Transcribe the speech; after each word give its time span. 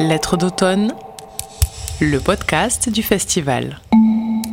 Lettres 0.00 0.38
d'automne, 0.38 0.94
le 2.00 2.20
podcast 2.20 2.88
du 2.88 3.02
festival. 3.02 3.82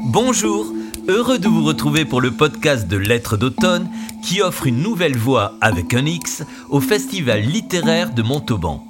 Bonjour, 0.04 0.74
heureux 1.08 1.40
de 1.40 1.48
vous 1.48 1.64
retrouver 1.64 2.04
pour 2.04 2.20
le 2.20 2.32
podcast 2.32 2.86
de 2.86 2.98
Lettres 2.98 3.38
d'automne 3.38 3.90
qui 4.22 4.42
offre 4.42 4.68
une 4.68 4.82
nouvelle 4.82 5.16
voix 5.16 5.54
avec 5.62 5.94
un 5.94 6.06
X 6.06 6.44
au 6.70 6.82
festival 6.82 7.40
littéraire 7.40 8.14
de 8.14 8.24
Montauban. 8.24 8.84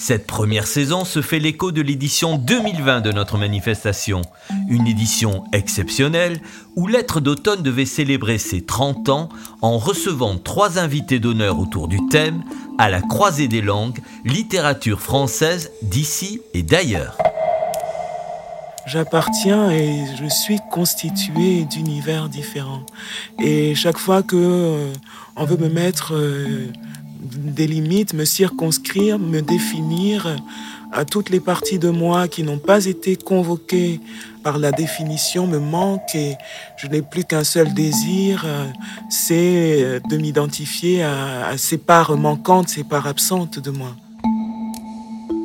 Cette 0.00 0.26
première 0.26 0.66
saison 0.66 1.04
se 1.04 1.20
fait 1.20 1.38
l'écho 1.38 1.72
de 1.72 1.82
l'édition 1.82 2.38
2020 2.38 3.02
de 3.02 3.12
notre 3.12 3.36
manifestation, 3.36 4.22
une 4.70 4.86
édition 4.86 5.44
exceptionnelle 5.52 6.40
où 6.74 6.86
Lettres 6.86 7.20
d'automne 7.20 7.62
devait 7.62 7.84
célébrer 7.84 8.38
ses 8.38 8.62
30 8.62 9.10
ans 9.10 9.28
en 9.60 9.76
recevant 9.76 10.38
trois 10.38 10.78
invités 10.78 11.18
d'honneur 11.18 11.60
autour 11.60 11.86
du 11.86 11.98
thème 12.08 12.42
à 12.78 12.88
la 12.88 13.02
croisée 13.02 13.46
des 13.46 13.60
langues, 13.60 13.98
littérature 14.24 15.02
française 15.02 15.70
d'ici 15.82 16.40
et 16.54 16.62
d'ailleurs. 16.62 17.18
J'appartiens 18.86 19.70
et 19.70 20.06
je 20.18 20.26
suis 20.30 20.58
constitué 20.70 21.66
d'univers 21.66 22.30
différents. 22.30 22.86
Et 23.38 23.74
chaque 23.74 23.98
fois 23.98 24.22
que 24.22 24.34
euh, 24.34 24.92
on 25.36 25.44
veut 25.44 25.58
me 25.58 25.68
mettre 25.68 26.14
euh, 26.14 26.72
des 27.36 27.66
limites, 27.66 28.14
me 28.14 28.24
circonscrire, 28.24 29.18
me 29.18 29.40
définir 29.40 30.36
à 30.92 31.04
toutes 31.04 31.30
les 31.30 31.40
parties 31.40 31.78
de 31.78 31.88
moi 31.88 32.28
qui 32.28 32.42
n'ont 32.42 32.58
pas 32.58 32.86
été 32.86 33.16
convoquées 33.16 34.00
par 34.42 34.58
la 34.58 34.72
définition 34.72 35.46
me 35.46 35.58
manquent 35.58 36.14
et 36.14 36.34
je 36.76 36.88
n'ai 36.88 37.02
plus 37.02 37.24
qu'un 37.24 37.44
seul 37.44 37.72
désir, 37.74 38.42
euh, 38.44 38.66
c'est 39.08 40.00
de 40.08 40.16
m'identifier 40.16 41.02
à, 41.02 41.56
ces 41.56 41.78
parts 41.78 42.16
manquantes, 42.16 42.68
ces 42.68 42.84
parts 42.84 43.06
absentes 43.06 43.58
de 43.58 43.70
moi. 43.70 43.94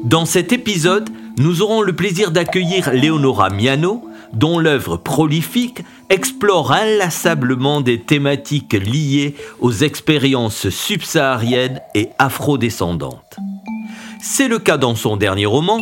Dans 0.04 0.26
cet 0.26 0.54
épisode, 0.54 1.10
nous 1.38 1.62
aurons 1.62 1.82
le 1.82 1.94
plaisir 1.94 2.32
d'accueillir 2.32 2.92
Leonora 2.94 3.50
Miano, 3.50 4.08
dont 4.36 4.60
l'œuvre 4.60 4.98
prolifique 4.98 5.82
explore 6.10 6.72
inlassablement 6.72 7.82
des 7.82 8.02
thématiques 8.02 8.74
liées 8.74 9.36
aux 9.60 9.72
expériences 9.72 10.70
subsahariennes 10.70 11.82
et 11.96 12.10
afrodescendantes. 12.20 13.38
C'est 14.22 14.48
le 14.48 14.60
cas 14.60 14.78
dans 14.78 14.96
son 14.96 15.18
dernier 15.18 15.46
roman, 15.46 15.82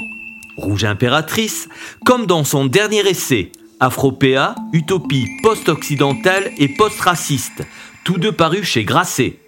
Rouge 0.57 0.85
Impératrice, 0.85 1.67
comme 2.05 2.25
dans 2.25 2.43
son 2.43 2.65
dernier 2.65 3.07
essai, 3.07 3.51
Afropéa, 3.79 4.55
Utopie 4.71 5.27
post-occidentale 5.41 6.51
et 6.57 6.69
post-raciste, 6.69 7.63
tous 8.03 8.17
deux 8.17 8.31
parus 8.31 8.63
chez 8.65 8.83
Grasset. 8.83 9.39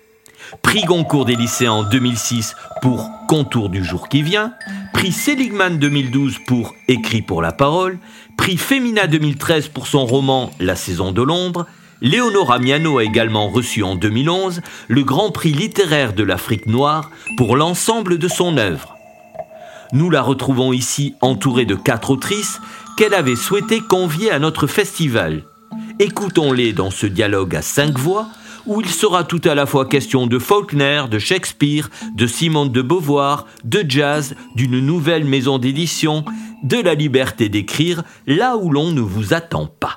Prix 0.62 0.84
Goncourt 0.84 1.26
des 1.26 1.36
lycéens 1.36 1.72
en 1.72 1.84
2006 1.84 2.56
pour 2.82 3.10
Contour 3.28 3.70
du 3.70 3.84
jour 3.84 4.10
qui 4.10 4.22
vient, 4.22 4.54
prix 4.94 5.12
Seligman 5.12 5.78
2012 5.80 6.40
pour 6.46 6.74
Écrit 6.88 7.22
pour 7.22 7.42
la 7.42 7.52
parole, 7.52 7.98
prix 8.38 8.58
Femina 8.58 9.08
2013 9.08 9.70
pour 9.70 9.88
son 9.88 10.06
roman 10.06 10.52
La 10.60 10.76
saison 10.76 11.12
de 11.12 11.22
l'ombre, 11.22 11.66
Léonora 12.02 12.60
Miano 12.60 12.98
a 12.98 13.04
également 13.04 13.50
reçu 13.50 13.82
en 13.82 13.96
2011 13.96 14.62
le 14.88 15.04
Grand 15.04 15.32
Prix 15.32 15.54
littéraire 15.54 16.14
de 16.14 16.24
l'Afrique 16.24 16.68
noire 16.68 17.10
pour 17.38 17.56
l'ensemble 17.56 18.18
de 18.18 18.28
son 18.28 18.58
œuvre. 18.58 18.96
Nous 19.94 20.10
la 20.10 20.22
retrouvons 20.22 20.74
ici 20.74 21.16
entourée 21.22 21.66
de 21.66 21.76
quatre 21.76 22.12
autrices 22.12 22.60
qu'elle 22.98 23.14
avait 23.14 23.36
souhaité 23.36 23.80
convier 23.80 24.30
à 24.30 24.40
notre 24.40 24.68
festival. 24.68 25.44
Écoutons-les 26.00 26.74
dans 26.74 26.92
ce 26.92 27.06
dialogue 27.06 27.56
à 27.56 27.62
cinq 27.62 27.98
voix 27.98 28.28
où 28.66 28.82
il 28.82 28.90
sera 28.90 29.24
tout 29.24 29.42
à 29.46 29.56
la 29.56 29.66
fois 29.66 29.86
question 29.86 30.28
de 30.28 30.40
Faulkner, 30.40 31.04
de 31.10 31.20
Shakespeare, 31.20 31.90
de 32.16 32.28
Simone 32.28 32.72
de 32.72 32.82
Beauvoir, 32.82 33.46
de 33.64 33.84
jazz, 33.88 34.36
d'une 34.56 34.80
nouvelle 34.80 35.26
maison 35.26 35.58
d'édition, 35.58 36.26
de 36.64 36.78
la 36.78 36.96
liberté 36.96 37.50
d'écrire 37.50 38.04
là 38.28 38.58
où 38.58 38.72
l'on 38.72 38.92
ne 38.92 39.02
vous 39.02 39.34
attend 39.34 39.68
pas. 39.68 39.96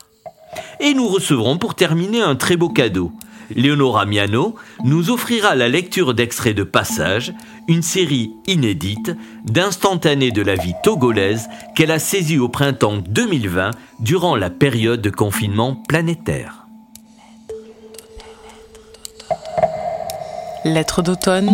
Et 0.80 0.94
nous 0.94 1.08
recevrons 1.08 1.58
pour 1.58 1.74
terminer 1.74 2.20
un 2.20 2.36
très 2.36 2.56
beau 2.56 2.68
cadeau. 2.68 3.12
Leonora 3.56 4.04
Miano 4.04 4.54
nous 4.84 5.10
offrira 5.10 5.54
la 5.54 5.68
lecture 5.68 6.12
d'extraits 6.12 6.56
de 6.56 6.64
passage, 6.64 7.32
une 7.66 7.82
série 7.82 8.30
inédite 8.46 9.16
d'instantanés 9.44 10.30
de 10.30 10.42
la 10.42 10.54
vie 10.54 10.74
togolaise 10.82 11.48
qu'elle 11.74 11.90
a 11.90 11.98
saisie 11.98 12.38
au 12.38 12.48
printemps 12.48 12.98
2020 12.98 13.70
durant 14.00 14.36
la 14.36 14.50
période 14.50 15.00
de 15.00 15.10
confinement 15.10 15.82
planétaire. 15.88 16.67
Lettres 20.68 21.00
d'automne, 21.02 21.50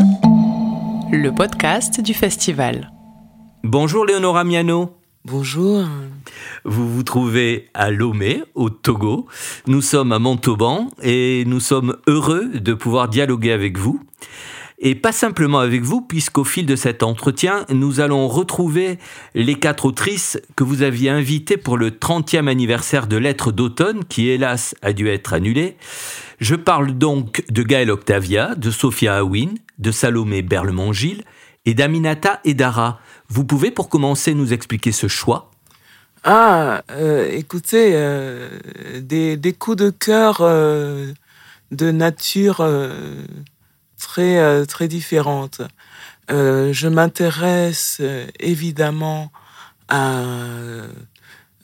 le 1.13 1.31
podcast 1.31 2.01
du 2.01 2.15
festival. 2.15 2.91
Bonjour 3.63 4.05
Léonora 4.05 4.43
Miano. 4.43 4.97
Bonjour. 5.25 5.85
Vous 6.65 6.93
vous 6.93 7.03
trouvez 7.05 7.71
à 7.75 7.93
Lomé, 7.93 8.43
au 8.57 8.71
Togo. 8.71 9.27
Nous 9.69 9.83
sommes 9.83 10.11
à 10.11 10.19
Montauban 10.19 10.89
et 11.01 11.45
nous 11.47 11.61
sommes 11.61 11.97
heureux 12.09 12.49
de 12.49 12.75
pouvoir 12.75 13.09
dialoguer 13.09 13.53
avec 13.53 13.79
vous. 13.79 14.01
Et 14.79 14.95
pas 14.95 15.13
simplement 15.13 15.61
avec 15.61 15.83
vous, 15.83 16.01
puisqu'au 16.01 16.45
fil 16.45 16.67
de 16.67 16.77
cet 16.77 17.03
entretien, 17.03 17.65
nous 17.71 18.01
allons 18.01 18.27
retrouver 18.29 18.99
les 19.35 19.55
quatre 19.55 19.87
autrices 19.87 20.41
que 20.57 20.65
vous 20.65 20.83
aviez 20.83 21.11
invitées 21.11 21.57
pour 21.57 21.77
le 21.77 21.91
30e 21.91 22.49
anniversaire 22.49 23.07
de 23.07 23.17
Lettres 23.17 23.53
d'automne, 23.53 24.05
qui 24.05 24.29
hélas 24.29 24.75
a 24.83 24.93
dû 24.93 25.09
être 25.09 25.33
annulé. 25.33 25.77
Je 26.41 26.57
parle 26.57 26.93
donc 26.93 27.45
de 27.51 27.63
Gaël 27.63 27.91
Octavia, 27.91 28.55
de 28.57 28.71
Sophia 28.71 29.17
Awin, 29.17 29.55
de 29.79 29.91
Salomé 29.91 30.43
Berlemont-Gilles 30.43 31.25
et 31.67 31.75
d'Aminata 31.75 32.41
Edara. 32.45 33.01
Vous 33.29 33.45
pouvez 33.45 33.71
pour 33.71 33.89
commencer 33.89 34.35
nous 34.35 34.53
expliquer 34.53 34.93
ce 34.93 35.09
choix? 35.09 35.51
Ah, 36.25 36.83
euh, 36.91 37.31
écoutez, 37.31 37.93
euh, 37.95 38.49
des, 39.01 39.53
coups 39.59 39.77
de 39.77 39.91
cœur 39.91 40.39
euh, 40.41 41.13
de 41.71 41.91
nature 41.91 42.67
très, 44.05 44.67
très 44.67 44.89
différente. 44.89 45.63
je 46.29 46.89
m'intéresse 46.89 48.01
évidemment 48.39 49.33
à 49.89 50.23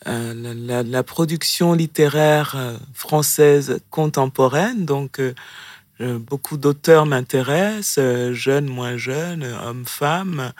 euh, 0.06 0.82
la, 0.82 1.02
production 1.02 1.74
littéraire 1.74 2.54
euh, 2.56 2.76
française 2.94 3.80
contemporaine. 3.90 4.86
Donc, 4.86 5.20
euh, 5.20 5.34
beaucoup 6.18 6.56
d'auteurs 6.56 7.04
m'intéressent, 7.04 8.32
jeunes, 8.32 8.66
moins 8.66 8.96
jeunes, 8.96 9.44
hommes, 9.44 9.84
femmes. 9.84 10.52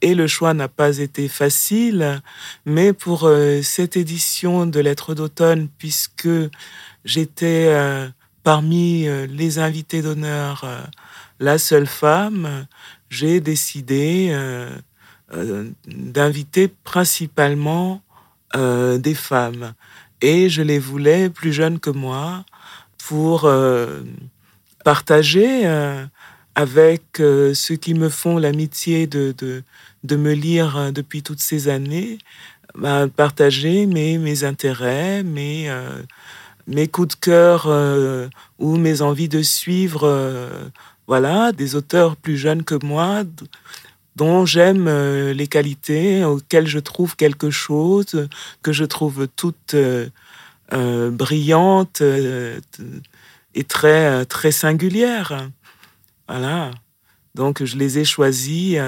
Et 0.00 0.16
le 0.16 0.26
choix 0.26 0.52
n'a 0.52 0.66
pas 0.66 0.98
été 0.98 1.28
facile, 1.28 2.20
mais 2.66 2.92
pour 2.92 3.30
cette 3.62 3.96
édition 3.96 4.66
de 4.66 4.80
Lettres 4.80 5.14
d'automne, 5.14 5.68
puisque 5.78 6.28
j'étais 7.04 7.72
parmi 8.42 9.06
les 9.28 9.60
invités 9.60 10.02
d'honneur 10.02 10.64
la 11.42 11.58
seule 11.58 11.86
femme, 11.86 12.66
j'ai 13.10 13.40
décidé 13.40 14.34
d'inviter 15.86 16.68
principalement 16.68 18.02
euh, 18.54 18.98
des 18.98 19.14
femmes. 19.14 19.72
Et 20.20 20.50
je 20.50 20.60
les 20.60 20.78
voulais 20.78 21.30
plus 21.30 21.54
jeunes 21.54 21.80
que 21.80 21.88
moi 21.88 22.44
pour 23.08 23.46
euh, 23.46 24.02
partager 24.84 25.66
euh, 25.66 26.04
avec 26.54 27.02
ceux 27.16 27.76
qui 27.76 27.94
me 27.94 28.10
font 28.10 28.36
l'amitié 28.36 29.06
de, 29.06 29.34
de, 30.04 30.16
me 30.16 30.34
lire 30.34 30.92
depuis 30.92 31.22
toutes 31.22 31.40
ces 31.40 31.68
années, 31.68 32.18
bah, 32.74 33.06
partager 33.08 33.86
mes, 33.86 34.18
mes 34.18 34.44
intérêts, 34.44 35.22
mes, 35.22 35.74
mes 36.66 36.88
coups 36.88 37.16
de 37.16 37.20
cœur 37.20 38.28
ou 38.58 38.76
mes 38.76 39.00
envies 39.00 39.30
de 39.30 39.40
suivre 39.40 40.70
voilà, 41.06 41.52
des 41.52 41.74
auteurs 41.74 42.16
plus 42.16 42.36
jeunes 42.36 42.62
que 42.62 42.74
moi, 42.84 43.24
dont 44.16 44.46
j'aime 44.46 44.86
euh, 44.88 45.32
les 45.32 45.46
qualités, 45.46 46.24
auxquelles 46.24 46.66
je 46.66 46.78
trouve 46.78 47.16
quelque 47.16 47.50
chose, 47.50 48.28
que 48.62 48.72
je 48.72 48.84
trouve 48.84 49.26
toutes 49.36 49.74
euh, 49.74 50.08
euh, 50.72 51.10
brillantes 51.10 52.02
et 53.54 53.64
très, 53.64 54.24
très 54.26 54.52
singulières. 54.52 55.48
Voilà. 56.28 56.70
Donc 57.34 57.64
je 57.64 57.76
les 57.76 57.98
ai 57.98 58.04
choisis. 58.04 58.78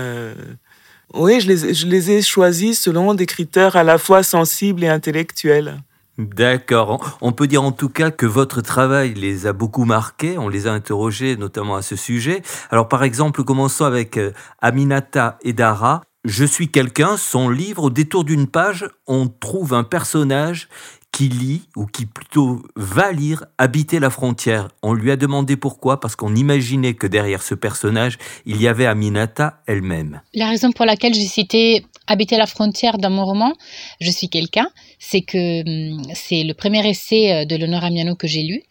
oui, 1.15 1.41
je 1.41 1.49
les, 1.49 1.75
je 1.75 1.87
les 1.87 2.11
ai 2.11 2.23
choisis 2.23 2.81
selon 2.81 3.15
des 3.15 3.27
critères 3.27 3.77
à 3.77 3.83
la 3.83 3.99
fois 3.99 4.23
sensibles 4.23 4.85
et 4.85 4.89
intellectuels. 4.89 5.79
D'accord. 6.19 7.19
On 7.21 7.33
peut 7.33 7.47
dire 7.47 7.63
en 7.63 7.73
tout 7.73 7.89
cas 7.89 8.11
que 8.11 8.27
votre 8.27 8.61
travail 8.61 9.15
les 9.15 9.47
a 9.47 9.53
beaucoup 9.53 9.85
marqués. 9.85 10.39
On 10.39 10.49
les 10.49 10.67
a 10.67 10.73
interrogés 10.73 11.37
notamment 11.37 11.75
à 11.75 11.83
ce 11.83 11.97
sujet. 11.97 12.43
Alors 12.71 12.89
par 12.89 13.03
exemple, 13.03 13.43
commençons 13.43 13.85
avec 13.85 14.17
euh, 14.17 14.33
Aminata 14.61 15.39
Edara. 15.43 16.03
Je 16.25 16.45
suis 16.45 16.71
quelqu'un, 16.71 17.17
son 17.19 17.51
livre, 17.51 17.85
au 17.85 17.91
détour 17.91 18.25
d'une 18.25 18.47
page, 18.47 18.87
on 19.07 19.29
trouve 19.29 19.75
un 19.75 19.85
personnage 19.85 20.69
qui 21.13 21.29
lit, 21.29 21.69
ou 21.77 21.87
qui 21.87 22.07
plutôt 22.07 22.63
va 22.75 23.13
lire, 23.13 23.45
habiter 23.57 24.01
la 24.01 24.11
frontière. 24.11 24.69
On 24.83 24.95
lui 24.95 25.13
a 25.13 25.17
demandé 25.17 25.57
pourquoi, 25.57 26.01
parce 26.01 26.17
qu'on 26.17 26.35
imaginait 26.35 26.95
que 26.95 27.07
derrière 27.07 27.43
ce 27.43 27.55
personnage, 27.55 28.19
il 28.47 28.61
y 28.61 28.67
avait 28.67 28.87
Aminata 28.87 29.61
elle-même. 29.67 30.23
La 30.35 30.49
raison 30.49 30.73
pour 30.73 30.87
laquelle 30.87 31.15
j'ai 31.15 31.27
cité 31.27 31.85
Habiter 32.07 32.37
la 32.37 32.47
frontière 32.47 32.99
dans 32.99 33.09
mon 33.09 33.25
roman, 33.25 33.55
je 33.99 34.11
suis 34.11 34.29
quelqu'un, 34.29 34.69
c'est 35.07 35.21
que 35.21 35.63
hum, 35.67 36.03
c'est 36.15 36.43
le 36.43 36.55
premier 36.55 36.89
essai 36.89 37.33
euh, 37.33 37.45
de 37.45 37.57
Léonore 37.57 37.85
Amiano 37.85 38.15
que 38.15 38.27
j'ai 38.27 38.43
lu. 38.43 38.63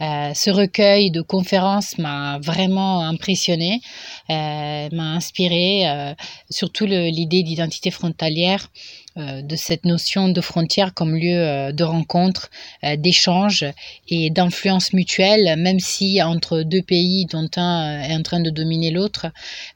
Euh, 0.00 0.32
ce 0.32 0.50
recueil 0.50 1.10
de 1.10 1.22
conférences 1.22 1.98
m'a 1.98 2.38
vraiment 2.40 3.00
impressionné, 3.00 3.80
euh, 4.30 4.88
m'a 4.92 5.14
inspiré, 5.14 6.14
surtout 6.50 6.86
l'idée 6.86 7.42
d'identité 7.42 7.90
frontalière, 7.90 8.70
de 9.16 9.56
cette 9.56 9.84
notion 9.84 10.28
de 10.28 10.40
frontière 10.40 10.94
comme 10.94 11.16
lieu 11.16 11.72
de 11.72 11.82
rencontre, 11.82 12.48
d'échange 12.98 13.66
et 14.08 14.30
d'influence 14.30 14.92
mutuelle, 14.92 15.56
même 15.58 15.80
si 15.80 16.22
entre 16.22 16.62
deux 16.62 16.82
pays 16.82 17.26
dont 17.26 17.50
un 17.56 18.00
est 18.00 18.14
en 18.14 18.22
train 18.22 18.38
de 18.38 18.50
dominer 18.50 18.92
l'autre. 18.92 19.26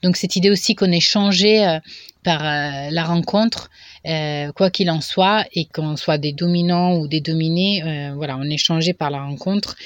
Donc 0.05 0.17
cette 0.17 0.37
idée 0.37 0.51
aussi 0.51 0.77
qu'on 0.77 0.93
est 0.93 1.01
changé 1.01 1.81
par 2.23 2.43
la 2.43 3.05
rencontre 3.05 3.71
euh, 4.07 4.51
quoi 4.53 4.71
qu'il 4.71 4.91
en 4.91 5.01
soit, 5.01 5.45
et 5.53 5.65
qu'on 5.67 5.97
soit 5.97 6.19
des 6.19 6.33
dominants 6.33 6.97
ou 6.97 7.07
des 7.07 7.21
dominés, 7.21 7.83
euh, 7.85 8.15
voilà, 8.17 8.37
on 8.37 8.45
est 8.45 8.57
changé 8.57 8.95
par 8.95 9.11
la 9.11 9.23
rencontre 9.23 9.77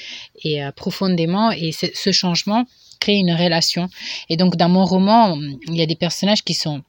et 0.42 0.64
euh, 0.64 0.72
profondément, 0.72 1.50
et 1.50 1.70
ce 1.72 2.12
changement 2.12 2.64
crée 2.98 3.16
une 3.16 3.32
relation. 3.32 3.88
Et 4.30 4.38
donc 4.38 4.56
dans 4.56 4.70
mon 4.70 4.86
roman, 4.86 5.36
il 5.66 5.76
y 5.76 5.82
a 5.82 5.86
des 5.86 5.96
personnages 5.96 6.42
qui 6.42 6.54
sont 6.54 6.82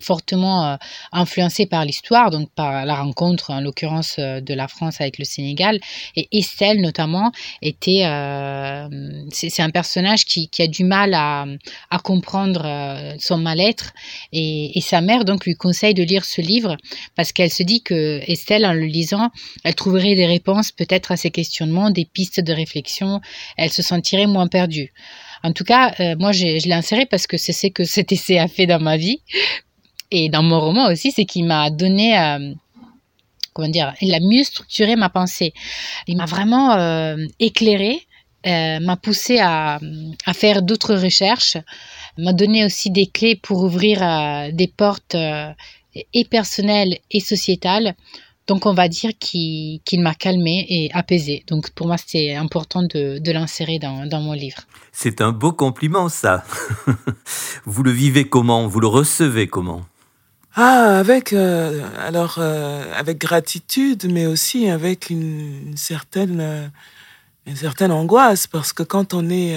fortement 0.00 0.66
euh, 0.66 0.76
influencé 1.12 1.66
par 1.66 1.84
l'histoire, 1.84 2.30
donc 2.30 2.50
par 2.54 2.84
la 2.86 2.94
rencontre, 2.94 3.50
en 3.50 3.60
l'occurrence 3.60 4.16
euh, 4.18 4.40
de 4.40 4.54
la 4.54 4.68
France 4.68 5.00
avec 5.00 5.18
le 5.18 5.24
Sénégal. 5.24 5.80
Et 6.16 6.28
Estelle, 6.32 6.80
notamment, 6.80 7.32
était. 7.62 8.04
Euh, 8.04 8.88
c'est 9.30 9.62
un 9.62 9.70
personnage 9.70 10.24
qui, 10.24 10.48
a 10.58 10.66
du 10.66 10.84
mal 10.84 11.14
à, 11.14 11.46
comprendre 12.02 13.14
son 13.18 13.38
mal-être. 13.38 13.92
Et, 14.32 14.80
sa 14.80 15.00
mère, 15.00 15.24
donc, 15.24 15.46
lui 15.46 15.54
conseille 15.54 15.94
de 15.94 16.02
lire 16.02 16.24
ce 16.24 16.40
livre 16.40 16.76
parce 17.16 17.32
qu'elle 17.32 17.50
se 17.50 17.62
dit 17.62 17.82
que 17.82 18.20
Estelle, 18.30 18.66
en 18.66 18.72
le 18.72 18.84
lisant, 18.84 19.30
elle 19.64 19.74
trouverait 19.74 20.14
des 20.14 20.26
réponses 20.26 20.70
peut-être 20.72 21.12
à 21.12 21.16
ses 21.16 21.30
questionnements, 21.30 21.90
des 21.90 22.04
pistes 22.04 22.40
de 22.40 22.52
réflexion. 22.52 23.20
Elle 23.56 23.70
se 23.70 23.82
sentirait 23.82 24.26
moins 24.26 24.48
perdue. 24.48 24.92
En 25.42 25.52
tout 25.52 25.64
cas, 25.64 25.94
moi, 26.18 26.32
je 26.32 26.66
l'ai 26.66 26.72
inséré 26.72 27.06
parce 27.06 27.26
que 27.26 27.36
c'est 27.36 27.52
ce 27.52 27.66
que 27.68 27.84
cet 27.84 28.12
essai 28.12 28.38
a 28.38 28.48
fait 28.48 28.66
dans 28.66 28.80
ma 28.80 28.96
vie 28.96 29.20
et 30.16 30.28
dans 30.28 30.44
mon 30.44 30.60
roman 30.60 30.86
aussi, 30.86 31.10
c'est 31.10 31.24
qu'il 31.24 31.44
m'a 31.44 31.70
donné, 31.70 32.16
euh, 32.16 32.54
comment 33.52 33.68
dire, 33.68 33.92
il 34.00 34.14
a 34.14 34.20
mieux 34.20 34.44
structuré 34.44 34.94
ma 34.94 35.08
pensée. 35.08 35.52
Il 36.06 36.16
m'a 36.16 36.24
vraiment 36.24 36.70
euh, 36.74 37.16
éclairé, 37.40 38.00
euh, 38.46 38.78
m'a 38.78 38.96
poussé 38.96 39.40
à, 39.40 39.80
faire 40.32 40.62
d'autres 40.62 40.94
recherches, 40.94 41.56
m'a 42.16 42.32
donné 42.32 42.64
aussi 42.64 42.92
des 42.92 43.06
clés 43.06 43.34
pour 43.34 43.64
ouvrir 43.64 43.98
des 44.52 44.68
portes 44.68 45.16
et 45.16 46.24
personnelles 46.26 46.98
et 47.10 47.20
sociétales. 47.20 47.96
Donc 48.46 48.66
on 48.66 48.74
va 48.74 48.86
dire 48.86 49.10
qu'il 49.18 49.80
m'a 50.00 50.14
calmé 50.14 50.64
et 50.68 50.90
apaisé. 50.92 51.42
Donc 51.48 51.70
pour 51.70 51.88
moi 51.88 51.96
c'est 52.06 52.36
important 52.36 52.84
de, 52.84 53.32
l'insérer 53.32 53.80
dans 53.80 54.20
mon 54.20 54.32
livre. 54.32 54.60
C'est 54.92 55.20
un 55.20 55.32
beau 55.32 55.52
compliment 55.52 56.08
ça. 56.08 56.44
vous 57.64 57.82
le 57.82 57.90
vivez 57.90 58.28
comment? 58.28 58.68
Vous 58.68 58.78
le 58.78 58.86
recevez 58.86 59.48
comment? 59.48 59.82
Ah, 60.56 60.98
avec 60.98 61.32
euh, 61.32 61.84
alors 61.98 62.36
euh, 62.38 62.84
avec 62.94 63.18
gratitude, 63.18 64.06
mais 64.10 64.26
aussi 64.26 64.68
avec 64.68 65.10
une, 65.10 65.68
une 65.68 65.76
certaine 65.76 66.40
euh, 66.40 66.68
une 67.46 67.56
certaine 67.56 67.90
angoisse 67.90 68.46
parce 68.46 68.72
que 68.72 68.84
quand 68.84 69.14
on 69.14 69.28
est 69.30 69.56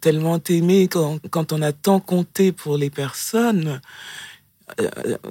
tellement 0.00 0.40
aimé, 0.48 0.88
quand, 0.88 1.18
quand, 1.30 1.52
on 1.52 1.62
a 1.62 1.72
tant 1.72 2.00
compté 2.00 2.52
pour 2.52 2.76
les 2.76 2.90
personnes, 2.90 3.80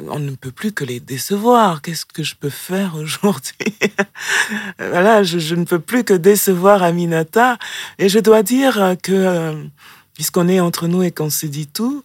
on 0.09 0.19
ne 0.19 0.31
peut 0.35 0.51
plus 0.51 0.71
que 0.73 0.83
les 0.83 0.99
décevoir. 0.99 1.81
Qu'est-ce 1.81 2.05
que 2.05 2.23
je 2.23 2.35
peux 2.35 2.49
faire 2.49 2.95
aujourd'hui? 2.95 3.75
Voilà, 4.79 5.23
je, 5.23 5.39
je, 5.39 5.55
ne 5.55 5.63
peux 5.63 5.79
plus 5.79 6.03
que 6.03 6.13
décevoir 6.13 6.83
Aminata 6.83 7.57
et 7.97 8.09
je 8.09 8.19
dois 8.19 8.43
dire 8.43 8.95
que 9.01 9.69
puisqu'on 10.21 10.47
est 10.49 10.59
entre 10.59 10.87
nous 10.87 11.01
et 11.01 11.09
qu'on 11.09 11.31
se 11.31 11.47
dit 11.47 11.65
tout, 11.65 12.03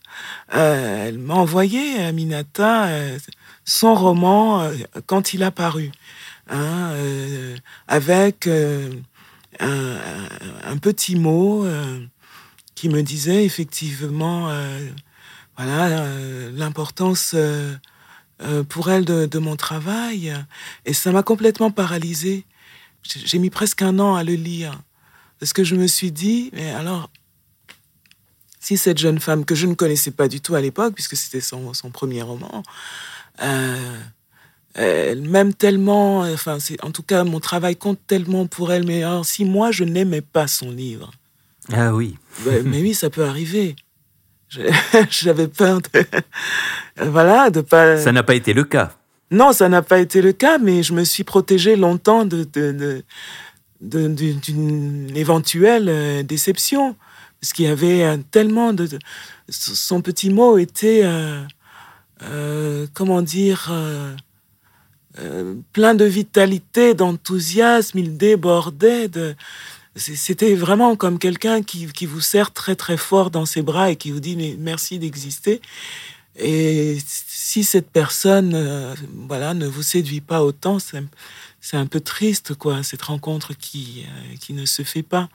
euh, 0.54 1.08
elle 1.08 1.18
m'a 1.18 1.34
envoyé, 1.34 2.02
Aminata, 2.02 2.86
euh, 2.86 3.18
son 3.66 3.94
roman 3.94 4.62
euh, 4.62 4.74
quand 5.04 5.34
il 5.34 5.42
a 5.42 5.50
paru, 5.50 5.92
hein, 6.48 6.92
euh, 6.92 7.58
avec 7.88 8.48
un, 9.60 10.78
petit 10.80 11.14
mot 11.14 11.66
qui 12.74 12.88
me 12.88 13.02
disait 13.02 13.44
effectivement, 13.44 14.48
voilà, 15.58 16.08
l'importance 16.52 17.36
pour 18.70 18.90
elle 18.90 19.04
de, 19.04 19.38
mon 19.38 19.56
travail, 19.56 20.34
et 20.86 20.94
ça 20.94 21.12
m'a 21.12 21.22
complètement 21.22 21.70
paralysée. 21.70 22.46
J'ai 23.02 23.38
mis 23.38 23.50
presque 23.50 23.82
un 23.82 23.98
an 23.98 24.14
à 24.14 24.24
le 24.24 24.32
lire, 24.32 24.80
parce 25.38 25.52
que 25.52 25.64
je 25.64 25.74
me 25.74 25.86
suis 25.86 26.12
dit, 26.12 26.48
mais 26.54 26.70
alors 26.70 27.10
si 28.66 28.76
cette 28.76 28.98
jeune 28.98 29.20
femme 29.20 29.44
que 29.44 29.54
je 29.54 29.68
ne 29.68 29.74
connaissais 29.74 30.10
pas 30.10 30.26
du 30.26 30.40
tout 30.40 30.56
à 30.56 30.60
l'époque, 30.60 30.92
puisque 30.92 31.16
c'était 31.16 31.40
son, 31.40 31.72
son, 31.72 31.90
premier 31.90 32.22
roman, 32.22 32.64
euh, 33.40 33.96
elle 34.74 35.22
m'aime 35.22 35.54
tellement, 35.54 36.22
enfin, 36.22 36.58
en 36.82 36.90
tout 36.90 37.04
cas, 37.04 37.22
mon 37.22 37.38
travail 37.38 37.76
compte 37.76 38.00
tellement 38.08 38.48
pour 38.48 38.72
elle, 38.72 38.84
mais 38.84 39.04
alors, 39.04 39.24
si 39.24 39.44
moi, 39.44 39.70
je 39.70 39.84
n'aimais 39.84 40.20
pas 40.20 40.48
son 40.48 40.72
livre. 40.72 41.12
Ah 41.72 41.94
oui. 41.94 42.16
mais, 42.44 42.62
mais 42.64 42.80
oui, 42.80 42.92
ça 42.92 43.08
peut 43.08 43.24
arriver. 43.24 43.76
J'avais 45.10 45.46
peur 45.46 45.80
de. 45.80 46.04
voilà, 47.08 47.50
de 47.50 47.60
pas. 47.60 47.98
Ça 47.98 48.10
n'a 48.10 48.24
pas 48.24 48.34
été 48.34 48.52
le 48.52 48.64
cas. 48.64 48.96
Non, 49.30 49.52
ça 49.52 49.68
n'a 49.68 49.82
pas 49.82 50.00
été 50.00 50.20
le 50.20 50.32
cas, 50.32 50.58
mais 50.58 50.82
je 50.82 50.92
me 50.92 51.04
suis 51.04 51.22
protégée 51.22 51.76
longtemps 51.76 52.24
de, 52.24 52.42
de, 52.52 53.04
de, 53.80 54.08
d'une 54.08 55.16
éventuelle 55.16 55.88
euh, 55.88 56.22
déception 56.24 56.96
parce 57.40 57.52
qu'il 57.52 57.66
avait 57.66 58.04
euh, 58.04 58.16
tellement 58.30 58.72
de, 58.72 58.88
son 59.48 60.00
petit 60.00 60.30
mot 60.30 60.58
était 60.58 61.02
euh, 61.04 61.42
euh, 62.22 62.86
comment 62.94 63.22
dire 63.22 63.72
plein 65.72 65.94
de 65.94 66.04
vitalité 66.04 66.94
d'enthousiasme. 66.94 67.98
Il 67.98 68.16
débordait 68.16 69.10
c'était 69.94 70.54
vraiment 70.54 70.94
comme 70.94 71.18
quelqu'un 71.18 71.62
qui, 71.62 71.86
qui 71.86 72.04
vous 72.04 72.20
serre 72.20 72.52
très 72.52 72.76
très 72.76 72.98
fort 72.98 73.30
dans 73.30 73.46
ses 73.46 73.62
bras 73.62 73.90
et 73.90 73.96
qui 73.96 74.10
vous 74.10 74.20
dit 74.20 74.56
merci 74.58 74.98
d'exister. 74.98 75.62
Et 76.38 76.98
si 77.06 77.64
cette 77.64 77.90
personne 77.90 78.94
voilà 79.26 79.54
ne 79.54 79.66
vous 79.66 79.82
séduit 79.82 80.20
pas 80.20 80.42
autant 80.42 80.78
c'est 80.78 81.76
un 81.78 81.86
peu 81.86 82.00
triste 82.00 82.54
quoi 82.54 82.82
cette 82.82 83.02
rencontre 83.02 83.54
qui 83.54 84.04
qui 84.40 84.52
ne 84.52 84.66
se 84.66 84.82
fait 84.82 85.02
pas 85.02 85.30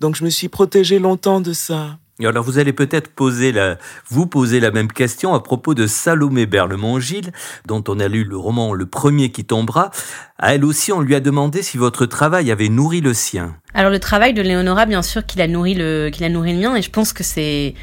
donc 0.00 0.16
je 0.16 0.24
me 0.24 0.30
suis 0.30 0.48
protégée 0.48 0.98
longtemps 0.98 1.40
de 1.40 1.52
ça. 1.52 1.98
Et 2.18 2.26
alors 2.26 2.44
vous 2.44 2.58
allez 2.58 2.72
peut-être 2.72 3.08
poser 3.08 3.52
la, 3.52 3.76
vous 4.08 4.26
poser 4.26 4.58
la 4.58 4.70
même 4.70 4.90
question 4.90 5.34
à 5.34 5.40
propos 5.40 5.74
de 5.74 5.86
Salomé 5.86 6.46
Berlemont-Gilles, 6.46 7.30
dont 7.66 7.84
on 7.88 8.00
a 8.00 8.08
lu 8.08 8.24
le 8.24 8.38
roman 8.38 8.72
Le 8.72 8.86
premier 8.86 9.30
qui 9.30 9.44
tombera. 9.44 9.90
À 10.38 10.54
elle 10.54 10.64
aussi, 10.64 10.92
on 10.92 11.02
lui 11.02 11.14
a 11.14 11.20
demandé 11.20 11.62
si 11.62 11.76
votre 11.76 12.06
travail 12.06 12.50
avait 12.50 12.70
nourri 12.70 13.02
le 13.02 13.12
sien. 13.12 13.56
Alors 13.74 13.90
le 13.90 14.00
travail 14.00 14.32
de 14.32 14.40
Léonora, 14.40 14.86
bien 14.86 15.02
sûr 15.02 15.26
qu'il 15.26 15.42
a 15.42 15.46
nourri 15.46 15.74
le, 15.74 16.08
qu'il 16.10 16.24
a 16.24 16.30
nourri 16.30 16.54
le 16.54 16.60
mien, 16.60 16.74
et 16.74 16.80
je 16.80 16.90
pense 16.90 17.12
que 17.12 17.22
c'est 17.22 17.74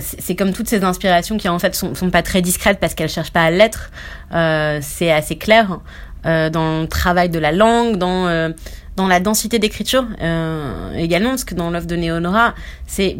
c'est 0.00 0.36
comme 0.36 0.52
toutes 0.52 0.68
ces 0.68 0.84
inspirations 0.84 1.38
qui 1.38 1.48
en 1.48 1.58
fait 1.58 1.74
sont, 1.74 1.94
sont 1.94 2.10
pas 2.10 2.22
très 2.22 2.42
discrètes 2.42 2.78
parce 2.78 2.94
qu'elles 2.94 3.08
cherchent 3.08 3.32
pas 3.32 3.44
à 3.44 3.50
l'être. 3.50 3.90
Euh, 4.34 4.80
c'est 4.82 5.10
assez 5.10 5.38
clair 5.38 5.80
euh, 6.26 6.50
dans 6.50 6.82
le 6.82 6.88
travail 6.88 7.30
de 7.30 7.38
la 7.38 7.52
langue, 7.52 7.96
dans 7.96 8.26
euh, 8.26 8.50
dans 8.98 9.06
la 9.06 9.20
densité 9.20 9.60
d'écriture 9.60 10.04
euh, 10.20 10.92
également 10.94 11.30
parce 11.30 11.44
que 11.44 11.54
dans 11.54 11.70
l'œuvre 11.70 11.86
de 11.86 11.94
Néonora 11.94 12.54
c'est 12.88 13.16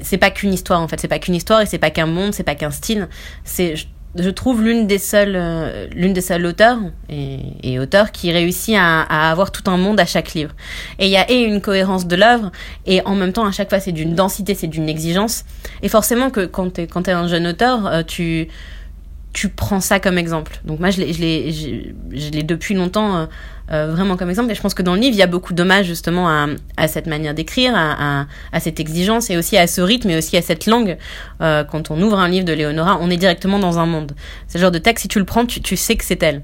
c'est 0.00 0.18
pas 0.18 0.30
qu'une 0.30 0.52
histoire 0.52 0.80
en 0.80 0.88
fait. 0.88 0.98
C'est 1.00 1.08
pas 1.08 1.20
qu'une 1.20 1.36
histoire 1.36 1.60
et 1.60 1.66
c'est 1.66 1.78
pas 1.78 1.90
qu'un 1.90 2.06
monde 2.06 2.34
c'est 2.34 2.42
pas 2.42 2.56
qu'un 2.56 2.72
style. 2.72 3.08
C'est 3.44 3.76
je, 4.16 4.30
trouve 4.30 4.64
l'une 4.64 4.88
des 4.88 4.98
seules 4.98 5.36
euh, 5.36 5.86
l'une 5.92 6.12
des 6.12 6.20
seules 6.20 6.44
auteurs 6.46 6.78
et, 7.08 7.78
auteurs 7.78 8.10
qui 8.10 8.32
réussit 8.32 8.74
à, 8.76 9.30
avoir 9.30 9.52
tout 9.52 9.70
un 9.70 9.76
monde 9.76 10.00
à 10.00 10.04
chaque 10.04 10.34
livre. 10.34 10.52
Et 10.98 11.06
il 11.06 11.12
y 11.12 11.16
a 11.16 11.30
et 11.30 11.42
une 11.42 11.60
cohérence 11.60 12.08
de 12.08 12.16
l'œuvre 12.16 12.50
et 12.86 13.00
en 13.06 13.14
même 13.14 13.32
temps 13.32 13.46
à 13.46 13.52
chaque 13.52 13.68
fois 13.68 13.78
c'est 13.78 13.92
d'une 13.92 14.16
densité 14.16 14.56
c'est 14.56 14.66
d'une 14.66 14.88
exigence. 14.88 15.44
Et 15.82 15.88
forcément 15.88 16.30
que 16.30 16.44
quand 16.44 16.70
t'es 16.70 16.88
quand 16.88 17.02
t'es 17.02 17.12
un 17.12 17.28
jeune 17.28 17.46
auteur 17.46 17.86
euh, 17.86 18.02
tu 18.02 18.48
tu 19.32 19.48
prends 19.48 19.80
ça 19.80 20.00
comme 20.00 20.18
exemple. 20.18 20.58
Donc 20.64 20.80
moi, 20.80 20.90
je 20.90 21.00
l'ai, 21.00 21.52
je 21.52 22.30
l'ai 22.30 22.42
depuis 22.42 22.74
longtemps 22.74 23.28
euh, 23.72 23.92
vraiment 23.92 24.16
comme 24.16 24.30
exemple. 24.30 24.50
Et 24.50 24.54
je 24.54 24.60
pense 24.60 24.74
que 24.74 24.82
dans 24.82 24.94
le 24.94 25.00
livre, 25.00 25.14
il 25.14 25.18
y 25.18 25.22
a 25.22 25.28
beaucoup 25.28 25.54
d'hommages 25.54 25.86
justement 25.86 26.28
à, 26.76 26.88
cette 26.88 27.06
manière 27.06 27.34
d'écrire, 27.34 27.72
à, 27.76 28.26
cette 28.60 28.80
exigence 28.80 29.30
et 29.30 29.36
aussi 29.36 29.56
à 29.56 29.66
ce 29.66 29.80
rythme 29.80 30.10
et 30.10 30.16
aussi 30.16 30.36
à 30.36 30.42
cette 30.42 30.66
langue. 30.66 30.96
Euh, 31.40 31.64
quand 31.64 31.90
on 31.90 32.00
ouvre 32.02 32.18
un 32.18 32.28
livre 32.28 32.44
de 32.44 32.52
Léonora, 32.52 32.98
on 33.00 33.10
est 33.10 33.16
directement 33.16 33.58
dans 33.58 33.78
un 33.78 33.86
monde. 33.86 34.12
C'est 34.48 34.58
le 34.58 34.62
genre 34.62 34.70
de 34.70 34.78
texte, 34.78 35.02
si 35.02 35.08
tu 35.08 35.18
le 35.18 35.24
prends, 35.24 35.46
tu, 35.46 35.76
sais 35.76 35.96
que 35.96 36.04
c'est 36.04 36.22
elle. 36.22 36.42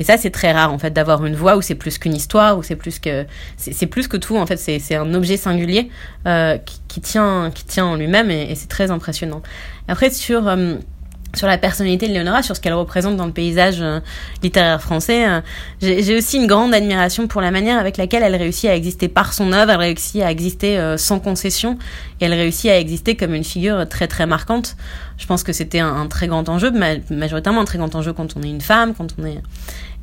Et 0.00 0.04
ça, 0.04 0.16
c'est 0.16 0.30
très 0.30 0.52
rare 0.52 0.72
en 0.72 0.78
fait 0.78 0.90
d'avoir 0.90 1.24
une 1.24 1.36
voix 1.36 1.56
où 1.56 1.62
c'est 1.62 1.76
plus 1.76 1.98
qu'une 1.98 2.14
histoire, 2.14 2.58
où 2.58 2.62
c'est 2.62 2.76
plus 2.76 2.98
que 2.98 3.26
c'est 3.56 3.86
plus 3.86 4.08
que 4.08 4.16
tout. 4.16 4.36
En 4.36 4.46
fait, 4.46 4.56
c'est 4.56 4.94
un 4.96 5.14
objet 5.14 5.36
singulier 5.36 5.90
euh, 6.26 6.58
qui, 6.88 7.00
tient 7.00 7.50
qui 7.54 7.64
tient 7.64 7.84
en 7.84 7.96
lui-même 7.96 8.30
et, 8.30 8.54
c'est 8.56 8.68
très 8.68 8.90
impressionnant. 8.90 9.42
Après 9.86 10.10
sur 10.10 10.48
sur 11.34 11.46
la 11.46 11.58
personnalité 11.58 12.08
de 12.08 12.12
Léonora, 12.12 12.42
sur 12.42 12.56
ce 12.56 12.60
qu'elle 12.60 12.74
représente 12.74 13.16
dans 13.16 13.26
le 13.26 13.32
paysage 13.32 13.80
euh, 13.80 14.00
littéraire 14.42 14.80
français. 14.80 15.28
Euh, 15.28 15.40
j'ai 15.80 16.16
aussi 16.16 16.36
une 16.38 16.46
grande 16.46 16.74
admiration 16.74 17.26
pour 17.26 17.40
la 17.40 17.50
manière 17.50 17.78
avec 17.78 17.96
laquelle 17.96 18.22
elle 18.22 18.36
réussit 18.36 18.70
à 18.70 18.74
exister 18.74 19.08
par 19.08 19.32
son 19.32 19.52
œuvre, 19.52 19.72
elle 19.72 19.78
réussit 19.78 20.22
à 20.22 20.30
exister 20.30 20.78
euh, 20.78 20.96
sans 20.96 21.20
concession, 21.20 21.78
et 22.20 22.26
elle 22.26 22.34
réussit 22.34 22.70
à 22.70 22.78
exister 22.78 23.16
comme 23.16 23.34
une 23.34 23.44
figure 23.44 23.88
très 23.88 24.08
très 24.08 24.26
marquante. 24.26 24.76
Je 25.16 25.26
pense 25.26 25.42
que 25.42 25.52
c'était 25.52 25.80
un, 25.80 26.06
très 26.06 26.26
grand 26.26 26.48
enjeu, 26.48 26.72
majoritairement 27.10 27.60
un 27.60 27.64
très 27.64 27.78
grand 27.78 27.94
enjeu 27.94 28.12
quand 28.12 28.36
on 28.36 28.42
est 28.42 28.50
une 28.50 28.60
femme, 28.60 28.94
quand 28.94 29.14
on 29.18 29.24
est... 29.24 29.40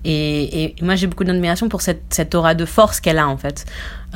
Et, 0.04 0.74
moi 0.82 0.96
j'ai 0.96 1.06
beaucoup 1.06 1.24
d'admiration 1.24 1.70
pour 1.70 1.82
cette, 1.82 2.02
cette 2.10 2.34
aura 2.34 2.56
de 2.56 2.66
force 2.66 3.00
qu'elle 3.00 3.20
a 3.20 3.28
en 3.28 3.38
fait. 3.38 3.66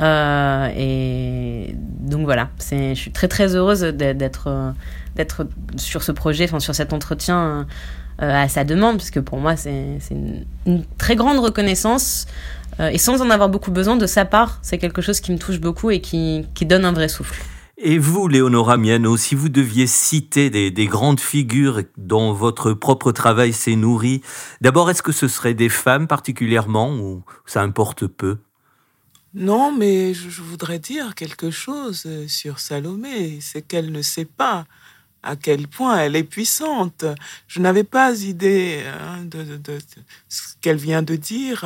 Euh, 0.00 0.68
et 0.76 1.76
donc 1.76 2.24
voilà, 2.24 2.48
je 2.70 2.94
suis 2.94 3.12
très 3.12 3.28
très 3.28 3.54
heureuse 3.54 3.82
d'être 3.82 4.74
d'être 5.16 5.46
sur 5.76 6.02
ce 6.02 6.12
projet, 6.12 6.44
enfin 6.44 6.60
sur 6.60 6.74
cet 6.74 6.92
entretien 6.92 7.66
euh, 8.22 8.44
à 8.44 8.48
sa 8.48 8.64
demande, 8.64 8.96
parce 8.96 9.10
que 9.10 9.20
pour 9.20 9.38
moi 9.38 9.56
c'est 9.56 9.98
une, 10.10 10.84
très 10.98 11.16
grande 11.16 11.38
reconnaissance 11.38 12.26
euh, 12.80 12.88
et 12.88 12.98
sans 12.98 13.20
en 13.20 13.30
avoir 13.30 13.48
beaucoup 13.48 13.70
besoin 13.70 13.96
de 13.96 14.06
sa 14.06 14.24
part, 14.24 14.58
c'est 14.62 14.78
quelque 14.78 15.02
chose 15.02 15.20
qui 15.20 15.32
me 15.32 15.38
touche 15.38 15.60
beaucoup 15.60 15.90
et 15.90 16.00
qui, 16.00 16.46
qui 16.54 16.66
donne 16.66 16.84
un 16.84 16.92
vrai 16.92 17.08
souffle. 17.08 17.42
Et 17.78 17.98
vous, 17.98 18.26
Léonora 18.26 18.78
Miano, 18.78 19.18
si 19.18 19.34
vous 19.34 19.50
deviez 19.50 19.86
citer 19.86 20.48
des, 20.48 20.70
des 20.70 20.86
grandes 20.86 21.20
figures 21.20 21.82
dont 21.98 22.32
votre 22.32 22.72
propre 22.72 23.12
travail 23.12 23.52
s'est 23.52 23.76
nourri, 23.76 24.22
d'abord, 24.62 24.88
est-ce 24.88 25.02
que 25.02 25.12
ce 25.12 25.28
seraient 25.28 25.52
des 25.52 25.68
femmes 25.68 26.06
particulièrement 26.06 26.94
ou 26.94 27.22
ça 27.44 27.60
importe 27.60 28.06
peu? 28.06 28.38
Non, 29.34 29.76
mais 29.76 30.14
je 30.14 30.40
voudrais 30.40 30.78
dire 30.78 31.14
quelque 31.14 31.50
chose 31.50 32.08
sur 32.26 32.58
Salomé, 32.58 33.40
c'est 33.42 33.60
qu'elle 33.60 33.92
ne 33.92 34.00
sait 34.00 34.24
pas 34.24 34.64
à 35.26 35.36
quel 35.36 35.66
point 35.66 35.98
elle 35.98 36.16
est 36.16 36.24
puissante. 36.24 37.04
Je 37.48 37.60
n'avais 37.60 37.84
pas 37.84 38.22
idée 38.22 38.84
hein, 38.86 39.24
de, 39.24 39.78
ce 40.28 40.54
qu'elle 40.60 40.76
vient 40.76 41.02
de 41.02 41.16
dire. 41.16 41.64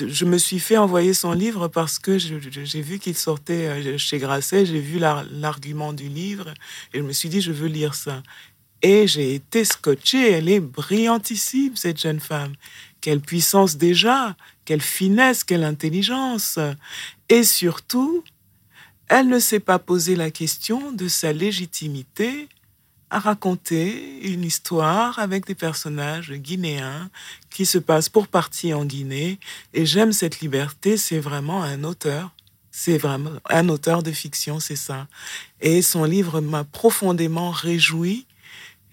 Je 0.00 0.24
me 0.24 0.38
suis 0.38 0.58
fait 0.58 0.78
envoyer 0.78 1.12
son 1.12 1.32
livre 1.32 1.68
parce 1.68 1.98
que 1.98 2.16
j'ai 2.18 2.80
vu 2.80 2.98
qu'il 2.98 3.14
sortait 3.14 3.66
euh, 3.66 3.98
chez 3.98 4.18
Grasset, 4.18 4.64
j'ai 4.64 4.80
vu 4.80 4.98
l'argument 4.98 5.92
du 5.92 6.08
livre 6.08 6.48
et 6.94 6.98
je 6.98 7.02
me 7.02 7.12
suis 7.12 7.28
dit, 7.28 7.42
je 7.42 7.52
veux 7.52 7.68
lire 7.68 7.94
ça. 7.94 8.22
Et 8.80 9.06
j'ai 9.06 9.34
été 9.34 9.64
scotchée, 9.64 10.32
elle 10.32 10.48
est 10.48 10.60
brillantissime, 10.60 11.76
cette 11.76 12.00
jeune 12.00 12.20
femme. 12.20 12.52
Quelle 13.02 13.20
puissance 13.20 13.76
déjà, 13.76 14.34
quelle 14.64 14.80
finesse, 14.80 15.44
quelle 15.44 15.64
intelligence. 15.64 16.58
Et 17.28 17.42
surtout, 17.42 18.24
elle 19.08 19.28
ne 19.28 19.38
s'est 19.38 19.60
pas 19.60 19.78
posé 19.78 20.16
la 20.16 20.30
question 20.30 20.92
de 20.92 21.08
sa 21.08 21.32
légitimité 21.32 22.48
à 23.10 23.20
raconter 23.20 24.20
une 24.28 24.42
histoire 24.42 25.18
avec 25.18 25.46
des 25.46 25.54
personnages 25.54 26.32
guinéens 26.32 27.08
qui 27.50 27.64
se 27.64 27.78
passent 27.78 28.08
pour 28.08 28.26
partie 28.26 28.74
en 28.74 28.84
Guinée. 28.84 29.38
Et 29.74 29.86
j'aime 29.86 30.12
cette 30.12 30.40
liberté, 30.40 30.96
c'est 30.96 31.20
vraiment 31.20 31.62
un 31.62 31.84
auteur. 31.84 32.32
C'est 32.72 32.98
vraiment 32.98 33.30
un 33.48 33.68
auteur 33.70 34.02
de 34.02 34.12
fiction, 34.12 34.60
c'est 34.60 34.76
ça. 34.76 35.06
Et 35.60 35.80
son 35.82 36.04
livre 36.04 36.40
m'a 36.40 36.64
profondément 36.64 37.50
réjoui 37.50 38.25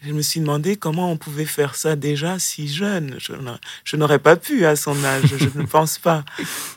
je 0.06 0.12
me 0.12 0.22
suis 0.22 0.40
demandé 0.40 0.76
comment 0.76 1.12
on 1.12 1.18
pouvait 1.18 1.46
faire 1.46 1.76
ça 1.76 1.96
déjà 1.96 2.38
si 2.40 2.68
jeune. 2.68 3.18
Je, 3.20 3.96
n'aurais 3.96 4.20
pas 4.20 4.36
pu 4.36 4.66
à 4.66 4.76
son 4.76 5.02
âge, 5.04 5.34
je 5.38 5.60
ne 5.60 5.66
pense 5.66 5.98
pas. 5.98 6.26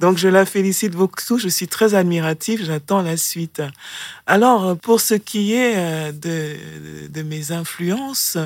Donc 0.00 0.16
je 0.16 0.28
la 0.28 0.46
félicite 0.46 0.92
beaucoup, 0.92 1.38
je 1.38 1.48
suis 1.48 1.68
très 1.68 1.94
admiratif, 1.94 2.64
j'attends 2.64 3.02
la 3.02 3.16
suite. 3.16 3.62
Alors, 4.26 4.76
pour 4.78 5.00
ce 5.00 5.14
qui 5.14 5.54
est 5.54 5.74
euh, 5.76 6.12
de, 6.12 7.08
de 7.08 7.22
mes 7.22 7.52
influences, 7.52 8.38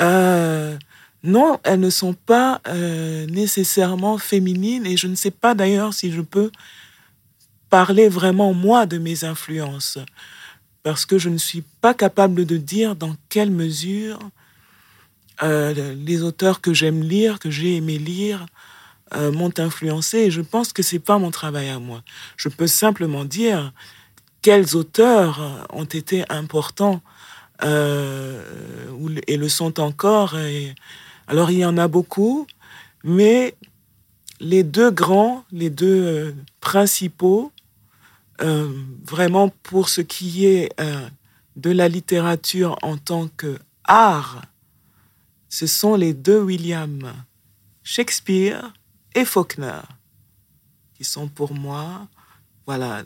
euh, 0.00 0.76
non, 1.22 1.58
elles 1.64 1.80
ne 1.80 1.90
sont 1.90 2.14
pas 2.14 2.60
euh, 2.68 3.26
nécessairement 3.26 4.18
féminines 4.18 4.86
et 4.86 4.96
je 4.96 5.08
ne 5.08 5.16
sais 5.16 5.32
pas 5.32 5.54
d'ailleurs 5.54 5.92
si 5.92 6.12
je 6.12 6.20
peux 6.20 6.52
parler 7.70 8.08
vraiment 8.08 8.52
moi 8.54 8.86
de 8.86 8.98
mes 8.98 9.24
influences 9.24 9.98
parce 10.86 11.04
que 11.04 11.18
je 11.18 11.30
ne 11.30 11.36
suis 11.36 11.64
pas 11.80 11.94
capable 11.94 12.44
de 12.46 12.56
dire 12.56 12.94
dans 12.94 13.16
quelle 13.28 13.50
mesure 13.50 14.20
euh, 15.42 15.96
les 15.96 16.22
auteurs 16.22 16.60
que 16.60 16.72
j'aime 16.72 17.02
lire, 17.02 17.40
que 17.40 17.50
j'ai 17.50 17.74
aimé 17.74 17.98
lire, 17.98 18.46
euh, 19.16 19.32
m'ont 19.32 19.52
influencé. 19.58 20.30
Je 20.30 20.42
pense 20.42 20.72
que 20.72 20.84
c'est 20.84 21.00
pas 21.00 21.18
mon 21.18 21.32
travail 21.32 21.70
à 21.70 21.80
moi. 21.80 22.04
Je 22.36 22.48
peux 22.48 22.68
simplement 22.68 23.24
dire 23.24 23.72
quels 24.42 24.76
auteurs 24.76 25.66
ont 25.72 25.86
été 25.86 26.22
importants 26.28 27.02
euh, 27.64 28.40
et 29.26 29.36
le 29.36 29.48
sont 29.48 29.80
encore. 29.80 30.36
alors 31.26 31.50
il 31.50 31.58
y 31.58 31.64
en 31.64 31.78
a 31.78 31.88
beaucoup, 31.88 32.46
mais 33.02 33.56
les 34.38 34.62
deux 34.62 34.92
grands, 34.92 35.44
les 35.50 35.68
deux 35.68 36.32
principaux, 36.60 37.50
euh, 38.40 38.70
vraiment 39.02 39.48
pour 39.48 39.88
ce 39.88 40.00
qui 40.00 40.46
est 40.46 40.72
euh, 40.80 41.08
de 41.56 41.70
la 41.70 41.88
littérature 41.88 42.76
en 42.82 42.98
tant 42.98 43.28
que 43.28 43.58
art, 43.84 44.42
ce 45.48 45.66
sont 45.66 45.94
les 45.94 46.12
deux 46.12 46.40
William, 46.40 47.14
Shakespeare 47.82 48.74
et 49.14 49.24
Faulkner, 49.24 49.80
qui 50.94 51.04
sont 51.04 51.28
pour 51.28 51.54
moi, 51.54 52.08
voilà, 52.66 53.04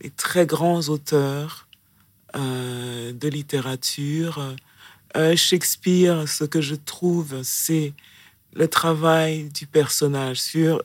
les 0.00 0.10
très 0.10 0.46
grands 0.46 0.88
auteurs 0.88 1.66
euh, 2.36 3.12
de 3.12 3.28
littérature. 3.28 4.54
Shakespeare, 5.34 6.28
ce 6.28 6.44
que 6.44 6.60
je 6.60 6.76
trouve, 6.76 7.42
c'est 7.42 7.92
le 8.52 8.68
travail 8.68 9.48
du 9.48 9.66
personnage 9.66 10.40
sur 10.40 10.82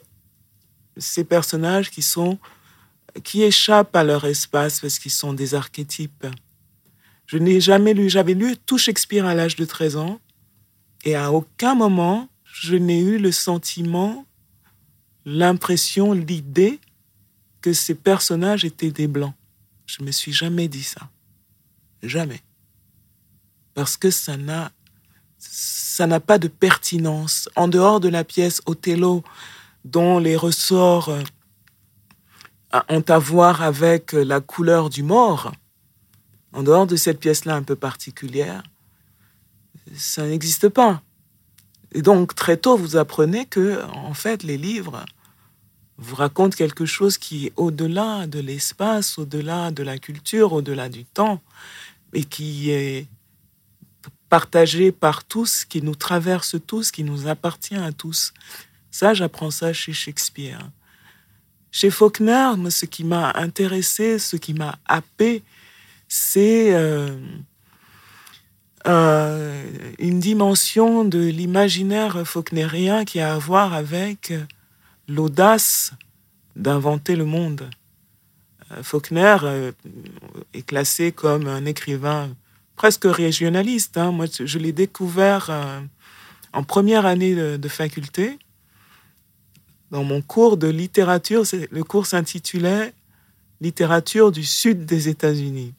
ces 0.96 1.24
personnages 1.24 1.90
qui 1.90 2.02
sont 2.02 2.38
qui 3.22 3.42
échappent 3.42 3.94
à 3.94 4.04
leur 4.04 4.24
espace 4.24 4.80
parce 4.80 4.98
qu'ils 4.98 5.12
sont 5.12 5.32
des 5.32 5.54
archétypes. 5.54 6.26
Je 7.26 7.38
n'ai 7.38 7.60
jamais 7.60 7.94
lu, 7.94 8.10
j'avais 8.10 8.34
lu 8.34 8.56
tout 8.56 8.78
Shakespeare 8.78 9.24
à 9.24 9.34
l'âge 9.34 9.56
de 9.56 9.64
13 9.64 9.96
ans, 9.96 10.20
et 11.04 11.14
à 11.14 11.32
aucun 11.32 11.74
moment 11.74 12.28
je 12.44 12.76
n'ai 12.76 13.00
eu 13.00 13.18
le 13.18 13.32
sentiment, 13.32 14.24
l'impression, 15.24 16.12
l'idée 16.12 16.78
que 17.60 17.72
ces 17.72 17.94
personnages 17.94 18.64
étaient 18.64 18.92
des 18.92 19.08
blancs. 19.08 19.34
Je 19.86 20.02
me 20.02 20.12
suis 20.12 20.32
jamais 20.32 20.68
dit 20.68 20.82
ça. 20.82 21.08
Jamais. 22.02 22.40
Parce 23.74 23.96
que 23.96 24.10
ça 24.10 24.36
n'a 24.36 24.70
ça 25.38 26.06
n'a 26.06 26.20
pas 26.20 26.38
de 26.38 26.48
pertinence. 26.48 27.48
En 27.56 27.68
dehors 27.68 28.00
de 28.00 28.08
la 28.08 28.24
pièce 28.24 28.62
Othello, 28.66 29.22
dont 29.84 30.18
les 30.18 30.36
ressorts 30.36 31.10
ont 32.88 33.04
à 33.08 33.18
voir 33.18 33.62
avec 33.62 34.12
la 34.12 34.40
couleur 34.40 34.90
du 34.90 35.02
mort, 35.02 35.52
en 36.52 36.62
dehors 36.62 36.86
de 36.86 36.96
cette 36.96 37.20
pièce-là 37.20 37.54
un 37.54 37.62
peu 37.62 37.76
particulière, 37.76 38.62
ça 39.94 40.26
n'existe 40.26 40.68
pas. 40.68 41.02
Et 41.92 42.02
donc, 42.02 42.34
très 42.34 42.56
tôt, 42.56 42.76
vous 42.76 42.96
apprenez 42.96 43.46
que, 43.46 43.84
en 43.92 44.14
fait, 44.14 44.42
les 44.42 44.56
livres 44.56 45.04
vous 45.96 46.16
racontent 46.16 46.56
quelque 46.56 46.86
chose 46.86 47.18
qui 47.18 47.46
est 47.46 47.52
au-delà 47.56 48.26
de 48.26 48.40
l'espace, 48.40 49.18
au-delà 49.18 49.70
de 49.70 49.82
la 49.82 49.98
culture, 49.98 50.52
au-delà 50.52 50.88
du 50.88 51.04
temps, 51.04 51.40
et 52.12 52.24
qui 52.24 52.70
est 52.70 53.06
partagé 54.28 54.90
par 54.90 55.24
tous, 55.24 55.64
qui 55.64 55.82
nous 55.82 55.94
traverse 55.94 56.56
tous, 56.66 56.90
qui 56.90 57.04
nous 57.04 57.28
appartient 57.28 57.76
à 57.76 57.92
tous. 57.92 58.32
Ça, 58.90 59.14
j'apprends 59.14 59.52
ça 59.52 59.72
chez 59.72 59.92
Shakespeare. 59.92 60.58
Chez 61.74 61.90
Faulkner, 61.90 62.52
ce 62.70 62.86
qui 62.86 63.02
m'a 63.02 63.32
intéressé, 63.34 64.20
ce 64.20 64.36
qui 64.36 64.54
m'a 64.54 64.78
happé, 64.86 65.42
c'est 66.06 66.72
euh, 66.72 67.18
euh, 68.86 69.64
une 69.98 70.20
dimension 70.20 71.04
de 71.04 71.18
l'imaginaire 71.18 72.24
faulknerien 72.24 73.04
qui 73.04 73.18
a 73.18 73.34
à 73.34 73.38
voir 73.38 73.74
avec 73.74 74.32
l'audace 75.08 75.94
d'inventer 76.54 77.16
le 77.16 77.24
monde. 77.24 77.68
Euh, 78.70 78.84
Faulkner 78.84 79.36
est 80.52 80.62
classé 80.62 81.10
comme 81.10 81.48
un 81.48 81.64
écrivain 81.64 82.36
presque 82.76 83.06
régionaliste. 83.06 83.98
Hein. 83.98 84.12
Moi, 84.12 84.26
je 84.30 84.58
l'ai 84.60 84.70
découvert 84.70 85.50
en 86.52 86.62
première 86.62 87.04
année 87.04 87.34
de 87.34 87.68
faculté 87.68 88.38
dans 89.90 90.04
mon 90.04 90.22
cours 90.22 90.56
de 90.56 90.68
littérature, 90.68 91.44
le 91.70 91.84
cours 91.84 92.06
s'intitulait 92.06 92.92
Littérature 93.60 94.32
du 94.32 94.42
Sud 94.42 94.84
des 94.84 95.08
États-Unis. 95.08 95.72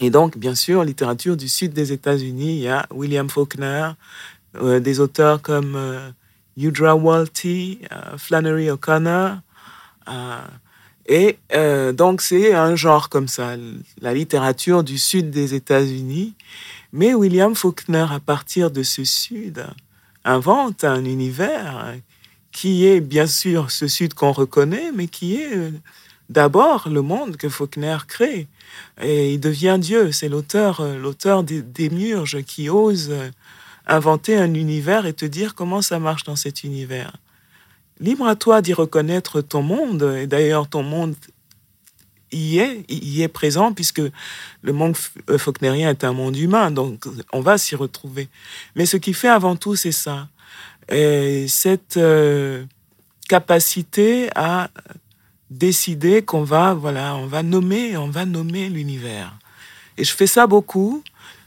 Et 0.00 0.10
donc, 0.10 0.36
bien 0.36 0.54
sûr, 0.54 0.84
littérature 0.84 1.36
du 1.36 1.48
Sud 1.48 1.72
des 1.72 1.92
États-Unis, 1.92 2.56
il 2.56 2.62
y 2.62 2.68
a 2.68 2.86
William 2.90 3.28
Faulkner, 3.30 3.90
euh, 4.56 4.80
des 4.80 5.00
auteurs 5.00 5.40
comme 5.40 5.74
euh, 5.76 6.10
Eudra 6.58 6.94
Walty, 6.94 7.80
euh, 7.90 8.18
Flannery 8.18 8.70
O'Connor. 8.70 9.38
et 11.06 11.38
donc, 11.94 12.20
c'est 12.20 12.52
un 12.54 12.76
genre 12.76 13.08
comme 13.08 13.28
ça, 13.28 13.56
la 14.00 14.12
littérature 14.12 14.84
du 14.84 14.98
Sud 14.98 15.30
des 15.30 15.54
États-Unis. 15.54 16.34
Mais 16.92 17.14
William 17.14 17.54
Faulkner, 17.54 18.06
à 18.10 18.20
partir 18.20 18.70
de 18.70 18.82
ce 18.82 19.04
sud, 19.04 19.64
invente 20.24 20.84
un 20.84 21.04
univers 21.04 21.94
qui 22.52 22.86
est 22.86 23.00
bien 23.00 23.26
sûr 23.26 23.70
ce 23.70 23.88
sud 23.88 24.14
qu'on 24.14 24.32
reconnaît, 24.32 24.90
mais 24.94 25.06
qui 25.06 25.36
est 25.36 25.56
euh, 25.56 25.70
d'abord 26.28 26.88
le 26.88 27.02
monde 27.02 27.36
que 27.36 27.48
Faulkner 27.48 27.98
crée. 28.06 28.48
Et 29.00 29.34
il 29.34 29.40
devient 29.40 29.78
Dieu. 29.80 30.12
C'est 30.12 30.28
l'auteur, 30.28 30.80
euh, 30.80 30.98
l'auteur 30.98 31.42
des, 31.42 31.62
des 31.62 31.90
Murges 31.90 32.42
qui 32.42 32.68
ose 32.68 33.08
euh, 33.10 33.30
inventer 33.86 34.36
un 34.36 34.54
univers 34.54 35.06
et 35.06 35.12
te 35.12 35.24
dire 35.24 35.54
comment 35.54 35.82
ça 35.82 35.98
marche 35.98 36.24
dans 36.24 36.36
cet 36.36 36.64
univers. 36.64 37.16
Libre 38.00 38.26
à 38.26 38.36
toi 38.36 38.62
d'y 38.62 38.72
reconnaître 38.72 39.40
ton 39.40 39.62
monde. 39.62 40.14
Et 40.18 40.26
d'ailleurs, 40.26 40.68
ton 40.68 40.82
monde 40.82 41.14
y 42.30 42.58
est, 42.58 42.84
y 42.88 43.22
est 43.22 43.28
présent 43.28 43.72
puisque 43.72 44.02
le 44.62 44.72
monde 44.72 44.96
faulknerien 45.38 45.90
est 45.90 46.04
un 46.04 46.12
monde 46.12 46.36
humain. 46.36 46.70
Donc, 46.70 47.06
on 47.32 47.40
va 47.40 47.58
s'y 47.58 47.74
retrouver. 47.74 48.28
Mais 48.76 48.86
ce 48.86 48.96
qui 48.96 49.14
fait 49.14 49.28
avant 49.28 49.56
tout, 49.56 49.74
c'est 49.74 49.92
ça. 49.92 50.28
Et 50.90 51.46
cette 51.48 51.96
euh, 51.96 52.64
capacité 53.28 54.30
à 54.34 54.70
décider 55.50 56.22
qu'on 56.22 56.42
va, 56.42 56.74
voilà, 56.74 57.16
on 57.16 57.26
va 57.26 57.42
nommer, 57.42 57.96
on 57.96 58.08
va 58.08 58.24
nommer 58.24 58.68
l'univers. 58.68 59.38
Et 59.96 60.04
je 60.04 60.14
fais 60.14 60.26
ça 60.26 60.46
beaucoup, 60.46 61.02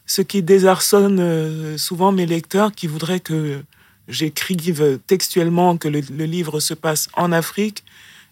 ce 0.06 0.22
qui 0.22 0.44
désarçonne 0.44 1.20
euh, 1.20 1.78
souvent 1.78 2.12
mes 2.12 2.26
lecteurs 2.26 2.72
qui 2.72 2.88
voudraient 2.88 3.20
que 3.20 3.64
j'écrive 4.08 5.00
textuellement 5.08 5.78
que 5.78 5.88
le, 5.88 6.00
livre 6.26 6.60
se 6.60 6.74
passe 6.74 7.08
en 7.14 7.32
Afrique 7.32 7.84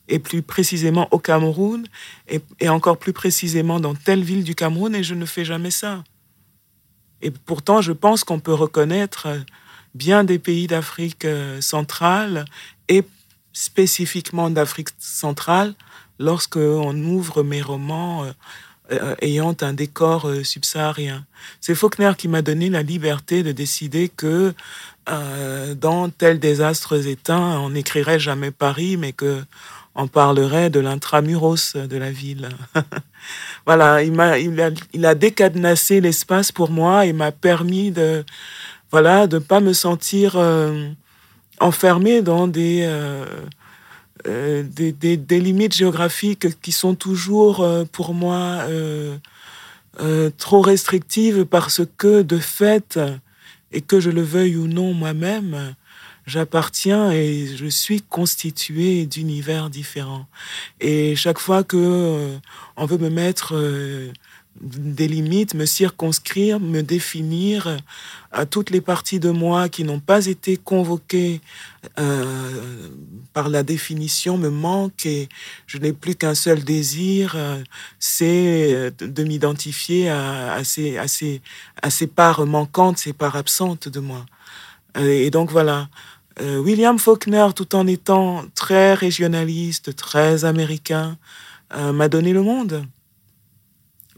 et 0.08 0.20
plus 0.20 0.42
précisément 0.42 1.08
au 1.12 1.20
Cameroun 1.20 1.86
et, 2.28 2.42
et, 2.60 2.68
encore 2.68 2.98
plus 2.98 3.14
précisément 3.14 3.80
dans 3.80 3.96
telle 3.96 4.24
ville 4.24 4.44
du 4.44 4.56
Cameroun 4.56 4.96
et 4.96 5.04
je 5.04 5.14
ne 5.14 5.26
fais 5.26 5.46
jamais 5.46 5.72
ça. 5.72 6.04
Et 7.22 7.32
pourtant, 7.32 7.82
je 7.82 7.92
pense 7.92 8.24
qu'on 8.24 8.40
peut 8.40 8.54
reconnaître 8.54 9.28
bien 9.94 10.24
des 10.24 10.40
pays 10.40 10.68
d'Afrique 10.68 11.26
euh, 11.26 11.62
centrale 11.62 12.46
et 12.88 13.04
spécifiquement 13.54 14.50
d'Afrique 14.50 14.90
centrale 15.00 15.74
lorsque 16.20 16.58
on 16.58 16.96
ouvre 16.98 17.44
mes 17.44 17.62
romans 17.62 18.24
euh, 18.24 18.32
euh, 18.92 19.16
ayant 19.22 19.56
un 19.62 19.74
décor 19.74 20.30
subsaharien. 20.44 21.26
C'est 21.62 21.76
Faulkner 21.76 22.12
qui 22.18 22.28
m'a 22.28 22.42
donné 22.42 22.70
la 22.70 22.82
liberté 22.82 23.44
de 23.44 23.52
décider 23.52 24.10
que 24.10 24.54
dans 25.76 26.10
tel 26.10 26.40
désastre 26.40 27.08
éteint, 27.08 27.60
on 27.62 27.72
n'écrirait 27.72 28.20
jamais 28.20 28.52
Paris, 28.52 28.96
mais 28.96 29.12
que 29.12 29.42
on 29.96 30.08
parlerait 30.08 30.70
de 30.70 30.80
l'intramuros 30.80 31.76
de 31.76 31.98
la 31.98 32.12
ville. 32.12 32.50
voilà, 33.66 34.04
il 34.04 34.12
m'a, 34.12 34.38
il 34.38 34.62
a, 34.62 34.70
il 34.94 35.06
a 35.08 35.16
décadenassé 35.16 36.00
l'espace 36.00 36.52
pour 36.52 36.70
moi 36.70 37.08
et 37.08 37.14
m'a 37.14 37.32
permis 37.32 37.90
de, 37.90 38.24
voilà, 38.92 39.28
de 39.28 39.38
ne 39.38 39.44
pas 39.44 39.60
me 39.60 39.74
sentir 39.74 40.36
euh, 40.36 40.90
enfermé 41.60 42.22
dans 42.22 42.48
des, 42.48 42.82
euh, 42.84 43.26
euh, 44.28 44.64
des, 44.64 44.92
des, 44.92 45.18
des, 45.18 45.40
limites 45.40 45.76
géographiques 45.76 46.60
qui 46.62 46.72
sont 46.72 46.96
toujours 46.96 47.66
pour 47.92 48.14
moi 48.14 48.64
trop 50.38 50.62
restrictives 50.62 51.46
parce 51.46 51.82
que 51.98 52.22
de 52.22 52.38
fait, 52.38 53.00
et 53.72 53.82
que 53.82 54.00
je 54.00 54.10
le 54.10 54.22
veuille 54.22 54.56
ou 54.56 54.68
non 54.68 54.94
moi-même, 54.94 55.76
j'appartiens 56.26 57.12
et 57.12 57.48
je 57.56 57.66
suis 57.68 58.02
constitué 58.02 59.06
d'univers 59.06 59.70
différents. 59.70 60.26
Et 60.80 61.16
chaque 61.16 61.40
fois 61.40 61.64
que 61.64 62.38
on 62.78 62.86
veut 62.86 62.98
me 62.98 63.10
mettre 63.10 63.54
des 64.62 65.08
limites, 65.08 65.54
me 65.54 65.66
circonscrire, 65.66 66.60
me 66.60 66.82
définir 66.82 67.78
à 68.32 68.46
toutes 68.46 68.70
les 68.70 68.82
parties 68.82 69.20
de 69.20 69.30
moi 69.30 69.70
qui 69.70 69.84
n'ont 69.84 70.00
pas 70.00 70.26
été 70.26 70.58
convoquées 70.58 71.42
euh, 71.98 72.90
par 73.34 73.50
la 73.50 73.64
définition 73.64 74.38
me 74.38 74.50
manquent 74.50 75.06
et 75.06 75.30
je 75.66 75.78
n'ai 75.78 75.94
plus 75.94 76.16
qu'un 76.16 76.36
seul 76.36 76.64
désir, 76.64 77.34
euh, 77.36 77.64
c'est 78.00 78.92
de 79.00 79.24
m'identifier 79.24 80.10
à, 80.10 80.62
ces, 80.64 80.98
à, 80.98 81.08
ces, 81.08 81.42
à 81.82 81.90
ces 81.90 82.08
parts 82.08 82.46
manquantes, 82.46 82.98
ces 82.98 83.14
parts 83.14 83.36
absentes 83.36 83.88
de 83.88 84.00
moi. 84.00 84.26
Et 85.00 85.30
donc 85.30 85.52
voilà, 85.52 85.88
euh, 86.42 86.58
William 86.58 86.98
Faulkner, 86.98 87.48
tout 87.56 87.76
en 87.76 87.88
étant 87.88 88.44
très 88.56 88.94
régionaliste, 88.94 89.96
très 89.96 90.46
américain, 90.46 91.18
m'a 91.72 92.08
donné 92.08 92.34
le 92.34 92.42
monde 92.42 92.84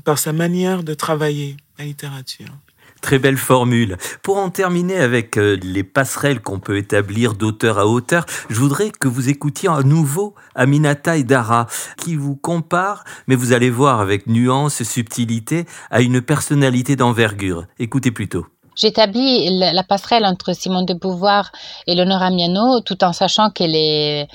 par 0.04 0.20
sa 0.20 0.34
manière 0.34 0.84
de 0.84 0.94
travailler 0.94 1.58
la 1.78 1.86
littérature. 1.86 2.54
Très 3.02 3.18
belle 3.18 3.38
formule. 3.38 3.98
Pour 4.22 4.38
en 4.38 4.52
terminer 4.52 4.98
avec 4.98 5.38
euh, 5.38 5.58
les 5.64 5.84
passerelles 5.84 6.40
qu'on 6.40 6.60
peut 6.60 6.78
établir 6.78 7.34
d'auteur 7.34 7.80
à 7.80 7.88
auteur, 7.88 8.26
je 8.50 8.60
voudrais 8.60 8.92
que 8.92 9.08
vous 9.08 9.28
écoutiez 9.28 9.70
à 9.70 9.82
nouveau 9.82 10.36
Aminata 10.54 11.20
Dara, 11.24 11.66
qui 11.98 12.16
vous 12.16 12.36
compare, 12.36 13.04
mais 13.26 13.36
vous 13.36 13.54
allez 13.54 13.72
voir 13.72 14.02
avec 14.02 14.28
nuance 14.28 14.82
et 14.82 14.84
subtilité, 14.84 15.66
à 15.90 16.02
une 16.02 16.22
personnalité 16.22 16.96
d'envergure. 16.96 17.66
Écoutez 17.80 18.12
plutôt. 18.12 18.46
J'établis 18.76 19.50
la 19.60 19.84
passerelle 19.84 20.26
entre 20.26 20.54
Simone 20.54 20.86
de 20.86 20.94
Beauvoir 20.94 21.52
et 21.88 21.96
Leonora 21.96 22.30
Miano 22.30 22.82
tout 22.82 23.04
en 23.04 23.14
sachant 23.14 23.50
qu'elle 23.50 23.76
est 23.76 24.28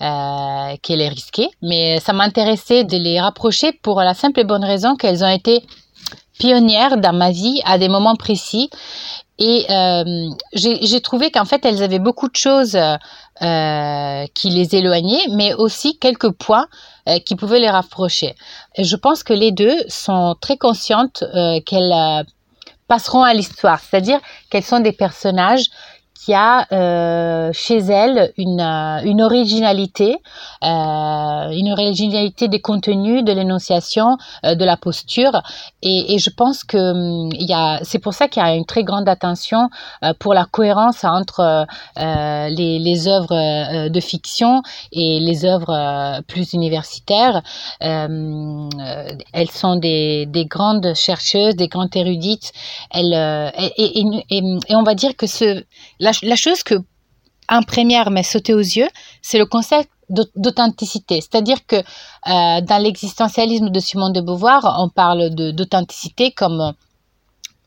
euh, 0.00 0.76
qu'elle 0.82 1.00
est 1.00 1.08
risquée. 1.08 1.48
Mais 1.62 2.00
ça 2.00 2.12
m'intéressait 2.12 2.84
de 2.84 2.96
les 2.96 3.20
rapprocher 3.20 3.72
pour 3.72 4.00
la 4.00 4.14
simple 4.14 4.40
et 4.40 4.44
bonne 4.44 4.64
raison 4.64 4.96
qu'elles 4.96 5.24
ont 5.24 5.28
été 5.28 5.62
pionnières 6.38 6.96
dans 6.96 7.12
ma 7.12 7.30
vie 7.30 7.60
à 7.64 7.78
des 7.78 7.88
moments 7.88 8.16
précis. 8.16 8.70
Et 9.38 9.64
euh, 9.70 10.30
j'ai 10.54 11.00
trouvé 11.00 11.30
qu'en 11.30 11.44
fait, 11.44 11.64
elles 11.64 11.82
avaient 11.82 11.98
beaucoup 11.98 12.28
de 12.28 12.36
choses 12.36 12.76
euh, 12.76 14.26
qui 14.34 14.50
les 14.50 14.74
éloignaient, 14.74 15.26
mais 15.30 15.54
aussi 15.54 15.98
quelques 15.98 16.30
points 16.30 16.66
qui 17.26 17.34
pouvaient 17.34 17.58
les 17.58 17.70
rapprocher. 17.70 18.36
Et 18.76 18.84
je 18.84 18.94
pense 18.94 19.24
que 19.24 19.32
les 19.32 19.50
deux 19.50 19.76
sont 19.88 20.36
très 20.40 20.56
conscientes 20.56 21.24
qu'elles 21.66 22.24
passeront 22.92 23.22
à 23.22 23.32
l'histoire, 23.32 23.80
c'est-à-dire 23.80 24.20
qu'elles 24.50 24.62
sont 24.62 24.80
des 24.80 24.92
personnages 24.92 25.64
qui 26.24 26.34
a 26.34 26.66
euh, 26.72 27.50
chez 27.52 27.78
elle 27.78 28.32
une, 28.36 28.60
euh, 28.60 29.24
originalité, 29.24 30.18
euh, 30.62 31.50
une 31.50 31.72
originalité 31.72 32.46
des 32.46 32.60
contenus, 32.60 33.24
de 33.24 33.32
l'énonciation, 33.32 34.18
de 34.44 34.64
la 34.64 34.76
posture. 34.76 35.42
Et, 35.82 36.18
je 36.18 36.30
pense 36.30 36.62
que 36.62 36.78
hum, 36.78 37.30
c'est 37.82 37.98
pour 37.98 38.14
ça 38.14 38.28
qu'il 38.28 38.42
y 38.42 38.46
a 38.46 38.54
une 38.54 38.64
très 38.64 38.84
grande 38.84 39.08
attention 39.08 39.68
pour 40.20 40.34
la 40.34 40.44
cohérence 40.44 41.04
entre 41.04 41.66
les, 41.96 43.08
œuvres 43.08 43.88
de 43.88 44.00
fiction 44.00 44.62
et 44.92 45.18
les 45.20 45.44
œuvres 45.44 46.20
plus 46.28 46.52
universitaires. 46.52 47.42
elles 47.80 49.50
sont 49.50 49.76
des, 49.76 50.26
des 50.26 50.46
grandes 50.46 50.94
chercheuses, 50.94 51.56
des 51.56 51.68
grandes 51.68 51.96
érudites. 51.96 52.52
Elles, 52.90 53.14
et 53.66 54.74
on 54.74 54.82
va 54.82 54.94
dire 54.94 55.16
que 55.16 55.26
ce, 55.26 55.64
la 55.98 56.11
la, 56.22 56.36
chose 56.36 56.62
que 56.62 56.74
en 57.48 57.62
première 57.62 58.10
m'est 58.10 58.22
sautée 58.22 58.54
aux 58.54 58.58
yeux, 58.58 58.88
c'est 59.20 59.38
le 59.38 59.46
concept 59.46 59.90
d'authenticité. 60.36 61.20
C'est-à-dire 61.20 61.66
que 61.66 61.76
euh, 61.76 62.60
dans 62.60 62.82
l'existentialisme 62.82 63.70
de 63.70 63.80
Simone 63.80 64.12
de 64.12 64.20
Beauvoir, 64.20 64.76
on 64.78 64.88
parle 64.88 65.30
d'authenticité 65.30 66.32
comme 66.32 66.74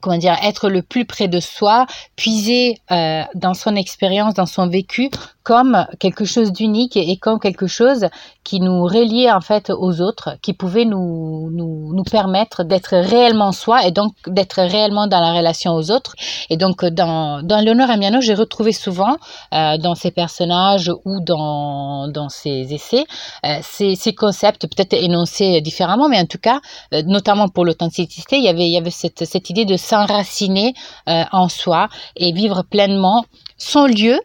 comment 0.06 0.18
dire, 0.20 0.38
être 0.44 0.70
le 0.70 0.84
plus 0.84 1.06
près 1.06 1.28
de 1.28 1.40
soi, 1.40 1.88
puiser 2.16 2.78
euh, 2.92 3.24
dans 3.34 3.56
son 3.56 3.76
expérience, 3.76 4.36
dans 4.36 4.46
son 4.46 4.68
vécu, 4.68 5.10
comme 5.46 5.88
quelque 6.00 6.26
chose 6.26 6.52
d'unique 6.52 6.98
et, 6.98 7.16
comme 7.18 7.40
quelque 7.40 7.68
chose 7.68 8.08
qui 8.44 8.60
nous 8.60 8.84
reliait 8.84 9.32
en 9.32 9.42
fait 9.42 9.70
aux 9.70 10.02
autres, 10.02 10.32
qui 10.42 10.54
pouvait 10.54 10.86
nous, 10.86 11.50
nous, 11.52 11.94
nous 11.94 12.04
permettre 12.04 12.64
d'être 12.64 12.96
réellement 12.98 13.52
soi 13.52 13.86
et 13.86 13.92
donc 13.92 14.14
d'être 14.28 14.62
réellement 14.62 15.08
dans 15.08 15.22
la 15.22 15.32
relation 15.32 15.72
aux 15.74 15.92
autres. 15.92 16.16
Et 16.50 16.58
donc 16.58 16.84
dans, 16.84 17.42
dans 17.44 17.60
Léonore 17.60 17.90
Amiano, 17.92 18.22
j'ai 18.22 18.34
retrouvé 18.34 18.72
souvent 18.74 19.18
euh, 19.54 19.78
dans 19.78 19.96
ses 19.96 20.12
personnages 20.12 20.92
ou 21.06 21.22
dans, 21.22 22.08
dans 22.10 22.30
ses 22.30 22.74
essais 22.74 23.06
euh, 23.46 23.60
ces, 23.62 23.96
ces, 23.96 24.14
concepts 24.14 24.68
peut-être 24.68 24.94
énoncés 24.94 25.62
différemment, 25.62 26.10
mais 26.10 26.20
en 26.20 26.26
tout 26.26 26.40
cas, 26.40 26.60
euh, 26.94 27.04
notamment 27.06 27.48
pour 27.48 27.66
l'authenticité, 27.66 28.38
il 28.38 28.44
y 28.44 28.48
avait, 28.48 28.66
il 28.66 28.74
y 28.74 28.78
avait 28.78 28.90
cette, 28.90 29.26
cette 29.26 29.50
idée 29.50 29.66
de 29.66 29.78
s'enraciner 29.78 30.74
euh, 31.08 31.24
en 31.32 31.50
soi 31.50 31.90
et 32.16 32.32
vivre 32.32 32.64
pleinement 32.64 33.26
son 33.58 33.86
lieu 33.86 34.20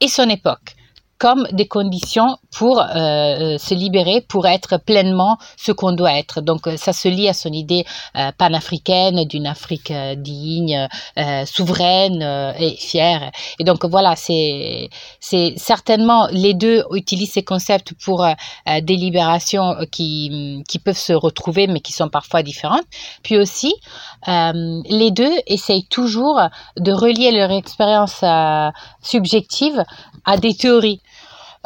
et 0.00 0.08
son 0.08 0.28
époque. 0.28 0.77
Comme 1.18 1.46
des 1.52 1.66
conditions 1.66 2.36
pour 2.56 2.80
euh, 2.80 3.58
se 3.58 3.74
libérer, 3.74 4.20
pour 4.20 4.46
être 4.46 4.78
pleinement 4.78 5.38
ce 5.56 5.72
qu'on 5.72 5.92
doit 5.92 6.12
être. 6.18 6.40
Donc 6.40 6.68
ça 6.76 6.92
se 6.92 7.08
lie 7.08 7.28
à 7.28 7.34
son 7.34 7.52
idée 7.52 7.84
panafricaine 8.38 9.24
d'une 9.24 9.46
Afrique 9.46 9.92
digne, 10.16 10.88
souveraine 11.44 12.54
et 12.58 12.76
fière. 12.76 13.30
Et 13.58 13.64
donc 13.64 13.84
voilà, 13.84 14.16
c'est 14.16 14.88
c'est 15.20 15.54
certainement 15.56 16.28
les 16.30 16.54
deux 16.54 16.84
utilisent 16.92 17.32
ces 17.32 17.44
concepts 17.44 17.92
pour 18.02 18.26
des 18.66 18.96
libérations 18.96 19.76
qui 19.90 20.62
qui 20.68 20.78
peuvent 20.78 20.96
se 20.96 21.12
retrouver 21.12 21.66
mais 21.66 21.80
qui 21.80 21.92
sont 21.92 22.08
parfois 22.08 22.42
différentes. 22.42 22.86
Puis 23.22 23.36
aussi 23.38 23.74
les 24.26 25.10
deux 25.10 25.32
essayent 25.46 25.86
toujours 25.86 26.40
de 26.76 26.92
relier 26.92 27.30
leur 27.32 27.50
expérience 27.50 28.20
euh, 28.22 28.70
subjective 29.02 29.84
à 30.24 30.36
des 30.36 30.54
théories. 30.54 31.00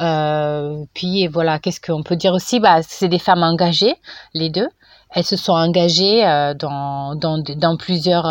Euh, 0.03 0.85
puis 0.95 1.27
voilà, 1.29 1.59
qu'est-ce 1.59 1.81
qu'on 1.81 2.03
peut 2.03 2.17
dire 2.17 2.35
aussi? 2.35 2.61
Bah, 2.61 2.81
C'est 2.83 3.09
des 3.09 3.19
femmes 3.19 3.43
engagées, 3.43 3.95
les 4.35 4.51
deux. 4.51 4.69
Elles 5.15 5.25
se 5.25 5.37
sont 5.37 5.53
engagées 5.53 6.27
euh, 6.27 6.55
dans, 6.55 7.77
plusieurs 7.79 8.27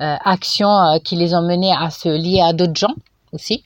actions 0.00 1.00
qui 1.04 1.16
les 1.16 1.34
ont 1.34 1.42
menées 1.42 1.72
à 1.72 1.90
se 1.90 2.08
lier 2.08 2.40
à 2.40 2.52
d'autres 2.52 2.76
gens 2.76 2.94
aussi. 3.32 3.62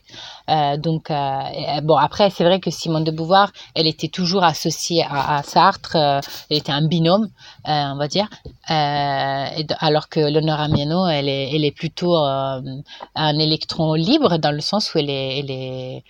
Euh, 0.48 0.76
donc, 0.76 1.10
euh, 1.10 1.80
bon, 1.82 1.96
après, 1.96 2.30
c'est 2.30 2.44
vrai 2.44 2.60
que 2.60 2.70
Simone 2.70 3.04
de 3.04 3.10
Beauvoir, 3.10 3.52
elle 3.74 3.86
était 3.86 4.08
toujours 4.08 4.44
associée 4.44 5.04
à, 5.08 5.42
Sartre, 5.42 5.96
euh, 5.96 6.20
elle 6.50 6.58
était 6.58 6.72
un 6.72 6.86
binôme, 6.86 7.28
on 7.64 7.96
va 7.96 8.08
dire, 8.08 8.28
alors 8.66 10.08
que 10.08 10.20
Leonora 10.20 10.68
Miano, 10.68 11.06
elle 11.06 11.28
est, 11.28 11.72
plutôt 11.76 12.16
un 12.16 13.38
électron 13.38 13.94
libre 13.94 14.36
dans 14.38 14.52
le 14.52 14.60
sens 14.60 14.94
où 14.94 14.98
elle 14.98 15.10
est 15.10 16.04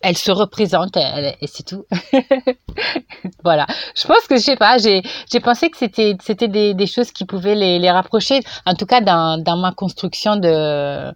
elle 0.00 0.16
se 0.16 0.30
représente 0.30 0.96
et 0.96 1.46
c'est 1.46 1.64
tout. 1.64 1.84
voilà. 3.44 3.66
Je 3.96 4.06
pense 4.06 4.26
que 4.28 4.36
je 4.36 4.42
sais 4.42 4.56
pas, 4.56 4.78
j'ai 4.78 5.02
j'ai 5.30 5.40
pensé 5.40 5.70
que 5.70 5.76
c'était 5.76 6.16
c'était 6.22 6.48
des, 6.48 6.74
des 6.74 6.86
choses 6.86 7.10
qui 7.12 7.24
pouvaient 7.24 7.54
les, 7.54 7.78
les 7.78 7.90
rapprocher, 7.90 8.40
en 8.66 8.74
tout 8.74 8.86
cas 8.86 9.00
dans, 9.00 9.42
dans 9.42 9.56
ma 9.56 9.72
construction 9.72 10.36
de 10.36 11.12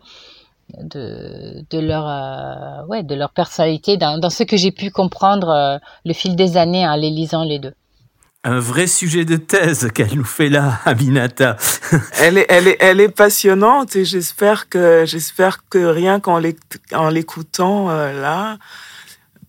de, 0.79 1.64
de, 1.71 1.79
leur, 1.79 2.09
euh, 2.09 2.87
ouais, 2.87 3.03
de 3.03 3.14
leur 3.14 3.31
personnalité, 3.31 3.97
dans, 3.97 4.18
dans 4.18 4.31
ce 4.31 4.42
que 4.42 4.57
j'ai 4.57 4.73
pu 4.73 4.90
comprendre 4.90 5.49
euh, 5.51 5.79
le 6.05 6.12
fil 6.14 6.37
des 6.37 6.57
années 6.57 6.87
en 6.87 6.97
les 6.97 7.11
lisant 7.11 7.45
les 7.45 7.59
deux. 7.59 7.75
Un 8.44 8.59
vrai 8.59 8.87
sujet 8.88 9.24
de 9.24 9.37
thèse 9.37 9.90
qu'elle 9.94 10.16
nous 10.16 10.24
fait 10.24 10.48
là, 10.48 10.81
Aminata. 10.85 11.57
elle, 12.18 12.38
est, 12.38 12.46
elle, 12.48 12.68
est, 12.68 12.76
elle 12.81 13.00
est 13.00 13.09
passionnante 13.09 13.94
et 13.94 14.05
j'espère 14.05 14.68
que, 14.68 15.05
j'espère 15.07 15.68
que 15.68 15.78
rien 15.78 16.18
qu'en 16.18 16.38
l'écoutant 16.38 17.90
euh, 17.90 18.20
là, 18.20 18.59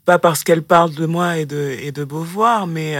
pas 0.05 0.19
parce 0.19 0.43
qu'elle 0.43 0.61
parle 0.61 0.93
de 0.93 1.05
moi 1.05 1.37
et 1.37 1.45
de, 1.45 1.75
et 1.79 1.91
de 1.91 2.03
Beauvoir, 2.03 2.67
mais 2.67 2.97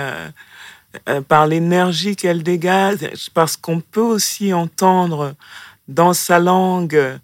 par 1.27 1.47
l'énergie 1.47 2.15
qu'elle 2.15 2.43
dégage, 2.43 2.99
parce 3.33 3.57
qu'on 3.57 3.81
peut 3.81 3.99
aussi 4.01 4.53
entendre 4.53 5.35
dans 5.87 6.13
sa 6.13 6.39
langue 6.39 7.19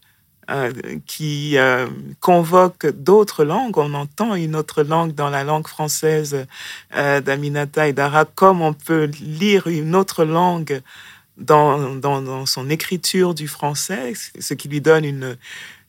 euh, 0.49 0.71
qui 1.05 1.57
euh, 1.57 1.88
convoque 2.19 2.88
d'autres 2.88 3.43
langues. 3.43 3.77
On 3.77 3.93
entend 3.93 4.33
une 4.35 4.55
autre 4.55 4.83
langue 4.83 5.13
dans 5.13 5.29
la 5.29 5.43
langue 5.43 5.67
française 5.67 6.45
euh, 6.95 7.21
d'Aminata 7.21 7.88
et 7.88 7.93
d'Ara, 7.93 8.25
comme 8.25 8.62
on 8.62 8.73
peut 8.73 9.12
lire 9.21 9.67
une 9.67 9.95
autre 9.95 10.25
langue 10.25 10.81
dans, 11.38 11.95
dans, 11.95 12.21
dans, 12.21 12.45
son 12.45 12.69
écriture 12.69 13.33
du 13.33 13.47
français, 13.47 14.13
ce 14.39 14.53
qui 14.55 14.67
lui 14.67 14.81
donne 14.81 15.05
une, 15.05 15.38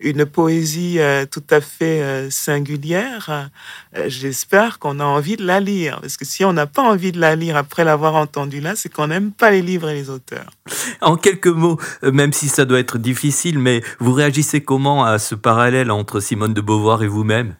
une 0.00 0.24
poésie 0.24 0.98
euh, 0.98 1.26
tout 1.30 1.42
à 1.50 1.60
fait 1.60 2.02
euh, 2.02 2.30
singulière. 2.30 3.50
Euh, 3.96 4.04
j'espère 4.08 4.78
qu'on 4.78 4.98
a 4.98 5.04
envie 5.04 5.36
de 5.36 5.44
la 5.44 5.60
lire, 5.60 6.00
parce 6.00 6.16
que 6.16 6.24
si 6.24 6.44
on 6.44 6.52
n'a 6.52 6.66
pas 6.66 6.82
envie 6.82 7.12
de 7.12 7.20
la 7.20 7.36
lire 7.36 7.56
après 7.56 7.84
l'avoir 7.84 8.14
entendue 8.14 8.60
là, 8.60 8.74
c'est 8.76 8.88
qu'on 8.88 9.08
n'aime 9.08 9.30
pas 9.30 9.50
les 9.50 9.62
livres 9.62 9.90
et 9.90 9.94
les 9.94 10.10
auteurs. 10.10 10.50
En 11.00 11.16
quelques 11.16 11.46
mots, 11.46 11.78
même 12.02 12.32
si 12.32 12.48
ça 12.48 12.64
doit 12.64 12.78
être 12.78 12.98
difficile, 12.98 13.58
mais 13.58 13.82
vous 13.98 14.12
réagissez 14.12 14.62
comment 14.62 15.04
à 15.04 15.18
ce 15.18 15.34
parallèle 15.34 15.90
entre 15.90 16.20
Simone 16.20 16.54
de 16.54 16.60
Beauvoir 16.60 17.02
et 17.02 17.08
vous-même? 17.08 17.56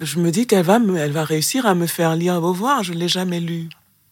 Je 0.00 0.18
me 0.18 0.30
dis 0.30 0.46
qu'elle 0.46 0.64
va, 0.64 0.78
elle 0.98 1.12
va 1.12 1.24
réussir 1.24 1.66
à 1.66 1.74
me 1.74 1.86
faire 1.86 2.14
lire 2.16 2.40
Beauvoir. 2.40 2.82
Je 2.82 2.92
l'ai 2.92 3.08
jamais 3.08 3.40
lu. 3.40 3.68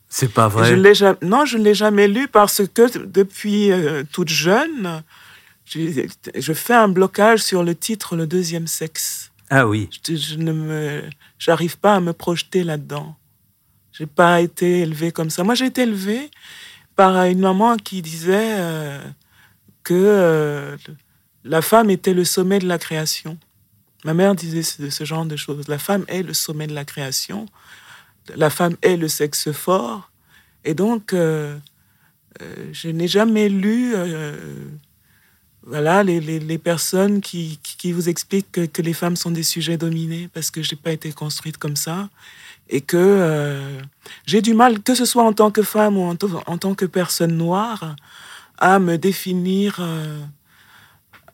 C'est 0.08 0.32
pas 0.32 0.48
vrai? 0.48 0.68
Je 0.68 1.24
non, 1.24 1.44
je 1.44 1.58
ne 1.58 1.64
l'ai 1.64 1.74
jamais 1.74 2.06
lu 2.06 2.28
parce 2.28 2.62
que 2.74 3.04
depuis 3.06 3.70
toute 4.12 4.28
jeune, 4.28 5.02
je, 5.72 6.52
fais 6.52 6.74
un 6.74 6.88
blocage 6.88 7.40
sur 7.40 7.62
le 7.62 7.74
titre 7.74 8.16
Le 8.16 8.26
deuxième 8.26 8.66
sexe. 8.66 9.32
Ah 9.50 9.66
oui. 9.66 9.88
Je, 10.06 10.16
je 10.16 10.36
ne 10.36 10.52
me, 10.52 11.02
j'arrive 11.38 11.78
pas 11.78 11.96
à 11.96 12.00
me 12.00 12.12
projeter 12.12 12.64
là-dedans. 12.64 13.16
J'ai 13.92 14.06
pas 14.06 14.40
été 14.40 14.80
élevée 14.80 15.12
comme 15.12 15.30
ça. 15.30 15.44
Moi, 15.44 15.54
j'ai 15.54 15.66
été 15.66 15.82
élevée 15.82 16.30
par 16.96 17.24
une 17.24 17.40
maman 17.40 17.76
qui 17.76 18.00
disait 18.02 18.56
euh, 18.58 19.00
que 19.84 19.94
euh, 19.94 20.76
la 21.44 21.62
femme 21.62 21.90
était 21.90 22.14
le 22.14 22.24
sommet 22.24 22.58
de 22.58 22.66
la 22.66 22.78
création. 22.78 23.38
Ma 24.04 24.14
mère 24.14 24.34
disait 24.34 24.62
ce, 24.62 24.90
ce 24.90 25.04
genre 25.04 25.26
de 25.26 25.36
choses. 25.36 25.68
La 25.68 25.78
femme 25.78 26.04
est 26.08 26.22
le 26.22 26.34
sommet 26.34 26.66
de 26.66 26.74
la 26.74 26.84
création 26.84 27.46
la 28.36 28.50
femme 28.50 28.76
est 28.82 28.96
le 28.96 29.08
sexe 29.08 29.52
fort. 29.52 30.10
Et 30.64 30.74
donc, 30.74 31.12
euh, 31.12 31.58
je 32.72 32.88
n'ai 32.88 33.08
jamais 33.08 33.48
lu 33.48 33.94
voilà, 35.66 36.02
les, 36.02 36.20
les, 36.20 36.58
personnes 36.58 37.20
qui, 37.20 37.58
qui, 37.62 37.92
vous 37.92 38.08
expliquent 38.08 38.50
que, 38.50 38.66
que, 38.66 38.82
les 38.82 38.92
femmes 38.92 39.16
sont 39.16 39.30
des 39.30 39.42
sujets 39.42 39.76
dominés, 39.76 40.28
parce 40.32 40.50
que 40.50 40.62
je 40.62 40.74
n'ai 40.74 40.80
pas 40.80 40.92
été 40.92 41.12
construite 41.12 41.58
comme 41.58 41.76
ça. 41.76 42.08
Et 42.68 42.80
que 42.80 43.78
j'ai 44.24 44.40
du 44.40 44.54
mal, 44.54 44.80
que 44.80 44.94
ce 44.94 45.04
soit 45.04 45.24
en 45.24 45.32
tant 45.32 45.50
que 45.50 45.62
femme 45.62 45.98
ou 45.98 46.02
en, 46.02 46.16
en 46.46 46.58
tant 46.58 46.74
que 46.74 46.86
personne 46.86 47.36
noire, 47.36 47.96
à 48.58 48.78
me 48.78 48.96
définir 48.96 49.80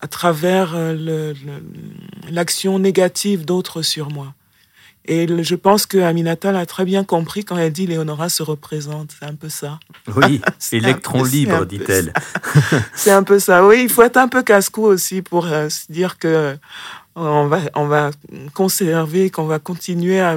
à 0.00 0.08
travers 0.08 0.74
l'action 2.30 2.78
négative 2.78 3.44
d'autres 3.44 3.82
sur 3.82 4.10
moi. 4.10 4.34
Et 5.10 5.26
je 5.42 5.54
pense 5.54 5.86
que 5.86 5.96
Aminata 5.96 6.52
l'a 6.52 6.66
très 6.66 6.84
bien 6.84 7.02
compris 7.02 7.42
quand 7.42 7.56
elle 7.56 7.72
dit 7.72 7.86
Léonora 7.86 8.28
se 8.28 8.42
représente. 8.42 9.14
C'est 9.18 9.24
un 9.24 9.34
peu 9.34 9.48
ça. 9.48 9.80
Oui, 10.14 10.42
électron 10.72 11.24
libre, 11.24 11.64
dit-elle. 11.64 12.12
c'est 12.94 13.10
un 13.10 13.22
peu 13.22 13.38
ça. 13.38 13.66
Oui, 13.66 13.84
il 13.84 13.88
faut 13.88 14.02
être 14.02 14.18
un 14.18 14.28
peu 14.28 14.42
casse-cou 14.42 14.84
aussi 14.84 15.22
pour 15.22 15.46
euh, 15.46 15.70
se 15.70 15.90
dire 15.90 16.18
que 16.18 16.28
euh, 16.28 16.54
on 17.16 17.46
va, 17.46 17.60
on 17.74 17.86
va 17.86 18.10
conserver, 18.52 19.30
qu'on 19.30 19.46
va 19.46 19.58
continuer 19.58 20.20
à, 20.20 20.36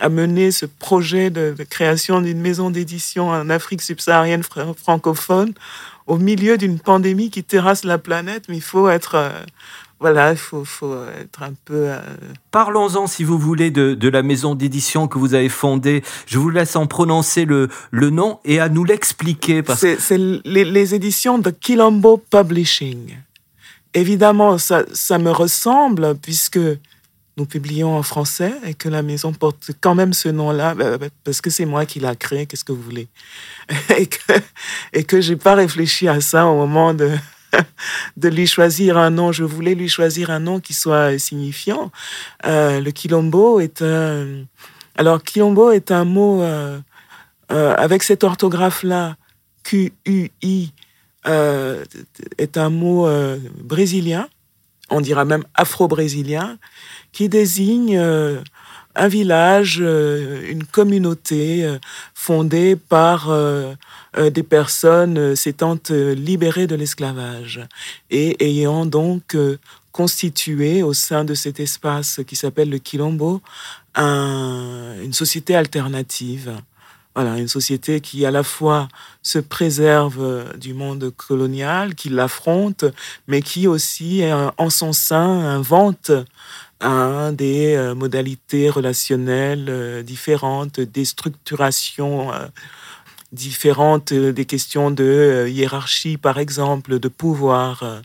à, 0.00 0.08
mener 0.08 0.50
ce 0.50 0.66
projet 0.66 1.30
de, 1.30 1.54
création 1.70 2.20
d'une 2.20 2.40
maison 2.40 2.70
d'édition 2.70 3.28
en 3.28 3.48
Afrique 3.48 3.80
subsaharienne 3.80 4.42
francophone 4.42 5.54
au 6.08 6.18
milieu 6.18 6.58
d'une 6.58 6.80
pandémie 6.80 7.30
qui 7.30 7.44
terrasse 7.44 7.84
la 7.84 7.98
planète. 7.98 8.46
Mais 8.48 8.56
il 8.56 8.62
faut 8.62 8.88
être 8.88 9.14
euh, 9.14 9.30
voilà, 10.04 10.32
il 10.32 10.36
faut, 10.36 10.66
être 11.18 11.42
un 11.42 11.54
peu... 11.64 11.88
Euh, 11.88 11.98
Parlons-en, 12.50 13.06
si 13.06 13.24
vous 13.24 13.38
voulez, 13.38 13.70
de, 13.70 14.08
la 14.10 14.22
maison 14.22 14.54
d'édition 14.54 15.08
que 15.08 15.16
vous 15.16 15.32
avez 15.32 15.48
fondée. 15.48 16.02
Je 16.26 16.38
vous 16.38 16.50
laisse 16.50 16.76
en 16.76 16.86
prononcer 16.86 17.46
le, 17.46 17.70
le 17.90 18.10
nom 18.10 18.38
et 18.44 18.60
à 18.60 18.68
nous 18.68 18.84
l'expliquer. 18.84 19.62
C'est 19.74 20.18
les, 20.18 20.94
éditions 20.94 21.38
de 21.38 21.48
Quilombo 21.48 22.18
Publishing. 22.18 23.16
Évidemment, 23.94 24.58
ça, 24.58 24.84
ça 24.92 25.16
me 25.16 25.30
ressemble 25.30 26.16
puisque 26.20 26.60
nous 27.38 27.46
publions 27.46 27.96
en 27.96 28.02
français 28.02 28.52
et 28.66 28.74
que 28.74 28.90
la 28.90 29.00
maison 29.00 29.32
porte 29.32 29.70
quand 29.80 29.94
même 29.94 30.12
ce 30.12 30.28
nom-là, 30.28 30.74
bah, 30.74 30.98
bah, 30.98 31.06
parce 31.24 31.40
que 31.40 31.48
c'est 31.48 31.64
moi 31.64 31.86
qui 31.86 31.98
l'a 31.98 32.14
créé, 32.14 32.44
qu'est-ce 32.44 32.64
que 32.64 32.72
vous 32.72 32.82
voulez? 32.82 33.08
Et 33.96 34.06
que, 34.06 34.32
et 34.92 35.04
que 35.04 35.22
j'ai 35.22 35.36
pas 35.36 35.54
réfléchi 35.54 36.08
à 36.08 36.20
ça 36.20 36.46
au 36.46 36.56
moment 36.56 36.92
de, 36.92 37.10
de 38.16 38.28
lui 38.28 38.46
choisir 38.46 38.98
un 38.98 39.10
nom. 39.10 39.32
Je 39.32 39.44
voulais 39.44 39.74
lui 39.74 39.88
choisir 39.88 40.30
un 40.30 40.40
nom 40.40 40.60
qui 40.60 40.74
soit 40.74 41.18
signifiant. 41.18 41.90
Euh, 42.46 42.80
le 42.80 42.90
quilombo 42.90 43.60
est 43.60 43.82
un. 43.82 44.44
Alors, 44.96 45.22
quilombo 45.22 45.70
est 45.70 45.90
un 45.90 46.04
mot 46.04 46.42
euh, 46.42 46.78
euh, 47.52 47.74
avec 47.76 48.02
cette 48.02 48.24
orthographe-là, 48.24 49.16
Q-U-I, 49.64 50.72
est 52.36 52.58
un 52.58 52.68
mot 52.68 53.08
brésilien, 53.58 54.28
on 54.90 55.00
dira 55.00 55.24
même 55.24 55.44
afro-brésilien, 55.54 56.58
qui 57.12 57.30
désigne 57.30 57.98
un 58.96 59.08
village, 59.08 59.78
une 59.78 60.64
communauté 60.64 61.78
fondée 62.14 62.76
par 62.76 63.28
euh, 64.16 64.30
des 64.30 64.44
personnes 64.44 65.18
euh, 65.18 65.34
s'étant 65.34 65.76
euh, 65.90 66.14
libérées 66.14 66.68
de 66.68 66.76
l'esclavage 66.76 67.60
et 68.10 68.36
ayant 68.44 68.86
donc 68.86 69.36
constitué 69.90 70.84
au 70.84 70.92
sein 70.92 71.24
de 71.24 71.34
cet 71.34 71.58
espace 71.58 72.20
qui 72.26 72.36
s'appelle 72.36 72.70
le 72.70 72.78
Quilombo 72.78 73.40
une 73.96 75.12
société 75.12 75.54
alternative. 75.54 76.52
voilà, 77.14 77.38
une 77.38 77.46
société 77.46 78.00
qui 78.00 78.26
à 78.26 78.32
la 78.32 78.42
fois 78.42 78.88
se 79.22 79.38
préserve 79.38 80.52
du 80.58 80.74
monde 80.74 81.12
colonial, 81.16 81.94
qui 81.94 82.08
l'affronte, 82.08 82.84
mais 83.28 83.40
qui 83.40 83.68
aussi, 83.68 84.24
en 84.58 84.70
son 84.70 84.92
sein, 84.92 85.28
invente 85.28 86.10
des 87.32 87.92
modalités 87.96 88.68
relationnelles 88.68 90.02
différentes, 90.04 90.80
des 90.80 91.04
structurations 91.04 92.30
différentes, 93.32 94.12
des 94.12 94.44
questions 94.44 94.90
de 94.90 95.46
hiérarchie, 95.48 96.16
par 96.16 96.38
exemple, 96.38 96.98
de 96.98 97.08
pouvoir. 97.08 98.02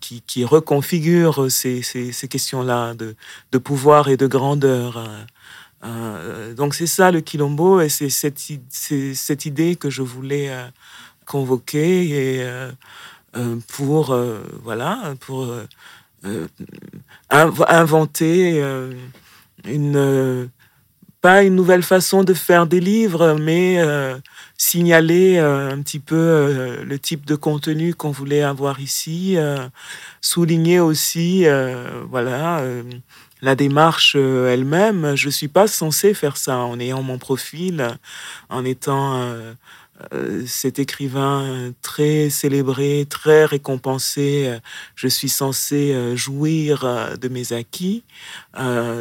Qui, 0.00 0.22
qui, 0.22 0.44
reconfigure 0.44 1.50
ces, 1.50 1.82
ces, 1.82 2.28
questions-là 2.28 2.94
de, 2.94 3.16
de, 3.50 3.58
pouvoir 3.58 4.08
et 4.08 4.16
de 4.16 4.28
grandeur. 4.28 5.26
Euh, 5.84 6.54
donc 6.54 6.74
c'est 6.74 6.86
ça 6.86 7.10
le 7.10 7.20
Quilombo 7.20 7.80
et 7.80 7.88
c'est 7.88 8.08
cette, 8.08 8.40
cette, 8.70 9.46
idée 9.46 9.76
que 9.76 9.90
je 9.90 10.02
voulais 10.02 10.48
euh, 10.50 10.66
convoquer 11.26 12.08
et 12.08 12.42
euh, 12.42 12.70
pour 13.68 14.16
voilà 14.62 15.14
pour 15.20 15.52
inventer 17.30 18.62
une 19.64 20.50
pas 21.20 21.42
une 21.42 21.54
nouvelle 21.54 21.82
façon 21.82 22.22
de 22.22 22.34
faire 22.34 22.66
des 22.66 22.80
livres, 22.80 23.36
mais 23.40 23.78
signaler 24.56 25.38
un 25.38 25.80
petit 25.80 26.00
peu 26.00 26.84
le 26.84 26.98
type 26.98 27.24
de 27.26 27.34
contenu 27.34 27.94
qu'on 27.94 28.10
voulait 28.10 28.42
avoir 28.42 28.80
ici, 28.80 29.36
souligner 30.20 30.80
aussi 30.80 31.46
voilà 32.10 32.62
la 33.44 33.54
démarche 33.54 34.14
euh, 34.16 34.50
elle-même, 34.50 35.14
je 35.16 35.26
ne 35.26 35.30
suis 35.30 35.48
pas 35.48 35.66
censé 35.66 36.14
faire 36.14 36.38
ça 36.38 36.56
en 36.58 36.80
ayant 36.80 37.02
mon 37.02 37.18
profil, 37.18 37.86
en 38.48 38.64
étant 38.64 39.20
euh, 39.20 39.22
euh, 39.34 39.52
cet 40.46 40.78
écrivain 40.78 41.72
très 41.80 42.28
célébré, 42.28 43.06
très 43.08 43.44
récompensé. 43.44 44.58
Je 44.96 45.08
suis 45.08 45.28
censé 45.28 46.16
jouir 46.16 47.16
de 47.20 47.28
mes 47.28 47.52
acquis, 47.52 48.02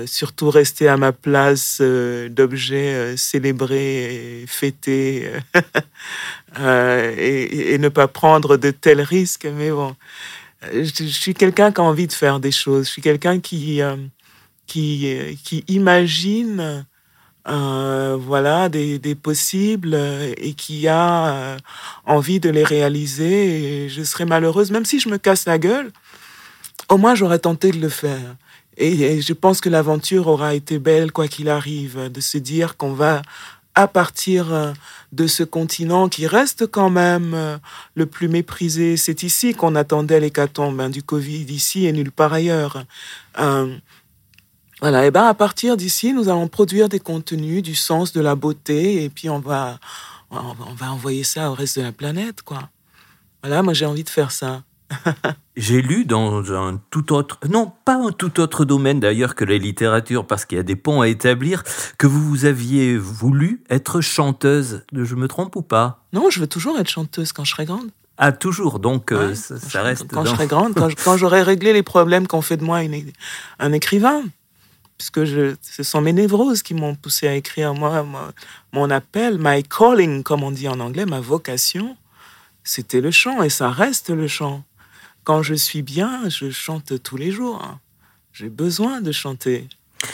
surtout 0.06 0.50
rester 0.50 0.88
à 0.88 0.98
ma 0.98 1.12
place 1.12 1.82
d'objet 1.82 3.18
célébré 3.18 4.46
fêté 4.48 5.32
et, 6.58 7.78
ne 7.80 7.90
pas 7.90 8.08
prendre 8.08 8.58
de 8.58 8.72
tels 8.72 9.02
risques. 9.02 9.48
Mais 9.52 9.72
bon, 9.72 9.96
je, 10.72 11.06
suis 11.06 11.34
quelqu'un 11.34 11.72
qui 11.72 11.82
a 11.82 11.84
envie 11.84 12.08
de 12.08 12.14
faire 12.14 12.40
des 12.40 12.52
choses. 12.52 12.86
Je 12.86 12.92
suis 12.92 13.02
quelqu'un 13.02 13.40
qui, 13.40 13.82
qui 14.68 15.64
imagine 15.68 16.86
euh, 17.48 18.18
voilà, 18.20 18.70
des, 18.70 19.00
des, 19.00 19.16
possibles 19.16 19.96
et 20.38 20.54
qui 20.54 20.88
a 20.88 21.28
euh, 21.28 21.58
envie 22.06 22.40
de 22.40 22.50
les 22.50 22.64
réaliser. 22.64 23.84
Et 23.86 23.90
je 23.90 24.04
serais 24.04 24.26
malheureuse, 24.26 24.72
même 24.72 24.86
si 24.86 25.00
je 25.00 25.10
me 25.10 25.18
casse 25.18 25.46
la 25.46 25.58
gueule, 25.58 25.92
au 26.90 26.98
moins 26.98 27.16
j'aurais 27.16 27.40
tenté 27.40 27.72
de 27.72 27.80
le 27.80 27.90
faire. 27.90 28.36
Et, 28.78 29.22
je 29.22 29.34
pense 29.34 29.62
que 29.62 29.70
l'aventure 29.70 30.28
aura 30.28 30.56
été 30.56 30.80
belle, 30.80 31.12
quoi 31.12 31.28
qu'il 31.28 31.50
arrive, 31.50 32.10
de 32.12 32.22
se 32.22 32.38
dire 32.38 32.78
qu'on 32.78 32.94
va, 32.94 33.22
à 33.76 33.88
partir 33.88 34.74
de 35.12 35.28
ce 35.28 35.44
continent 35.44 36.10
qui 36.10 36.26
reste 36.28 36.66
quand 36.68 36.90
même 36.90 37.60
le 37.96 38.06
plus 38.06 38.30
méprisé, 38.30 38.98
c'est 38.98 39.22
ici 39.22 39.54
qu'on 39.54 39.76
attendait 39.76 40.20
l'hécatombe 40.20 40.80
hein, 40.80 40.90
du 40.90 41.04
Covid, 41.04 41.44
ici 41.44 41.86
et 41.86 41.92
nulle 41.92 42.12
part 42.12 42.34
ailleurs. 42.34 42.84
Euh, 43.40 43.76
voilà, 44.84 45.06
et 45.06 45.12
ben 45.12 45.24
à 45.24 45.34
partir 45.34 45.78
d'ici, 45.78 46.12
nous 46.12 46.28
allons 46.28 46.50
produire 46.50 46.90
des 46.90 47.00
contenus, 47.00 47.64
du 47.64 47.74
sens, 47.74 48.12
de 48.12 48.20
la 48.20 48.36
beauté, 48.36 49.02
et 49.06 49.10
puis 49.10 49.30
on 49.30 49.40
va, 49.40 49.80
on 50.30 50.74
va 50.76 50.92
envoyer 50.92 51.24
ça 51.24 51.50
au 51.50 51.54
reste 51.54 51.80
de 51.80 51.84
la 51.86 51.94
planète, 51.94 52.42
quoi. 52.42 52.68
Voilà, 53.42 53.64
moi 53.64 53.74
j'ai 53.74 53.86
envie 53.86 54.04
de 54.04 54.10
faire 54.10 54.32
ça. 54.32 54.64
J'ai 55.56 55.82
lu 55.82 56.04
dans 56.04 56.52
un 56.52 56.82
tout 56.90 57.14
autre, 57.14 57.40
non 57.50 57.72
pas 57.86 57.96
un 57.96 58.12
tout 58.12 58.42
autre 58.42 58.66
domaine 58.66 59.00
d'ailleurs 59.00 59.36
que 59.36 59.46
la 59.46 59.58
littérature, 59.58 60.28
parce 60.28 60.44
qu'il 60.44 60.58
y 60.58 60.60
a 60.60 60.64
des 60.64 60.76
ponts 60.76 61.00
à 61.00 61.08
établir, 61.08 61.64
que 61.98 62.06
vous 62.06 62.44
aviez 62.44 62.98
voulu 62.98 63.64
être 63.70 64.02
chanteuse. 64.02 64.84
Je 64.92 65.16
me 65.16 65.30
trompe 65.30 65.56
ou 65.56 65.62
pas? 65.62 66.04
Non, 66.12 66.30
je 66.30 66.42
veux 66.42 66.48
toujours 66.48 66.78
être 66.78 66.90
chanteuse 66.90 67.32
quand 67.32 67.46
je 67.46 67.52
serai 67.52 67.64
grande. 67.64 67.90
Ah, 68.18 68.34
toujours, 68.34 68.80
donc 68.80 69.14
euh, 69.14 69.34
ça, 69.34 69.82
reste. 69.82 70.10
Quand 70.12 70.26
je 70.26 70.32
serai 70.32 70.48
grande, 70.48 70.74
quand, 70.76 71.16
j'aurai 71.16 71.42
réglé 71.42 71.72
les 71.72 71.84
problèmes 71.84 72.28
qu'on 72.28 72.42
fait 72.42 72.58
de 72.58 72.66
moi 72.66 72.82
un 73.60 73.72
écrivain 73.72 74.24
puisque 74.98 75.24
je, 75.26 75.56
ce 75.62 75.84
sont 75.84 76.02
mes 76.02 76.14
névroses 76.14 76.64
qui 76.64 76.74
m'ont 76.74 76.96
poussé 76.96 77.28
à 77.28 77.36
écrire. 77.36 77.74
Moi, 77.74 78.06
mon 78.72 78.90
appel, 78.90 79.38
my 79.40 79.64
calling, 79.64 80.24
comme 80.24 80.44
on 80.44 80.52
dit 80.52 80.68
en 80.68 80.80
anglais, 80.80 81.06
ma 81.06 81.20
vocation, 81.20 81.98
c'était 82.64 83.02
le 83.02 83.12
chant 83.12 83.44
et 83.44 83.50
ça 83.50 83.70
reste 83.70 84.10
le 84.10 84.28
chant. 84.28 84.64
Quand 85.24 85.42
je 85.42 85.54
suis 85.54 85.82
bien, 85.82 86.30
je 86.30 86.50
chante 86.52 87.02
tous 87.02 87.18
les 87.18 87.32
jours. 87.32 87.62
J'ai 88.34 88.50
besoin 88.50 89.02
de 89.02 89.12
chanter. 89.12 89.68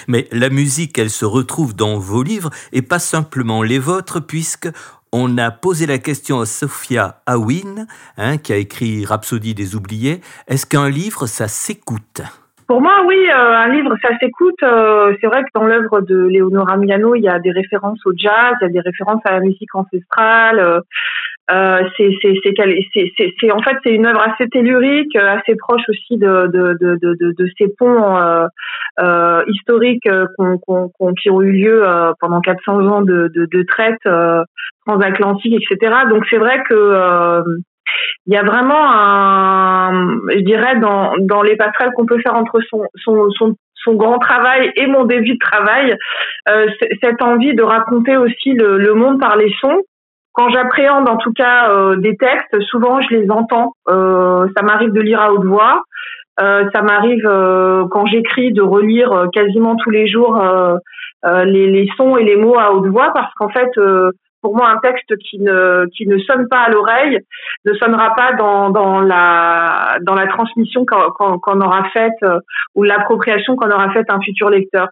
Mais 0.08 0.28
la 0.32 0.50
musique, 0.50 0.98
elle 0.98 1.10
se 1.10 1.26
retrouve 1.26 1.76
dans 1.76 1.98
vos 1.98 2.22
livres 2.22 2.52
et 2.72 2.82
pas 2.82 3.00
simplement 3.00 3.63
les 3.63 3.80
vôtres, 3.80 4.20
puisque 4.20 4.70
on 5.12 5.38
a 5.38 5.50
posé 5.50 5.88
la 5.88 5.98
question 5.98 6.39
à 6.39 6.46
Sophia 6.46 7.22
Awin, 7.26 7.88
hein, 8.18 8.38
qui 8.38 8.54
a 8.54 8.58
écrit 8.58 9.06
Rhapsodie 9.06 9.56
des 9.56 9.76
oubliés. 9.76 10.22
Est-ce 10.48 10.65
qu'un 10.65 10.89
livre, 10.89 11.26
ça 11.26 11.48
s'écoute? 11.48 12.22
Pour 12.69 12.82
moi, 12.82 13.01
oui, 13.03 13.17
euh, 13.27 13.58
un 13.58 13.69
livre, 13.69 13.95
ça 13.99 14.15
s'écoute. 14.19 14.62
Euh, 14.62 15.15
c'est 15.19 15.25
vrai 15.25 15.41
que 15.41 15.49
dans 15.55 15.65
l'œuvre 15.65 16.01
de 16.01 16.15
Leonora 16.15 16.77
Miano, 16.77 17.15
il 17.15 17.23
y 17.23 17.27
a 17.27 17.39
des 17.39 17.49
références 17.49 17.97
au 18.05 18.12
jazz, 18.15 18.53
il 18.62 18.65
y 18.65 18.65
a 18.65 18.69
des 18.69 18.79
références 18.79 19.21
à 19.25 19.32
la 19.32 19.39
musique 19.39 19.73
ancestrale. 19.73 20.84
Euh, 21.49 21.84
c'est, 21.97 22.12
c'est, 22.21 23.51
en 23.51 23.62
fait, 23.63 23.75
c'est 23.84 23.95
une 23.95 24.05
œuvre 24.05 24.21
assez 24.21 24.47
tellurique, 24.49 25.15
assez 25.15 25.55
proche 25.55 25.82
aussi 25.89 26.17
de, 26.17 26.45
de, 26.45 26.77
de, 26.79 26.95
de, 27.01 27.34
de 27.36 27.49
ces 27.58 27.69
ponts 27.75 28.15
euh, 28.99 29.43
historiques 29.47 30.08
qu'on, 30.38 31.13
qui 31.19 31.32
ont 31.32 31.41
eu 31.41 31.51
lieu 31.51 31.84
pendant 32.19 32.39
400 32.39 32.86
ans 32.86 33.01
de, 33.01 33.32
de, 33.34 33.47
de 33.51 33.63
traite 33.63 34.08
transatlantique, 34.86 35.55
etc. 35.55 35.91
Donc 36.08 36.23
c'est 36.29 36.38
vrai 36.38 36.62
que 36.69 37.41
il 38.25 38.34
y 38.34 38.38
a 38.38 38.43
vraiment 38.43 38.91
un, 38.91 40.17
je 40.30 40.39
dirais, 40.41 40.80
dans, 40.80 41.13
dans 41.19 41.41
les 41.41 41.56
passerelles 41.56 41.91
qu'on 41.95 42.06
peut 42.06 42.19
faire 42.19 42.36
entre 42.36 42.60
son, 42.69 42.84
son, 43.04 43.30
son, 43.32 43.56
son 43.84 43.93
grand 43.95 44.19
travail 44.19 44.71
et 44.75 44.88
mon 44.88 45.06
début 45.06 45.34
de 45.34 45.39
travail, 45.39 45.95
euh, 46.47 46.67
cette 47.02 47.21
envie 47.21 47.56
de 47.56 47.63
raconter 47.63 48.17
aussi 48.17 48.54
le, 48.54 48.78
le, 48.78 48.93
monde 48.93 49.19
par 49.19 49.36
les 49.36 49.52
sons. 49.60 49.82
Quand 50.34 50.49
j'appréhende 50.49 51.10
en 51.10 51.17
tout 51.17 51.34
cas 51.34 51.71
euh, 51.71 51.95
des 51.95 52.15
textes, 52.17 52.60
souvent 52.69 53.02
je 53.02 53.15
les 53.15 53.32
entends. 53.32 53.73
Euh, 53.89 54.47
ça 54.56 54.63
m'arrive 54.63 54.91
de 54.91 55.02
lire 55.02 55.21
à 55.21 55.34
haute 55.34 55.45
voix. 55.45 55.82
Ça 56.38 56.82
m'arrive 56.82 57.25
quand 57.91 58.06
j'écris 58.06 58.54
de 58.54 58.62
relire 58.62 59.28
quasiment 59.34 59.75
tous 59.75 59.89
les 59.89 60.08
jours 60.08 60.41
les, 61.25 61.67
les, 61.67 61.89
sons 61.97 62.15
et 62.15 62.23
les 62.23 62.38
mots 62.38 62.58
à 62.58 62.71
haute 62.71 62.88
voix 62.88 63.12
parce 63.13 63.34
qu'en 63.34 63.49
fait 63.49 63.69
pour 64.41 64.56
moi, 64.56 64.69
un 64.69 64.78
texte 64.78 65.15
qui 65.17 65.39
ne 65.39 65.86
qui 65.95 66.08
ne 66.08 66.17
sonne 66.19 66.47
pas 66.47 66.60
à 66.60 66.69
l'oreille 66.69 67.19
ne 67.65 67.73
sonnera 67.73 68.15
pas 68.15 68.34
dans 68.34 68.69
dans 68.69 69.02
la 69.02 69.97
dans 70.02 70.15
la 70.15 70.28
transmission 70.28 70.86
qu'on 70.86 71.62
aura 71.62 71.84
faite 71.89 72.13
euh, 72.23 72.39
ou 72.75 72.84
l'appropriation 72.84 73.56
qu'on 73.56 73.69
aura 73.69 73.91
faite 73.91 74.10
un 74.10 74.21
futur 74.21 74.49
lecteur. 74.49 74.88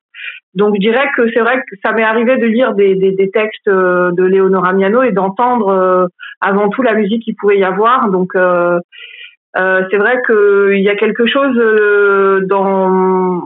Donc, 0.54 0.76
je 0.76 0.80
dirais 0.80 1.10
que 1.16 1.32
c'est 1.34 1.40
vrai 1.40 1.58
que 1.58 1.76
ça 1.86 1.92
m'est 1.92 2.04
arrivé 2.04 2.38
de 2.38 2.46
lire 2.46 2.74
des, 2.74 2.96
des, 2.96 3.12
des, 3.12 3.30
textes 3.30 3.68
euh, 3.68 4.12
de 4.12 4.24
Léonora 4.24 4.74
Miano 4.74 5.04
et 5.04 5.12
d'entendre 5.12 5.70
euh, 5.70 6.08
avant 6.42 6.70
tout 6.70 6.82
la 6.82 6.94
musique 6.94 7.24
qu'il 7.24 7.36
pouvait 7.36 7.60
y 7.60 7.64
avoir. 7.64 8.10
Donc, 8.10 8.32
c'est 8.34 9.98
vrai 9.98 10.22
qu'il 10.26 10.82
y 10.82 10.90
a 10.90 10.96
quelque 10.96 11.26
chose 11.26 11.56
dans, 12.48 13.42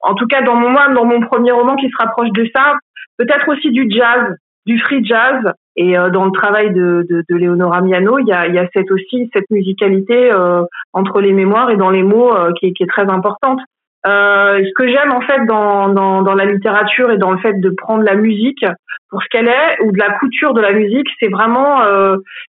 en 0.00 0.14
tout 0.14 0.26
cas 0.26 0.42
dans 0.42 0.54
mon 0.54 0.72
dans 0.94 1.04
mon 1.04 1.20
premier 1.20 1.52
roman 1.52 1.76
qui 1.76 1.88
se 1.88 1.96
rapproche 1.96 2.30
de 2.30 2.46
ça. 2.54 2.74
Peut-être 3.16 3.48
aussi 3.48 3.70
du 3.70 3.90
jazz 3.90 4.36
du 4.68 4.78
free 4.78 5.04
jazz. 5.04 5.42
Et 5.76 5.96
euh, 5.96 6.10
dans 6.10 6.24
le 6.24 6.32
travail 6.32 6.72
de, 6.72 7.06
de, 7.08 7.24
de 7.28 7.36
Leonora 7.36 7.80
Miano, 7.80 8.18
il 8.18 8.26
y 8.26 8.32
a, 8.32 8.46
y 8.48 8.58
a 8.58 8.68
cette 8.74 8.90
aussi 8.90 9.30
cette 9.32 9.48
musicalité 9.50 10.30
euh, 10.30 10.62
entre 10.92 11.20
les 11.20 11.32
mémoires 11.32 11.70
et 11.70 11.76
dans 11.76 11.90
les 11.90 12.02
mots 12.02 12.34
euh, 12.34 12.52
qui, 12.58 12.72
qui, 12.74 12.82
est 12.82 12.86
très 12.86 13.08
importante. 13.08 13.60
ce 14.04 14.72
que 14.74 14.88
j'aime 14.88 15.12
en 15.12 15.20
fait 15.22 15.44
dans, 15.46 15.88
dans, 15.88 16.22
dans, 16.22 16.34
la 16.34 16.44
littérature 16.44 17.10
et 17.10 17.16
dans 17.16 17.30
le 17.30 17.38
fait 17.38 17.54
de 17.60 17.70
prendre 17.70 18.02
la 18.02 18.16
musique 18.16 18.64
pour 19.10 19.22
ce 19.22 19.28
qu'elle 19.30 19.48
est 19.48 19.80
ou 19.84 19.92
de 19.92 19.98
la 19.98 20.10
couture 20.18 20.52
de 20.52 20.60
la 20.60 20.72
musique, 20.72 21.08
c'est 21.18 21.30
vraiment 21.30 21.80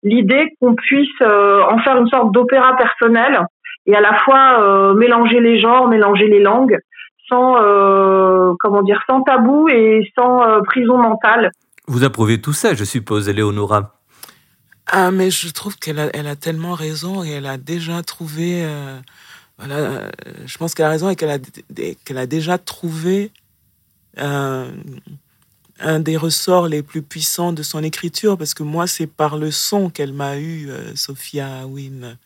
l'idée 0.04 0.46
qu'on 0.60 0.76
puisse 0.76 1.22
en 1.22 1.78
faire 1.80 1.98
une 1.98 2.10
sorte 2.10 2.32
d'opéra 2.32 2.76
personnel 2.76 3.40
et 3.88 3.96
à 3.96 4.02
la 4.02 4.14
fois 4.24 4.94
mélanger 4.94 5.40
les 5.40 5.60
genres, 5.60 5.88
mélanger 5.88 6.28
les 6.28 6.44
langues 6.52 6.78
sans 7.30 7.56
comment 8.60 8.84
dire 8.84 9.02
sans 9.10 9.22
tabou 9.22 9.68
et 9.70 10.12
sans 10.16 10.62
prison 10.64 10.98
mentale. 10.98 11.50
Vous 11.88 12.04
approuvez 12.04 12.40
tout 12.40 12.54
ça, 12.54 12.74
je 12.74 12.86
suppose, 12.86 13.28
Eleonora 13.28 14.00
Ah, 14.88 15.12
mais 15.12 15.32
je 15.32 15.50
trouve 15.50 15.78
qu'elle 15.78 16.00
a, 16.00 16.10
elle 16.14 16.28
a 16.28 16.36
tellement 16.36 16.76
raison 16.76 17.24
et 17.24 17.30
elle 17.30 17.46
a 17.46 17.58
déjà 17.58 18.02
trouvé. 18.04 18.64
Euh, 18.64 19.00
voilà, 19.58 19.76
euh, 19.76 20.12
je 20.46 20.58
pense 20.58 20.74
qu'elle 20.74 20.86
a 20.86 20.90
raison 20.90 21.10
et 21.10 21.16
qu'elle 21.16 22.18
a, 22.18 22.26
déjà 22.26 22.58
trouvé 22.58 23.32
euh, 24.18 24.72
un 25.80 26.00
des 26.00 26.16
ressorts 26.16 26.70
les 26.70 26.84
plus 26.84 27.02
puissants 27.02 27.52
de 27.52 27.64
son 27.64 27.84
écriture, 27.84 28.38
parce 28.38 28.54
que 28.54 28.64
moi, 28.64 28.88
c'est 28.88 29.08
par 29.08 29.38
le 29.38 29.52
son 29.52 29.90
qu'elle 29.90 30.14
m'a 30.14 30.38
eu, 30.38 30.70
Sophia 30.96 31.68
Wynne. 31.68 32.18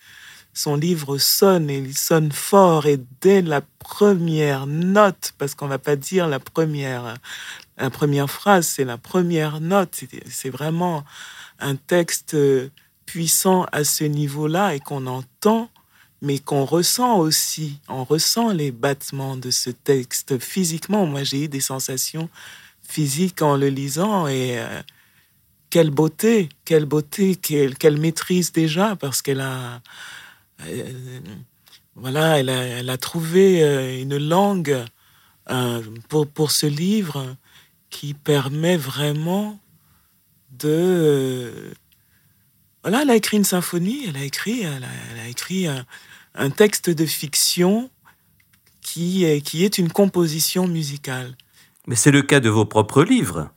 Son 0.53 0.75
livre 0.75 1.19
sonne 1.19 1.69
et 1.69 1.77
il 1.77 1.95
sonne 1.95 2.31
fort 2.31 2.87
et 2.87 2.99
dès 3.21 3.43
la 3.43 3.61
première 3.61 4.65
note, 4.65 5.33
parce 5.37 5.53
qu'on 5.53 5.67
va 5.67 5.77
pas 5.77 5.95
dire 5.95 6.27
la 6.27 6.39
première, 6.39 7.13
la 7.77 7.89
première 7.89 8.29
phrase, 8.29 8.67
c'est 8.67 8.85
la 8.85 8.97
première 8.97 9.61
note. 9.61 10.03
C'est 10.29 10.49
vraiment 10.49 11.03
un 11.59 11.75
texte 11.75 12.35
puissant 13.05 13.65
à 13.71 13.83
ce 13.83 14.03
niveau-là 14.03 14.75
et 14.75 14.79
qu'on 14.79 15.07
entend, 15.07 15.69
mais 16.21 16.39
qu'on 16.39 16.65
ressent 16.65 17.17
aussi. 17.17 17.79
On 17.87 18.03
ressent 18.03 18.51
les 18.51 18.71
battements 18.71 19.37
de 19.37 19.51
ce 19.51 19.69
texte 19.69 20.39
physiquement. 20.39 21.05
Moi, 21.05 21.23
j'ai 21.23 21.45
eu 21.45 21.47
des 21.47 21.61
sensations 21.61 22.29
physiques 22.81 23.41
en 23.41 23.57
le 23.57 23.67
lisant 23.67 24.27
et 24.27 24.59
euh, 24.59 24.81
quelle 25.69 25.91
beauté, 25.91 26.49
quelle 26.65 26.85
beauté 26.85 27.35
qu'elle 27.35 27.97
maîtrise 27.99 28.51
déjà 28.51 28.95
parce 28.95 29.21
qu'elle 29.21 29.41
a, 29.41 29.81
euh, 30.65 31.19
voilà, 31.95 32.39
elle 32.39 32.89
a, 32.89 32.97
trouvé 32.97 33.63
euh, 33.63 34.01
une 34.01 34.17
langue 34.17 34.85
pour 36.09 36.51
ce 36.51 36.65
livre 36.65 37.35
qui 37.89 38.13
permet 38.13 38.77
vraiment 38.77 39.59
de 40.51 41.73
voilà, 42.87 43.01
elle 43.01 43.09
a 43.09 43.15
écrit 43.17 43.35
une 43.35 43.43
symphonie, 43.43 44.05
elle 44.07 44.15
a 44.15 44.23
écrit, 44.23 44.61
elle 44.61 44.85
a, 44.85 45.27
écrit 45.27 45.67
un, 45.67 46.49
texte 46.49 46.89
de 46.89 47.05
fiction 47.05 47.89
qui 48.79 49.25
est, 49.25 49.41
qui 49.41 49.65
est 49.65 49.77
une 49.77 49.91
composition 49.91 50.69
musicale. 50.69 51.35
Mais 51.85 51.97
c'est 51.97 52.11
le 52.11 52.21
cas 52.21 52.39
de 52.39 52.47
vos 52.47 52.63
propres 52.63 53.03
livres. 53.03 53.49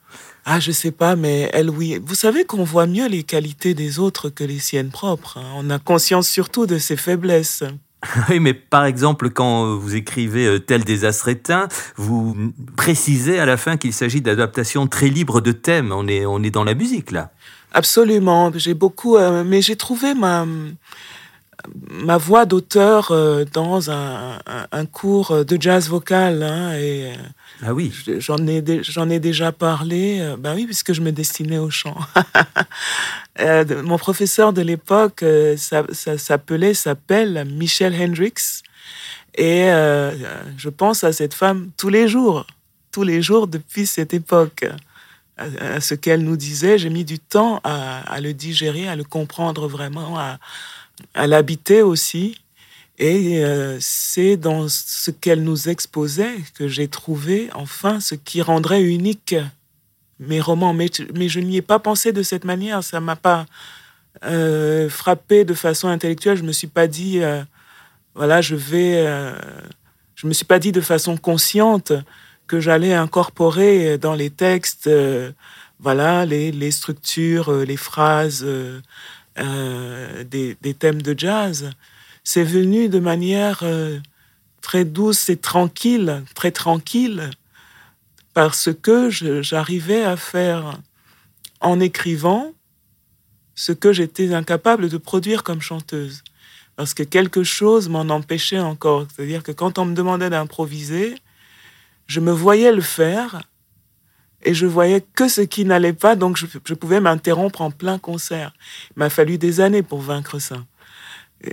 Ah, 0.45 0.59
je 0.59 0.73
sais 0.73 0.91
pas, 0.91 1.15
mais 1.15 1.49
elle, 1.53 1.71
oui. 1.71 2.01
Vous 2.05 2.17
savez 2.17 2.45
qu'on 2.45 2.65
voit 2.65 2.89
mieux 2.89 3.07
les 3.07 3.23
qualités 3.23 3.73
des 3.73 4.01
autres 4.01 4.31
que 4.31 4.43
les 4.43 4.59
siennes 4.59 4.91
propres. 4.91 5.39
Hein. 5.39 5.53
On 5.55 5.71
a 5.71 5.79
conscience 5.79 6.29
surtout 6.29 6.67
de 6.67 6.79
ses 6.79 6.97
faiblesses. 6.97 7.63
Oui, 8.29 8.41
mais 8.41 8.55
par 8.55 8.85
exemple, 8.85 9.31
quand 9.31 9.77
vous 9.77 9.95
écrivez 9.95 10.47
euh, 10.47 10.59
Tel 10.59 10.85
des 10.85 11.05
Asrétins, 11.05 11.69
vous 11.97 12.37
précisez 12.77 13.39
à 13.39 13.47
la 13.47 13.57
fin 13.57 13.77
qu'il 13.77 13.93
s'agit 13.93 14.21
d'adaptations 14.21 14.87
très 14.87 15.09
libres 15.09 15.41
de 15.41 15.53
thèmes. 15.53 15.93
On 15.93 16.07
est, 16.09 16.27
on 16.27 16.43
est 16.43 16.51
dans 16.51 16.65
la 16.65 16.75
musique, 16.75 17.11
là. 17.11 17.31
Absolument. 17.73 18.51
J'ai 18.55 18.75
beaucoup, 18.75 19.17
euh, 19.17 19.45
mais 19.45 19.63
j'ai 19.63 19.77
trouvé 19.77 20.15
ma 20.15 20.47
ma 21.91 22.17
voix 22.17 22.47
d'auteur 22.47 23.11
euh, 23.11 23.45
dans 23.53 23.91
un, 23.91 24.39
cours 24.93 25.45
de 25.45 25.61
jazz 25.61 25.89
vocal. 25.89 26.43
Hein, 26.43 26.73
et, 26.79 27.13
ah 27.63 27.75
oui. 27.75 27.93
J'en 28.19 28.47
ai, 28.47 28.63
j'en 28.83 29.11
ai 29.11 29.21
déjà 29.21 29.53
parlé. 29.53 30.35
ben 30.39 30.55
oui, 30.55 30.67
puisque 30.67 30.93
je 30.93 31.01
me 31.01 31.13
destinais 31.13 31.59
au 31.59 31.71
chant. 31.71 31.97
mon 33.85 33.99
professeur 33.99 34.53
de 34.53 34.63
l'époque 34.63 35.25
ça, 35.57 35.85
ça 35.93 36.19
s'appelait, 36.19 36.75
s'appelle 36.75 37.47
Michel 37.47 37.95
Hendricks. 37.95 38.63
Et 39.37 39.69
je 40.57 40.69
pense 40.69 41.05
à 41.05 41.13
cette 41.13 41.35
femme 41.35 41.71
tous 41.77 41.89
les 41.89 42.09
jours, 42.09 42.47
tous 42.93 43.03
les 43.03 43.23
jours 43.23 43.47
depuis 43.47 43.87
cette 43.87 44.15
époque 44.15 44.65
à, 45.41 45.81
ce 45.81 45.95
qu'elle 45.95 46.23
nous 46.23 46.37
disait. 46.37 46.79
J'ai 46.79 46.91
mis 46.91 47.05
du 47.05 47.19
temps 47.19 47.61
à, 47.65 48.21
le 48.21 48.33
digérer, 48.33 48.89
à 48.89 48.97
le 48.97 49.05
comprendre 49.05 49.69
vraiment, 49.69 50.19
à, 50.19 51.27
l'habiter 51.27 51.83
aussi. 51.83 52.41
Et 53.01 53.43
euh, 53.43 53.79
c'est 53.81 54.37
dans 54.37 54.69
ce 54.69 55.11
qu'elle 55.11 55.43
nous 55.43 55.71
exposait 55.71 56.37
que 56.55 56.69
j'ai 56.69 56.87
trouvé 56.87 57.49
enfin 57.55 57.99
ce 57.99 58.15
qui 58.15 58.43
rendrait 58.43 58.83
unique 58.83 59.35
mes 60.19 60.39
romans. 60.39 60.75
Mais, 60.75 60.91
je 60.93 61.41
n'y 61.41 61.57
ai 61.57 61.63
pas 61.63 61.79
pensé 61.79 62.13
de 62.13 62.23
cette 62.23 62.45
manière. 62.45 62.85
Ça 62.85 63.01
m'a 63.01 63.17
pas 63.17 63.47
euh, 64.23 64.91
frappé 64.91 65.47
de 65.47 65.55
façon 65.55 65.89
intellectuelle. 65.89 66.37
Je 66.37 66.43
me 66.43 66.53
suis 66.53 66.67
pas 66.67 66.87
dit, 66.87 67.23
euh, 67.23 67.43
voilà, 68.15 68.43
je 68.43 68.55
vais. 68.55 69.03
je 70.15 70.27
me 70.27 70.35
suis 70.35 70.45
pas 70.45 70.59
dit 70.59 70.73
de 70.73 70.83
façon 70.83 71.17
consciente 71.17 71.95
que 72.47 72.61
j'allais 72.61 72.93
incorporer 72.93 73.97
dans 73.97 74.15
les 74.15 74.29
textes, 74.29 74.91
voilà, 75.79 76.27
les, 76.27 76.71
structures, 76.71 77.51
les 77.51 77.79
phrases 77.79 78.47
des, 79.37 80.75
thèmes 80.79 81.01
de 81.01 81.19
jazz. 81.19 81.71
C'est 82.25 82.45
venu 82.45 82.89
de 82.89 82.99
manière 82.99 83.65
très 84.61 84.85
douce 84.85 85.29
et 85.29 85.37
tranquille, 85.37 86.23
très 86.35 86.51
tranquille, 86.51 87.31
parce 88.35 88.71
que 88.73 89.11
j'arrivais 89.11 90.05
à 90.05 90.17
faire 90.17 90.79
en 91.61 91.81
écrivant 91.81 92.53
ce 93.55 93.73
que 93.73 93.93
j'étais 93.93 94.33
incapable 94.33 94.89
de 94.89 94.97
produire 94.97 95.43
comme 95.43 95.61
chanteuse. 95.61 96.23
Parce 96.77 96.95
que 96.95 97.03
quelque 97.03 97.43
chose 97.43 97.89
m'en 97.89 98.09
empêchait 98.09 98.59
encore. 98.59 99.07
C'est-à-dire 99.15 99.43
que 99.43 99.53
quand 99.53 99.79
on 99.79 99.85
me 99.85 99.95
demandait 99.95 100.31
d'improviser, 100.31 101.15
je 102.07 102.21
me 102.21 102.33
voyais 102.33 102.73
le 102.73 102.81
faire 102.81 103.43
et 104.43 104.55
je 104.55 104.67
voyais 104.67 105.05
que 105.15 105.29
ce 105.29 105.43
qui 105.43 105.67
n'allait 105.67 105.93
pas, 105.93 106.17
donc 106.17 106.39
je, 106.39 106.75
pouvais 106.75 107.01
m'interrompre 107.01 107.61
en 107.61 107.71
plein 107.71 107.99
concert. 107.99 108.55
Il 108.97 109.01
m'a 109.01 109.11
fallu 109.11 109.37
des 109.37 109.61
années 109.61 109.83
pour 109.83 110.01
vaincre 110.01 110.39
ça. 110.39 110.65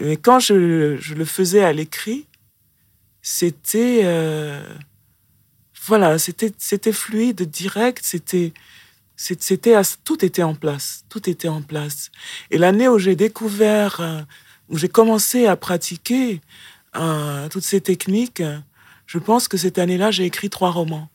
Mais 0.01 0.17
quand 0.17 0.39
je, 0.39 0.53
le 1.13 1.25
faisais 1.25 1.63
à 1.63 1.71
l'écrit, 1.71 2.27
c'était 3.21 4.01
euh, 4.03 4.61
voilà, 5.85 6.19
c'était 6.19 6.53
c'était 6.57 6.91
fluide, 6.91 7.43
direct, 7.43 7.99
c'était 8.03 8.53
c'était 9.15 9.81
tout 10.03 10.23
était 10.23 10.43
en 10.43 10.55
place, 10.55 11.05
tout 11.09 11.29
était 11.29 11.47
en 11.47 11.61
place. 11.61 12.11
Et 12.51 12.57
l'année 12.57 12.87
où 12.87 12.99
j'ai 12.99 13.15
découvert, 13.15 14.01
euh, 14.01 14.21
où 14.69 14.77
j'ai 14.77 14.89
commencé 14.89 15.47
à 15.47 15.55
pratiquer 15.55 16.41
euh, 16.95 17.47
toutes 17.49 17.63
ces 17.63 17.81
techniques, 17.81 18.43
je 19.05 19.17
pense 19.17 19.47
que 19.47 19.57
cette 19.57 19.79
année-là, 19.79 20.11
j'ai 20.11 20.25
écrit 20.25 20.49
trois 20.49 20.71
romans. 20.71 21.09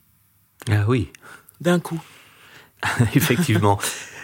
Ah 0.69 0.85
oui. 0.87 1.11
D'un 1.61 1.79
coup. 1.79 2.01
Effectivement. 3.15 3.79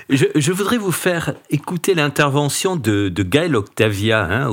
Je, 0.09 0.51
voudrais 0.51 0.77
vous 0.77 0.91
faire 0.91 1.35
écouter 1.49 1.93
l'intervention 1.93 2.75
de, 2.75 3.09
de 3.09 3.23
Gaël 3.23 3.55
Octavia, 3.55 4.23
hein, 4.23 4.49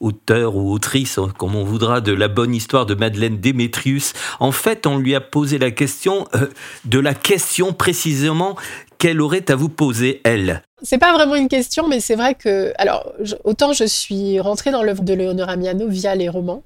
auteur 0.00 0.54
ou 0.54 0.72
autrice, 0.72 1.18
comme 1.36 1.56
on 1.56 1.64
voudra, 1.64 2.00
de 2.00 2.12
la 2.12 2.28
bonne 2.28 2.54
histoire 2.54 2.86
de 2.86 2.94
Madeleine 2.94 3.38
Démétrius. 3.38 4.12
En 4.38 4.52
fait, 4.52 4.86
on 4.86 4.98
lui 4.98 5.14
a 5.14 5.20
posé 5.20 5.58
la 5.58 5.72
question 5.72 6.28
euh, 6.34 6.46
de 6.84 7.00
la 7.00 7.14
question 7.14 7.72
précisément 7.72 8.56
qu'elle 8.98 9.20
aurait 9.20 9.50
à 9.50 9.56
vous 9.56 9.68
poser, 9.68 10.20
elle. 10.24 10.62
C'est 10.82 10.98
pas 10.98 11.12
vraiment 11.12 11.34
une 11.34 11.48
question, 11.48 11.88
mais 11.88 11.98
c'est 11.98 12.14
vrai 12.14 12.34
que, 12.34 12.72
alors, 12.78 13.12
autant 13.42 13.72
je 13.72 13.84
suis 13.84 14.38
rentrée 14.38 14.70
dans 14.70 14.82
l'œuvre 14.82 15.02
de 15.02 15.14
Leonora 15.14 15.56
Miano 15.56 15.88
via 15.88 16.14
les 16.14 16.28
romans, 16.28 16.62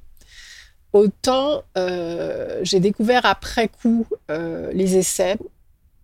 Autant 0.92 1.64
euh, 1.76 2.60
j'ai 2.62 2.80
découvert 2.80 3.26
après 3.26 3.68
coup 3.68 4.06
euh, 4.30 4.70
les 4.72 4.96
essais, 4.96 5.36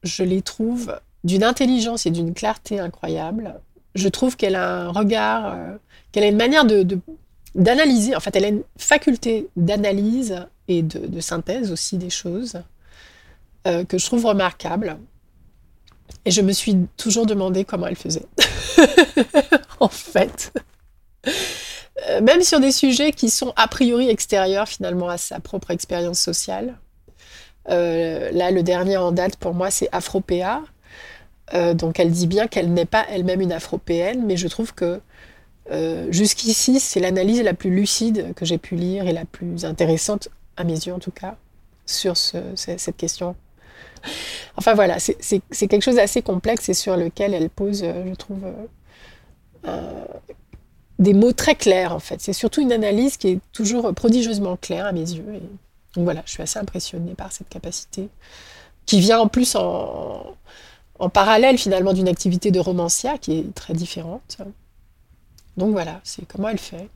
je 0.03 0.23
les 0.23 0.43
trouve 0.43 0.95
d'une 1.25 1.43
intelligence 1.43 2.07
et 2.07 2.11
d'une 2.11 2.35
clarté 2.35 2.79
incroyable. 2.79 3.61
Je 3.95 4.09
trouve 4.09 4.37
qu'elle 4.37 4.57
a 4.57 4.83
un 4.83 4.91
regard, 4.91 5.55
euh, 5.55 5.77
qu'elle 6.13 6.25
a 6.25 6.29
une 6.29 6.37
manière 6.37 6.65
de, 6.65 6.87
d'analyser, 7.55 8.15
en 8.15 8.21
fait, 8.21 8.37
elle 8.37 8.45
a 8.45 8.49
une 8.49 8.63
faculté 8.79 9.49
d'analyse 9.57 10.47
et 10.69 10.83
de, 10.83 11.21
synthèse 11.21 11.73
aussi 11.73 11.99
des 11.99 12.11
choses 12.11 12.63
que 13.65 13.97
je 13.97 14.05
trouve 14.05 14.27
remarquable. 14.27 14.99
Et 16.27 16.31
je 16.31 16.43
me 16.43 16.53
suis 16.53 16.77
toujours 16.97 17.25
demandé 17.27 17.65
comment 17.65 17.87
elle 17.87 17.97
faisait. 17.97 18.27
en 19.81 19.89
fait. 19.89 20.53
Euh, 22.09 22.21
même 22.21 22.43
sur 22.43 22.61
des 22.61 22.73
sujets 22.73 23.13
qui 23.13 23.31
sont 23.31 23.53
a 23.57 23.69
priori 23.69 24.09
extérieurs 24.09 24.69
finalement 24.69 25.09
à 25.09 25.19
sa 25.19 25.41
propre 25.41 25.71
expérience 25.71 26.19
sociale. 26.19 26.77
Euh, 27.71 28.31
là, 28.33 28.51
le 28.51 28.63
dernier 28.63 28.97
en 28.97 29.13
date 29.13 29.37
pour 29.37 29.55
moi, 29.55 29.71
c'est 29.71 29.89
Afropéa. 29.93 30.63
Euh, 31.53 31.75
donc 31.75 32.01
elle 32.01 32.11
dit 32.11 32.27
bien 32.27 32.47
qu'elle 32.47 32.73
n'est 32.73 32.87
pas 32.87 33.05
elle-même 33.11 33.41
une 33.41 33.53
afropéenne, 33.53 34.25
mais 34.25 34.37
je 34.37 34.49
trouve 34.49 34.75
que 34.75 35.01
jusqu'ici, 36.11 36.79
c'est 36.79 37.01
l'analyse 37.01 37.41
la 37.43 37.55
plus 37.55 37.71
lucide 37.71 38.35
que 38.35 38.45
j'ai 38.45 38.59
pu 38.59 38.77
lire 38.77 39.07
et 39.07 39.13
la 39.13 39.25
plus 39.25 39.65
intéressante, 39.65 40.29
à 40.57 40.65
mes 40.65 40.75
yeux 40.75 40.93
en 40.93 40.99
tout 40.99 41.11
cas, 41.11 41.37
sur 41.87 42.17
cette 42.17 42.97
question. 42.99 43.35
Enfin 44.57 44.75
voilà, 44.75 44.99
c'est 44.99 45.41
quelque 45.69 45.83
chose 45.83 45.97
d'assez 45.97 46.21
complexe 46.21 46.69
et 46.69 46.75
sur 46.75 46.99
lequel 46.99 47.33
elle 47.33 47.49
pose, 47.49 47.83
je 47.83 48.15
trouve, 48.15 48.45
des 50.99 51.15
mots 51.15 51.33
très 51.33 51.55
clairs 51.55 51.95
en 51.95 51.99
fait. 51.99 52.21
C'est 52.21 52.33
surtout 52.33 52.61
une 52.61 52.73
analyse 52.73 53.17
qui 53.17 53.29
est 53.29 53.39
toujours 53.53 53.93
prodigieusement 53.95 54.57
claire 54.57 54.87
à 54.87 54.93
mes 54.93 55.01
yeux. 55.01 55.35
Et 55.35 55.41
donc 55.95 56.05
voilà, 56.05 56.23
je 56.27 56.33
suis 56.33 56.43
assez 56.43 56.59
impressionnée 56.59 57.15
par 57.15 57.33
cette 57.33 57.49
capacité 57.49 58.09
qui 58.87 59.01
vient 59.01 59.19
en 59.19 59.29
plus 59.29 59.57
en, 59.57 60.37
en 60.99 61.09
parallèle 61.09 61.59
finalement 61.59 61.92
d'une 61.92 62.09
activité 62.09 62.51
de 62.51 62.61
romancière 62.61 63.19
qui 63.21 63.38
est 63.38 63.55
très 63.55 63.75
différente. 63.75 64.38
Donc 65.57 65.73
voilà, 65.73 66.01
c'est 66.03 66.27
comment 66.27 66.49
elle 66.49 66.59
fait. 66.59 66.88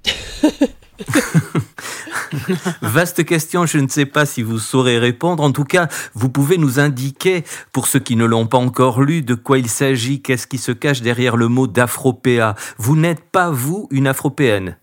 Vaste 2.83 3.25
question, 3.25 3.67
je 3.67 3.79
ne 3.79 3.89
sais 3.89 4.07
pas 4.07 4.27
si 4.27 4.43
vous 4.43 4.59
saurez 4.59 4.99
répondre. 4.99 5.43
En 5.43 5.53
tout 5.53 5.65
cas, 5.65 5.89
vous 6.15 6.29
pouvez 6.29 6.59
nous 6.59 6.81
indiquer, 6.81 7.45
pour 7.73 7.87
ceux 7.87 8.01
qui 8.01 8.17
ne 8.17 8.25
l'ont 8.25 8.47
pas 8.47 8.59
encore 8.59 9.01
lu, 9.03 9.23
de 9.23 9.35
quoi 9.35 9.59
il 9.59 9.69
s'agit, 9.69 10.21
qu'est-ce 10.21 10.47
qui 10.47 10.59
se 10.59 10.73
cache 10.73 11.01
derrière 11.01 11.37
le 11.37 11.49
mot 11.49 11.67
d'afropéa. 11.67 12.57
Vous 12.77 12.97
n'êtes 12.97 13.23
pas, 13.23 13.51
vous, 13.51 13.89
une 13.91 14.07
afropéenne? 14.07 14.77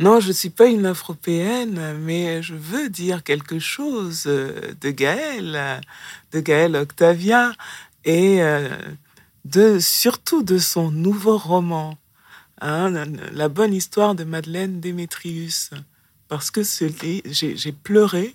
Non, 0.00 0.20
je 0.20 0.28
ne 0.28 0.32
suis 0.32 0.50
pas 0.50 0.66
une 0.66 0.86
afropéenne, 0.86 1.98
mais 2.00 2.40
je 2.40 2.54
veux 2.54 2.88
dire 2.88 3.24
quelque 3.24 3.58
chose 3.58 4.24
de 4.24 4.90
Gaël, 4.90 5.80
de 6.32 6.38
Gaël 6.38 6.76
Octavia, 6.76 7.52
et 8.08 8.42
euh, 8.42 9.80
surtout 9.80 10.42
de 10.42 10.56
son 10.56 10.90
nouveau 10.90 11.36
roman, 11.36 11.98
hein, 12.62 12.90
La 13.32 13.50
bonne 13.50 13.74
histoire 13.74 14.14
de 14.14 14.24
Madeleine 14.24 14.80
Démétrius. 14.80 15.70
Parce 16.26 16.50
que 16.50 16.62
j'ai 16.62 17.72
pleuré 17.72 18.32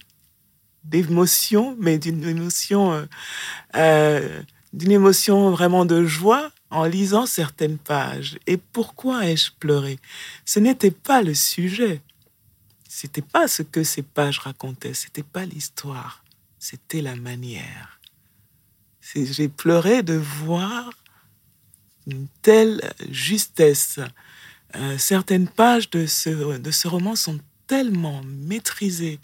d'émotion, 0.84 1.76
mais 1.80 1.98
d'une 1.98 2.24
émotion, 2.24 2.94
euh, 2.94 3.06
euh, 3.76 4.42
d'une 4.74 4.92
émotion 4.92 5.50
vraiment 5.50 5.86
de 5.86 6.06
joie 6.06 6.52
en 6.70 6.86
lisant 6.86 7.26
certaines 7.26 7.80
pages. 7.80 8.38
Et 8.46 8.58
pourquoi 8.58 9.26
ai-je 9.26 9.52
pleuré? 9.60 9.98
Ce 10.46 10.60
n'était 10.60 10.92
pas 10.92 11.24
le 11.24 11.34
sujet. 11.34 12.02
C'était 12.88 13.24
pas 13.24 13.48
ce 13.48 13.64
que 13.64 13.84
ces 13.84 14.04
pages 14.04 14.38
racontaient. 14.38 14.94
C'était 14.94 15.24
pas 15.24 15.46
l'histoire. 15.46 16.24
C'était 16.60 17.02
la 17.02 17.16
manière. 17.16 17.93
J'ai 19.16 19.48
pleuré 19.48 20.04
de 20.04 20.16
voir 20.16 20.90
une 22.08 22.28
telle 22.42 22.82
justesse. 23.10 24.00
Euh, 24.76 24.98
certaines 24.98 25.48
pages 25.48 25.90
de 25.90 26.06
ce, 26.06 26.58
de 26.58 26.72
ce 26.72 26.88
roman 26.88 27.16
sont 27.16 27.40
tellement 27.68 28.22
maîtrisées 28.24 29.20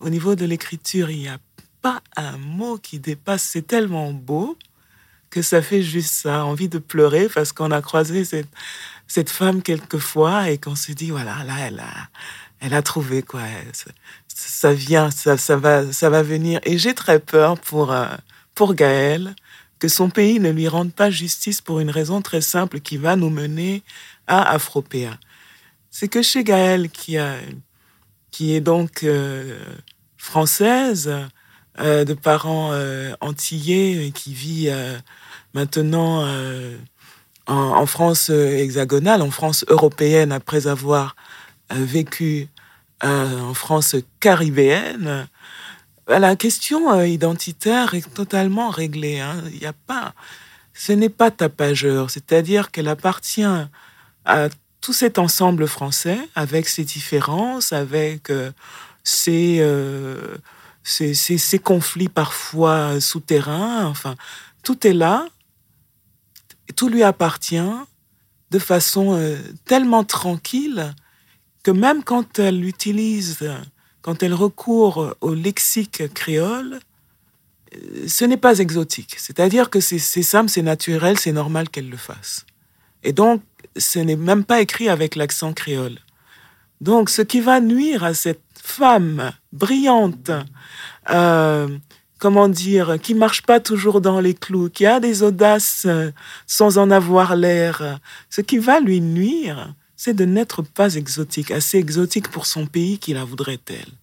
au 0.00 0.08
niveau 0.08 0.34
de 0.34 0.44
l'écriture. 0.44 1.10
Il 1.10 1.18
n'y 1.18 1.28
a 1.28 1.38
pas 1.82 2.02
un 2.16 2.38
mot 2.38 2.78
qui 2.78 2.98
dépasse. 2.98 3.42
C'est 3.42 3.66
tellement 3.66 4.12
beau 4.12 4.56
que 5.30 5.42
ça 5.42 5.62
fait 5.62 5.82
juste 5.82 6.12
ça, 6.12 6.44
envie 6.44 6.68
de 6.68 6.78
pleurer 6.78 7.28
parce 7.28 7.52
qu'on 7.52 7.70
a 7.70 7.82
croisé 7.82 8.24
cette, 8.24 8.48
cette 9.06 9.30
femme 9.30 9.62
quelquefois 9.62 10.50
et 10.50 10.58
qu'on 10.58 10.76
se 10.76 10.92
dit, 10.92 11.10
voilà, 11.10 11.44
là, 11.44 11.54
elle 11.66 11.80
a, 11.80 12.08
elle 12.60 12.72
a 12.72 12.82
trouvé 12.82 13.22
quoi. 13.22 13.42
Ça, 14.28 14.72
vient, 14.72 15.10
ça, 15.10 15.36
ça, 15.36 15.56
va, 15.56 15.92
ça 15.92 16.08
va 16.08 16.22
venir. 16.22 16.60
Et 16.62 16.78
j'ai 16.78 16.94
très 16.94 17.20
peur 17.20 17.58
pour, 17.58 17.92
euh, 17.92 18.06
pour 18.54 18.74
Gaël 18.74 19.34
que 19.78 19.88
son 19.88 20.08
pays 20.08 20.40
ne 20.40 20.50
lui 20.50 20.68
rende 20.68 20.92
pas 20.92 21.10
justice 21.10 21.60
pour 21.60 21.80
une 21.80 21.90
raison 21.90 22.22
très 22.22 22.40
simple 22.40 22.80
qui 22.80 22.96
va 22.96 23.16
nous 23.16 23.30
mener 23.30 23.82
à 24.26 24.50
Afropéa. 24.50 25.18
C'est 25.90 26.08
que 26.08 26.22
chez 26.22 26.44
Gaël, 26.44 26.88
qui, 26.90 27.16
est 27.16 28.60
donc 28.60 29.02
euh, 29.02 29.58
française, 30.16 31.12
euh, 31.80 32.04
de 32.04 32.14
parents 32.14 32.72
antillais, 33.20 34.10
qui 34.14 34.32
vit 34.32 34.70
maintenant 35.54 36.24
euh, 36.26 36.76
en, 37.46 37.86
France 37.86 38.28
hexagonale, 38.28 39.22
en 39.22 39.30
France 39.30 39.64
européenne, 39.68 40.32
après 40.32 40.66
avoir 40.66 41.16
euh, 41.72 41.76
vécu 41.78 42.48
euh, 43.04 43.40
en 43.40 43.54
France 43.54 43.96
caribéenne, 44.20 45.26
la 46.08 46.36
question 46.36 47.02
identitaire 47.02 47.94
est 47.94 48.12
totalement 48.12 48.70
réglée. 48.70 49.20
Hein. 49.20 49.42
Il 49.52 49.60
n'y 49.60 49.66
a 49.66 49.72
pas, 49.72 50.14
ce 50.72 50.92
n'est 50.92 51.08
pas 51.08 51.30
tapageur, 51.30 52.10
c'est-à-dire 52.10 52.70
qu'elle 52.70 52.88
appartient 52.88 53.44
à 54.24 54.48
tout 54.80 54.92
cet 54.92 55.18
ensemble 55.18 55.66
français 55.66 56.18
avec 56.34 56.68
ses 56.68 56.84
différences, 56.84 57.72
avec 57.72 58.30
ses, 59.02 59.64
ses, 60.82 61.58
conflits 61.58 62.08
parfois 62.08 63.00
souterrains. 63.00 63.86
Enfin, 63.86 64.14
tout 64.62 64.86
est 64.86 64.92
là 64.92 65.26
tout 66.74 66.88
lui 66.88 67.02
appartient 67.02 67.70
de 68.50 68.58
façon 68.58 69.14
euh, 69.14 69.36
tellement 69.64 70.04
tranquille 70.04 70.94
que 71.62 71.70
même 71.70 72.02
quand 72.04 72.38
elle 72.38 72.64
utilise, 72.64 73.38
quand 74.04 74.22
elle 74.22 74.34
recourt 74.34 75.14
au 75.22 75.32
lexique 75.32 76.12
créole, 76.12 76.78
euh, 77.74 78.04
ce 78.06 78.26
n'est 78.26 78.36
pas 78.36 78.58
exotique. 78.58 79.14
C'est-à-dire 79.16 79.70
que 79.70 79.80
c'est 79.80 79.98
simple, 79.98 80.50
c'est 80.50 80.60
naturel, 80.60 81.18
c'est 81.18 81.32
normal 81.32 81.70
qu'elle 81.70 81.88
le 81.88 81.96
fasse. 81.96 82.44
Et 83.02 83.14
donc, 83.14 83.40
ce 83.78 83.98
n'est 83.98 84.16
même 84.16 84.44
pas 84.44 84.60
écrit 84.60 84.90
avec 84.90 85.16
l'accent 85.16 85.54
créole. 85.54 85.96
Donc, 86.82 87.08
ce 87.08 87.22
qui 87.22 87.40
va 87.40 87.60
nuire 87.60 88.04
à 88.04 88.12
cette 88.12 88.42
femme 88.62 89.32
brillante, 89.54 90.30
euh, 91.08 91.66
comment 92.18 92.48
dire, 92.48 92.98
qui 93.00 93.14
marche 93.14 93.40
pas 93.40 93.58
toujours 93.58 94.02
dans 94.02 94.20
les 94.20 94.34
clous, 94.34 94.68
qui 94.68 94.84
a 94.84 95.00
des 95.00 95.22
audaces 95.22 95.86
euh, 95.86 96.10
sans 96.46 96.76
en 96.76 96.90
avoir 96.90 97.36
l'air. 97.36 98.00
Ce 98.28 98.42
qui 98.42 98.58
va 98.58 98.80
lui 98.80 99.00
nuire, 99.00 99.74
c'est 100.04 100.12
de 100.12 100.26
n'être 100.26 100.60
pas 100.60 100.96
exotique, 100.96 101.50
assez 101.50 101.78
exotique 101.78 102.30
pour 102.30 102.44
son 102.44 102.66
pays 102.66 102.98
qui 102.98 103.14
la 103.14 103.24
voudrait 103.24 103.60
elle. 103.68 103.94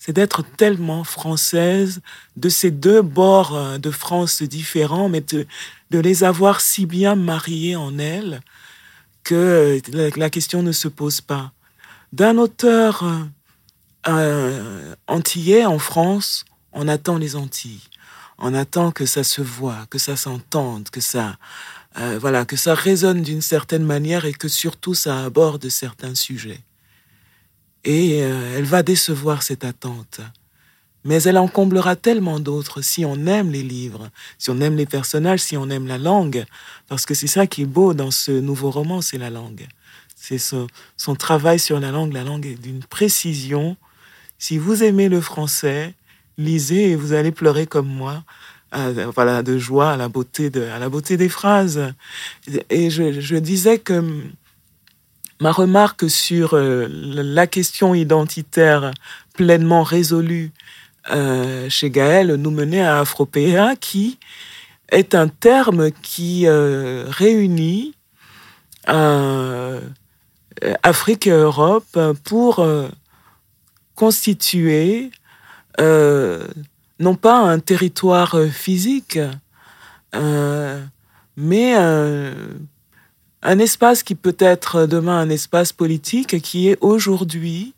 C'est 0.00 0.12
d'être 0.12 0.42
tellement 0.42 1.04
française 1.04 2.00
de 2.36 2.48
ces 2.48 2.72
deux 2.72 3.00
bords 3.00 3.56
euh, 3.56 3.78
de 3.78 3.92
France 3.92 4.42
différents, 4.42 5.08
mais 5.08 5.20
de, 5.20 5.46
les 5.92 6.24
avoir 6.24 6.60
si 6.60 6.84
bien 6.84 7.14
mariés 7.14 7.76
en 7.76 7.96
elle 7.96 8.40
que 9.22 9.80
euh, 9.94 10.10
la, 10.16 10.30
question 10.30 10.64
ne 10.64 10.72
se 10.72 10.88
pose 10.88 11.20
pas. 11.20 11.52
D'un 12.12 12.38
auteur 12.38 13.04
antillais 15.06 15.64
en 15.64 15.78
France, 15.78 16.44
on 16.72 16.88
attend 16.88 17.18
les 17.18 17.36
Antilles. 17.36 17.88
On 18.38 18.52
attend 18.52 18.90
que 18.90 19.06
ça 19.06 19.22
se 19.22 19.42
voit, 19.42 19.86
que 19.90 19.98
ça 19.98 20.16
s'entende, 20.16 20.90
que 20.90 21.00
ça, 21.00 21.36
euh, 21.98 22.18
voilà, 22.20 22.44
que 22.44 22.56
ça 22.56 22.74
résonne 22.74 23.22
d'une 23.22 23.40
certaine 23.40 23.84
manière 23.84 24.24
et 24.24 24.32
que 24.32 24.48
surtout 24.48 24.94
ça 24.94 25.24
aborde 25.24 25.68
certains 25.68 26.14
sujets. 26.14 26.60
Et 27.84 28.22
euh, 28.22 28.58
elle 28.58 28.64
va 28.64 28.82
décevoir 28.82 29.42
cette 29.42 29.64
attente. 29.64 30.20
Mais 31.04 31.22
elle 31.22 31.38
en 31.38 31.46
comblera 31.46 31.94
tellement 31.94 32.40
d'autres 32.40 32.82
si 32.82 33.04
on 33.04 33.26
aime 33.26 33.50
les 33.50 33.62
livres, 33.62 34.10
si 34.38 34.50
on 34.50 34.60
aime 34.60 34.76
les 34.76 34.86
personnages, 34.86 35.40
si 35.40 35.56
on 35.56 35.70
aime 35.70 35.86
la 35.86 35.98
langue. 35.98 36.44
Parce 36.88 37.06
que 37.06 37.14
c'est 37.14 37.28
ça 37.28 37.46
qui 37.46 37.62
est 37.62 37.66
beau 37.66 37.94
dans 37.94 38.10
ce 38.10 38.32
nouveau 38.32 38.70
roman, 38.70 39.00
c'est 39.00 39.18
la 39.18 39.30
langue. 39.30 39.66
C'est 40.16 40.38
son, 40.38 40.66
son 40.96 41.14
travail 41.14 41.60
sur 41.60 41.78
la 41.78 41.92
langue. 41.92 42.12
La 42.12 42.24
langue 42.24 42.44
est 42.44 42.60
d'une 42.60 42.82
précision. 42.82 43.76
Si 44.38 44.58
vous 44.58 44.82
aimez 44.82 45.08
le 45.08 45.20
français, 45.20 45.94
lisez 46.38 46.90
et 46.90 46.96
vous 46.96 47.12
allez 47.12 47.30
pleurer 47.30 47.66
comme 47.66 47.88
moi. 47.88 48.24
Voilà, 48.72 49.42
de 49.42 49.58
joie 49.58 49.92
à 49.92 49.96
la 49.96 50.08
beauté 50.08 50.50
de, 50.50 50.62
à 50.62 50.78
la 50.78 50.88
beauté 50.88 51.16
des 51.16 51.28
phrases. 51.28 51.92
Et 52.70 52.90
je, 52.90 53.36
disais 53.36 53.78
que 53.78 54.02
ma 55.40 55.52
remarque 55.52 56.10
sur 56.10 56.54
euh, 56.54 56.86
la 56.90 57.46
question 57.46 57.94
identitaire 57.94 58.90
pleinement 59.34 59.82
résolue 59.82 60.52
euh, 61.10 61.68
chez 61.70 61.90
Gaël 61.90 62.34
nous 62.34 62.50
menait 62.50 62.84
à 62.84 63.00
Afropéa, 63.00 63.76
qui 63.76 64.18
est 64.90 65.14
un 65.14 65.28
terme 65.28 65.90
qui 66.02 66.46
euh, 66.46 67.04
réunit 67.08 67.94
Afrique 70.82 71.26
et 71.26 71.30
Europe 71.30 71.98
pour 72.24 72.64
constituer 73.96 75.10
euh, 75.80 76.46
non 76.98 77.14
pas 77.14 77.38
un 77.38 77.58
territoire 77.58 78.34
euh, 78.34 78.48
physique, 78.48 79.18
euh, 80.14 80.82
mais 81.36 81.74
un 81.74 83.58
espace 83.58 84.02
qui 84.02 84.14
peut 84.14 84.36
être 84.38 84.86
demain 84.86 85.18
un 85.18 85.28
espace 85.28 85.72
politique, 85.72 86.40
qui 86.40 86.68
est 86.68 86.78
aujourd'hui 86.80 87.74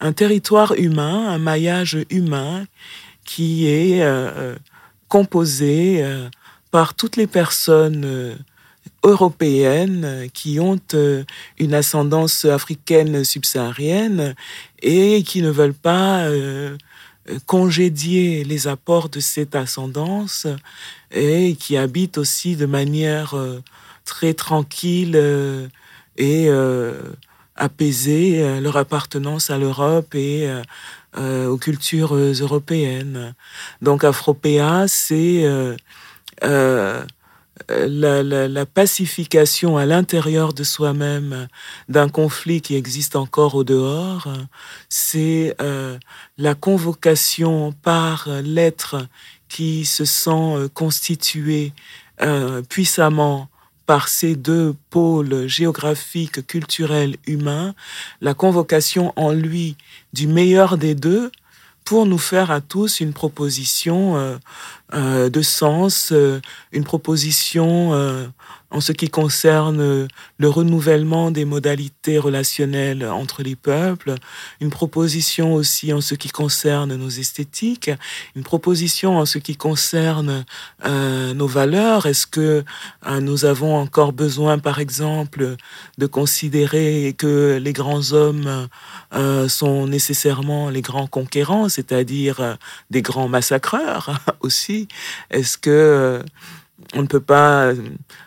un 0.00 0.12
territoire 0.12 0.74
humain, 0.76 1.28
un 1.28 1.38
maillage 1.38 1.98
humain 2.10 2.66
qui 3.24 3.68
est 3.68 4.06
composé 5.08 6.04
par 6.70 6.92
toutes 6.92 7.16
les 7.16 7.26
personnes 7.26 8.36
européennes 9.02 10.28
qui 10.34 10.60
ont 10.60 10.78
une 11.58 11.74
ascendance 11.74 12.44
africaine 12.44 13.24
subsaharienne 13.24 14.34
et 14.82 15.22
qui 15.22 15.40
ne 15.40 15.50
veulent 15.50 15.72
pas 15.72 16.28
congédier 17.46 18.44
les 18.44 18.68
apports 18.68 19.08
de 19.08 19.20
cette 19.20 19.54
ascendance 19.54 20.46
et 21.10 21.56
qui 21.58 21.76
habitent 21.76 22.18
aussi 22.18 22.56
de 22.56 22.66
manière 22.66 23.34
euh, 23.34 23.62
très 24.04 24.34
tranquille 24.34 25.14
euh, 25.16 25.66
et 26.16 26.46
euh, 26.48 27.00
apaisée 27.56 28.60
leur 28.60 28.76
appartenance 28.76 29.50
à 29.50 29.58
l'Europe 29.58 30.14
et 30.14 30.48
aux 31.16 31.58
cultures 31.58 32.14
européennes. 32.14 33.34
Donc 33.82 34.02
Afropéa, 34.02 34.86
c'est 34.88 35.44
la, 37.68 38.22
la, 38.22 38.66
pacification 38.66 39.76
à 39.76 39.86
l'intérieur 39.86 40.52
de 40.52 40.64
soi-même 40.64 41.48
d'un 41.88 42.08
conflit 42.08 42.60
qui 42.60 42.74
existe 42.74 43.16
encore 43.16 43.54
au 43.54 43.64
dehors, 43.64 44.28
c'est 44.88 45.56
la 46.38 46.54
convocation 46.54 47.72
par 47.82 48.28
l'être 48.42 49.06
qui 49.48 49.84
se 49.84 50.04
sent 50.04 50.68
constitué 50.74 51.72
puissamment 52.68 53.48
par 53.90 54.06
ces 54.06 54.36
deux 54.36 54.76
pôles 54.90 55.48
géographiques, 55.48 56.46
culturels, 56.46 57.16
humains, 57.26 57.74
la 58.20 58.34
convocation 58.34 59.12
en 59.16 59.32
lui 59.32 59.76
du 60.12 60.28
meilleur 60.28 60.78
des 60.78 60.94
deux 60.94 61.32
pour 61.84 62.06
nous 62.06 62.16
faire 62.16 62.52
à 62.52 62.60
tous 62.60 63.00
une 63.00 63.12
proposition 63.12 64.16
euh, 64.16 64.36
euh, 64.92 65.28
de 65.30 65.42
sens, 65.42 66.10
euh, 66.12 66.40
une 66.72 66.84
proposition 66.84 67.92
en 68.70 68.80
ce 68.80 68.92
qui 68.92 69.08
concerne 69.08 70.08
le 70.38 70.48
renouvellement 70.48 71.30
des 71.30 71.44
modalités 71.44 72.18
relationnelles 72.18 73.04
entre 73.04 73.42
les 73.42 73.56
peuples, 73.56 74.14
une 74.60 74.70
proposition 74.70 75.54
aussi 75.54 75.92
en 75.92 76.00
ce 76.00 76.14
qui 76.14 76.28
concerne 76.28 76.94
nos 76.94 77.08
esthétiques, 77.08 77.90
une 78.36 78.44
proposition 78.44 79.18
en 79.18 79.26
ce 79.26 79.38
qui 79.38 79.56
concerne 79.56 80.44
euh, 80.84 81.34
nos 81.34 81.48
valeurs. 81.48 82.06
Est-ce 82.06 82.26
que 82.26 82.64
euh, 83.06 83.20
nous 83.20 83.44
avons 83.44 83.76
encore 83.76 84.12
besoin, 84.12 84.58
par 84.58 84.78
exemple, 84.78 85.56
de 85.98 86.06
considérer 86.06 87.14
que 87.18 87.58
les 87.60 87.72
grands 87.72 88.12
hommes 88.12 88.68
euh, 89.14 89.48
sont 89.48 89.88
nécessairement 89.88 90.70
les 90.70 90.82
grands 90.82 91.08
conquérants, 91.08 91.68
c'est-à-dire 91.68 92.56
des 92.90 93.02
grands 93.02 93.28
massacreurs 93.28 94.20
aussi 94.40 94.79
Est-ce 95.30 95.58
que 95.58 96.22
on 96.94 97.02
ne 97.02 97.06
peut 97.06 97.20
pas 97.20 97.66
euh, 97.66 97.74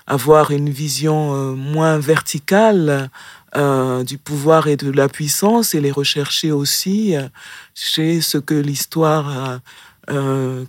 avoir 0.08 0.52
une 0.52 0.70
vision 0.70 1.34
euh, 1.34 1.54
moins 1.54 1.98
verticale 1.98 3.10
euh, 3.56 4.04
du 4.04 4.18
pouvoir 4.18 4.68
et 4.68 4.78
de 4.78 4.92
la 4.92 5.10
puissance 5.10 5.76
et 5.76 5.82
les 5.82 5.92
rechercher 5.92 6.52
aussi 6.52 7.16
chez 7.76 8.22
ce 8.22 8.38
que 8.38 8.56
l'histoire 8.56 9.60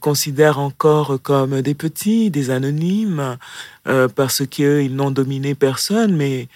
considère 0.01 0.61
encore 0.61 1.19
comme 1.23 1.61
des 1.61 1.75
petits, 1.75 2.31
des 2.31 2.51
anonymes, 2.51 3.37
parce 4.15 4.47
qu'ils 4.47 4.95
n'ont 4.95 5.11
dominé 5.11 5.57
personne, 5.57 6.15
mais 6.15 6.49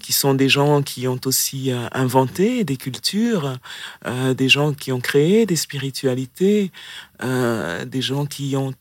qui 0.00 0.12
sont 0.12 0.34
des 0.34 0.48
gens 0.48 0.82
qui 0.82 1.06
ont 1.08 1.20
aussi 1.24 1.72
euh, 1.72 1.88
inventé 1.92 2.64
des 2.64 2.76
cultures, 2.76 3.58
euh, 4.06 4.34
des 4.34 4.48
gens 4.48 4.72
qui 4.72 4.92
ont 4.92 5.00
créé 5.00 5.46
des 5.46 5.56
spiritualités, 5.56 6.72
euh, 7.22 7.84
des 7.84 8.02
gens 8.02 8.26
qui 8.26 8.56
ont 8.56 8.74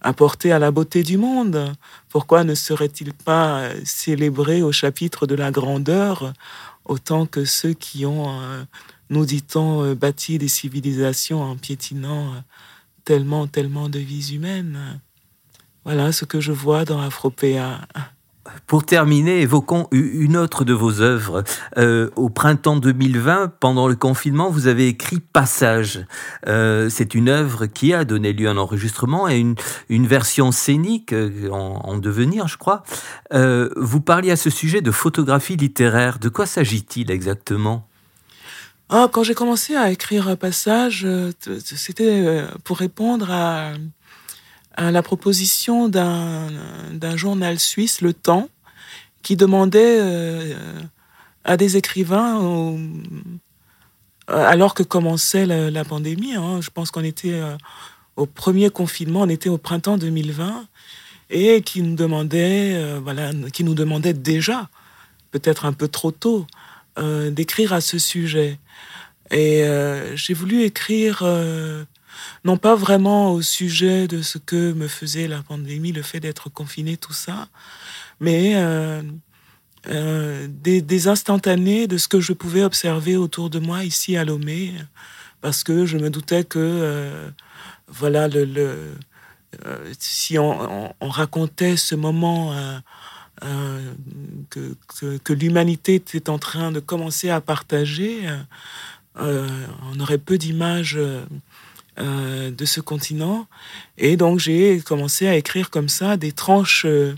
apporté 0.00 0.52
à 0.52 0.58
la 0.58 0.70
beauté 0.70 1.02
du 1.02 1.16
monde. 1.16 1.72
Pourquoi 2.08 2.44
ne 2.44 2.54
serait-il 2.54 3.12
pas 3.12 3.68
célébré 3.84 4.62
au 4.62 4.72
chapitre 4.72 5.26
de 5.26 5.34
la 5.34 5.50
grandeur 5.50 6.32
autant 6.84 7.26
que 7.26 7.44
ceux 7.44 7.72
qui 7.72 8.04
ont, 8.06 8.40
nous 9.10 9.24
dit-on, 9.24 9.94
bâti 9.94 10.38
des 10.38 10.48
civilisations 10.48 11.42
en 11.42 11.56
piétinant 11.56 12.34
tellement, 13.04 13.46
tellement 13.46 13.88
de 13.88 13.98
vies 13.98 14.34
humaines? 14.34 15.00
Voilà 15.84 16.12
ce 16.12 16.24
que 16.24 16.40
je 16.40 16.52
vois 16.52 16.84
dans 16.84 17.00
Afropéa. 17.00 17.80
Pour 18.66 18.84
terminer, 18.84 19.40
évoquons 19.40 19.88
une 19.90 20.36
autre 20.36 20.64
de 20.64 20.72
vos 20.72 21.00
œuvres. 21.00 21.42
Euh, 21.76 22.10
au 22.16 22.28
printemps 22.28 22.76
2020, 22.76 23.52
pendant 23.60 23.88
le 23.88 23.96
confinement, 23.96 24.50
vous 24.50 24.66
avez 24.66 24.88
écrit 24.88 25.20
Passage. 25.20 26.06
Euh, 26.46 26.88
c'est 26.88 27.14
une 27.14 27.28
œuvre 27.28 27.66
qui 27.66 27.92
a 27.92 28.04
donné 28.04 28.32
lieu 28.32 28.48
à 28.48 28.52
un 28.52 28.56
enregistrement 28.56 29.28
et 29.28 29.38
une, 29.88 30.06
version 30.06 30.52
scénique 30.52 31.12
euh, 31.12 31.50
en, 31.50 31.98
devenir, 31.98 32.48
je 32.48 32.56
crois. 32.56 32.82
vous 33.32 34.00
parliez 34.00 34.30
à 34.30 34.36
ce 34.36 34.50
sujet 34.50 34.80
de 34.80 34.90
photographie 34.90 35.56
littéraire. 35.56 36.18
De 36.18 36.28
quoi 36.28 36.46
s'agit-il 36.46 37.10
exactement? 37.10 37.86
Ah, 38.88 39.08
Quand 39.12 39.22
j'ai 39.22 39.34
commencé 39.34 39.76
à 39.76 39.90
écrire 39.90 40.36
Passage, 40.36 41.06
c'était 41.58 42.44
pour 42.64 42.78
répondre 42.78 43.30
à 43.30 43.72
la 44.80 45.02
proposition 45.02 45.88
d'un 45.88 47.16
journal 47.16 47.58
suisse, 47.58 48.00
Le 48.00 48.14
Temps, 48.14 48.48
qui 49.22 49.36
demandait 49.36 49.98
euh, 50.00 50.54
à 51.44 51.56
des 51.56 51.76
écrivains, 51.76 52.78
alors 54.28 54.74
que 54.74 54.82
commençait 54.82 55.46
la, 55.46 55.84
pandémie, 55.84 56.34
hein, 56.34 56.60
je 56.60 56.70
pense 56.70 56.90
qu'on 56.90 57.04
était 57.04 57.34
euh, 57.34 57.56
au 58.16 58.26
premier 58.26 58.70
confinement, 58.70 59.22
on 59.22 59.28
était 59.28 59.48
au 59.48 59.58
printemps 59.58 59.98
2020, 59.98 60.66
et 61.30 61.62
qui 61.62 61.82
nous 61.82 61.94
demandait, 61.94 62.74
euh, 62.74 63.00
voilà, 63.02 63.32
qui 63.52 63.64
nous 63.64 63.74
demandait 63.74 64.14
déjà, 64.14 64.68
peut-être 65.30 65.64
un 65.64 65.72
peu 65.72 65.88
trop 65.88 66.10
tôt, 66.10 66.46
d'écrire 67.30 67.72
à 67.72 67.80
ce 67.80 67.98
sujet. 67.98 68.58
Et 69.30 69.64
j'ai 70.16 70.34
voulu 70.34 70.64
écrire 70.64 71.24
non 72.44 72.56
pas 72.56 72.74
vraiment 72.74 73.32
au 73.32 73.42
sujet 73.42 74.08
de 74.08 74.22
ce 74.22 74.38
que 74.38 74.72
me 74.72 74.88
faisait 74.88 75.28
la 75.28 75.42
pandémie, 75.42 75.92
le 75.92 76.02
fait 76.02 76.20
d'être 76.20 76.48
confiné, 76.48 76.96
tout 76.96 77.12
ça, 77.12 77.48
mais 78.20 78.52
euh, 78.56 79.02
euh, 79.88 80.46
des, 80.48 81.08
instantanés 81.08 81.86
de 81.86 81.96
ce 81.96 82.08
que 82.08 82.20
je 82.20 82.32
pouvais 82.32 82.62
observer 82.62 83.16
autour 83.16 83.50
de 83.50 83.58
moi 83.58 83.84
ici 83.84 84.16
à 84.16 84.24
Lomé, 84.24 84.74
parce 85.40 85.64
que 85.64 85.86
je 85.86 85.98
me 85.98 86.10
doutais 86.10 86.44
que, 86.44 86.58
euh, 86.58 87.30
voilà, 87.88 88.28
le, 88.28 88.94
si 89.98 90.38
on, 90.38 90.94
racontait 91.00 91.76
ce 91.76 91.94
moment 91.94 92.54
que, 94.50 94.76
que 95.18 95.32
l'humanité 95.32 95.96
était 95.96 96.30
en 96.30 96.38
train 96.38 96.70
de 96.70 96.78
commencer 96.78 97.30
à 97.30 97.40
partager, 97.40 98.28
on 99.16 99.98
aurait 99.98 100.18
peu 100.18 100.38
d'images 100.38 100.98
euh, 101.98 102.52
de 102.52 102.64
ce 102.64 102.80
continent. 102.80 103.48
Et 103.98 104.16
donc 104.16 104.38
j'ai 104.38 104.80
commencé 104.80 105.26
à 105.26 105.34
écrire 105.34 105.70
comme 105.70 105.88
ça 105.88 106.16
des 106.16 106.30
tranches, 106.30 106.84
euh, 106.86 107.14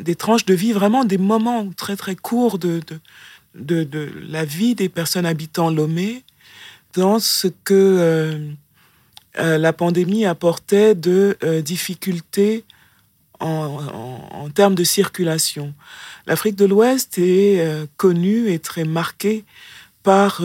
des 0.00 0.16
tranches 0.16 0.44
de 0.44 0.52
vie, 0.52 0.72
vraiment 0.72 1.04
des 1.04 1.16
moments 1.16 1.70
très 1.70 1.94
très 1.94 2.16
courts 2.16 2.58
de, 2.58 2.80
de, 3.54 3.84
de, 3.84 4.12
la 4.28 4.44
vie 4.44 4.74
des 4.74 4.88
personnes 4.88 5.26
habitant 5.26 5.70
Lomé, 5.70 6.24
dans 6.94 7.20
ce 7.20 7.46
que 7.46 8.52
euh, 9.38 9.58
la 9.58 9.72
pandémie 9.72 10.26
apportait 10.26 10.96
de 10.96 11.38
difficultés 11.64 12.64
en, 13.38 13.78
en, 14.32 14.50
termes 14.50 14.74
de 14.74 14.82
circulation. 14.82 15.72
L'Afrique 16.26 16.56
de 16.56 16.64
l'Ouest 16.64 17.16
est 17.16 17.64
connue 17.96 18.50
et 18.50 18.58
très 18.58 18.84
marquée 18.84 19.44
par 20.02 20.42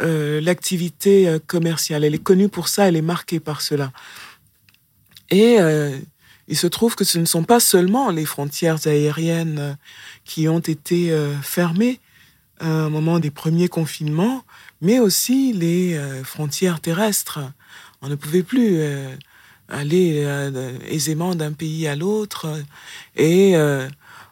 euh, 0.00 0.40
l'activité 0.40 1.28
euh, 1.28 1.38
commerciale. 1.46 2.04
Elle 2.04 2.14
est 2.14 2.22
connue 2.22 2.48
pour 2.48 2.68
ça, 2.68 2.88
elle 2.88 2.96
est 2.96 3.02
marquée 3.02 3.40
par 3.40 3.60
cela. 3.60 3.92
Et 5.30 5.56
euh, 5.60 5.98
il 6.48 6.56
se 6.56 6.66
trouve 6.66 6.96
que 6.96 7.04
ce 7.04 7.18
ne 7.18 7.26
sont 7.26 7.44
pas 7.44 7.60
seulement 7.60 8.10
les 8.10 8.24
frontières 8.24 8.86
aériennes 8.86 9.76
qui 10.24 10.48
ont 10.48 10.60
été 10.60 11.14
fermées 11.40 12.00
au 12.60 12.90
moment 12.90 13.18
des 13.18 13.30
premiers 13.30 13.68
confinements, 13.68 14.44
mais 14.80 14.98
aussi 14.98 15.52
les 15.52 15.98
frontières 16.24 16.80
terrestres. 16.80 17.38
On 18.02 18.08
ne 18.08 18.16
pouvait 18.16 18.42
plus 18.42 18.82
aller 19.68 20.26
aisément 20.88 21.34
d'un 21.34 21.52
pays 21.52 21.86
à 21.86 21.96
l'autre. 21.96 22.60
Et 23.16 23.54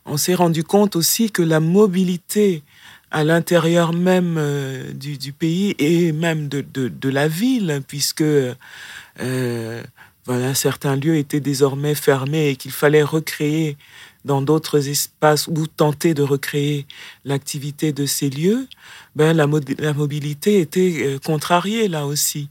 on 0.04 0.16
s'est 0.18 0.34
rendu 0.34 0.64
compte 0.64 0.96
aussi 0.96 1.30
que 1.30 1.42
la 1.42 1.60
mobilité 1.60 2.62
à 3.10 3.24
l'intérieur 3.24 3.92
même 3.92 4.36
euh, 4.38 4.92
du, 4.92 5.32
pays 5.32 5.74
et 5.78 6.12
même 6.12 6.48
de, 6.48 6.62
de, 6.62 7.08
la 7.08 7.28
ville, 7.28 7.82
puisque 7.86 8.22
euh, 8.22 9.82
voilà, 10.26 10.54
certains 10.54 10.96
lieux 10.96 11.16
étaient 11.16 11.40
désormais 11.40 11.94
fermés 11.94 12.50
et 12.50 12.56
qu'il 12.56 12.70
fallait 12.70 13.02
recréer 13.02 13.76
dans 14.24 14.42
d'autres 14.42 14.88
espaces 14.88 15.48
ou 15.48 15.66
tenter 15.66 16.14
de 16.14 16.22
recréer 16.22 16.86
l'activité 17.24 17.92
de 17.92 18.06
ces 18.06 18.30
lieux, 18.30 18.68
ben, 19.16 19.34
la, 19.36 19.46
la 19.78 19.92
mobilité 19.92 20.60
était 20.60 20.96
euh, 21.00 21.18
contrariée 21.18 21.88
là 21.88 22.06
aussi. 22.06 22.48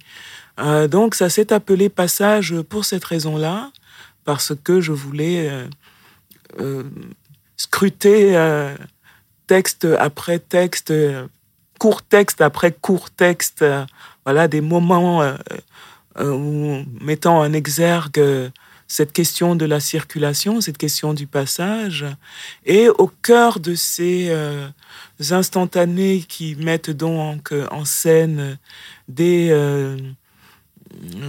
donc 0.92 1.16
ça 1.16 1.30
s'est 1.30 1.54
appelé 1.54 1.88
passage 1.88 2.54
pour 2.68 2.84
cette 2.84 3.06
raison-là, 3.06 3.72
parce 4.26 4.52
que 4.62 4.82
je 4.82 4.92
voulais 4.92 5.50
scruter 7.56 8.36
texte 9.50 9.88
après 9.98 10.38
texte, 10.38 10.94
court 11.80 12.04
texte 12.04 12.40
après 12.40 12.72
court 12.72 13.10
texte, 13.10 13.66
voilà, 14.24 14.48
des 14.48 14.62
moments 14.62 15.24
euh, 15.24 15.34
euh, 16.20 16.84
mettant 17.02 17.40
en 17.40 17.52
exergue 17.52 18.52
cette 18.88 19.12
question 19.12 19.56
de 19.56 19.66
la 19.66 19.80
circulation, 19.80 20.62
cette 20.62 20.78
question 20.78 21.16
du 21.16 21.26
passage, 21.26 22.06
et 22.64 22.90
au 22.90 23.08
cœur 23.08 23.60
de 23.60 23.74
ces 23.74 24.28
euh, 24.30 24.68
instantanés 25.32 26.24
qui 26.28 26.56
mettent 26.56 26.92
donc 26.92 27.52
en 27.72 27.86
scène 27.86 28.60
des, 29.08 29.52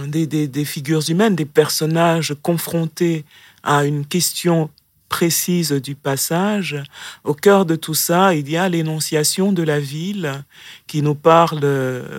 des, 0.07 0.47
des, 0.47 0.65
figures 0.65 1.09
humaines, 1.09 1.35
des 1.35 1.45
personnages 1.45 2.35
confrontés 2.43 3.25
à 3.63 3.85
une 3.85 4.05
question 4.05 4.69
précise 5.17 5.73
du 5.73 5.95
passage. 5.95 6.81
Au 7.23 7.33
cœur 7.33 7.65
de 7.65 7.75
tout 7.75 7.93
ça, 7.93 8.33
il 8.33 8.49
y 8.49 8.57
a 8.57 8.69
l'énonciation 8.69 9.51
de 9.51 9.63
la 9.63 9.79
ville 9.79 10.43
qui 10.87 11.01
nous 11.01 11.15
parle, 11.15 11.65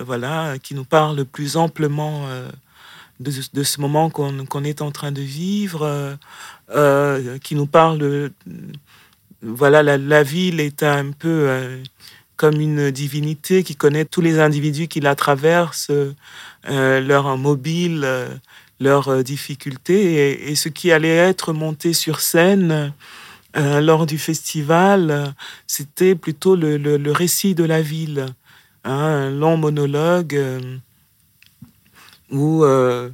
voilà, 0.05 0.59
qui 0.61 0.75
nous 0.75 0.85
parle 0.85 1.25
plus 1.25 1.57
amplement 1.57 2.27
de, 3.19 3.31
de 3.53 3.63
ce 3.63 3.81
moment 3.81 4.09
qu'on 4.09 4.63
est 4.63 4.81
en 4.81 4.91
train 4.91 5.11
de 5.11 5.21
vivre, 5.21 6.17
euh, 6.69 7.37
qui 7.39 7.55
nous 7.55 7.67
parle. 7.67 8.31
voilà, 9.41 9.83
la, 9.83 10.23
ville 10.23 10.59
est 10.59 10.81
un 10.81 11.11
peu 11.11 11.45
euh, 11.49 11.83
comme 12.37 12.59
une 12.59 12.89
divinité 12.89 13.63
qui 13.63 13.75
connaît 13.75 14.05
tous 14.05 14.21
les 14.21 14.39
individus 14.39 14.87
qui 14.87 14.99
la 14.99 15.15
traversent, 15.15 15.91
euh, 15.91 16.99
leurs 17.01 17.37
mobiles, 17.37 18.07
leurs 18.83 19.23
difficultés, 19.23 20.49
et, 20.51 20.55
ce 20.55 20.69
qui 20.69 20.91
allait 20.91 21.15
être 21.15 21.53
monté 21.53 21.93
sur 21.93 22.19
scène. 22.19 22.93
lors 23.55 24.05
du 24.05 24.17
festival, 24.17 25.33
c'était 25.67 26.15
plutôt 26.15 26.55
le, 26.55 26.77
le, 26.77 27.11
récit 27.11 27.55
de 27.55 27.63
la 27.63 27.81
ville, 27.81 28.25
hein, 28.83 28.91
un 28.93 29.29
long 29.29 29.57
monologue 29.57 30.39
où 32.33 32.63
euh, 32.65 33.09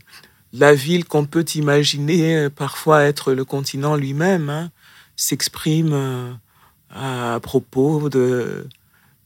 la 0.53 0.73
ville 0.73 1.05
qu'on 1.05 1.25
peut 1.25 1.45
imaginer 1.55 2.37
euh, 2.37 2.49
parfois 2.49 3.03
être 3.03 3.33
le 3.33 3.45
continent 3.45 3.95
lui-même 3.95 4.49
hein, 4.49 4.71
s'exprime 5.15 5.91
euh, 5.93 6.31
à 6.89 7.39
propos 7.41 8.09
de, 8.09 8.67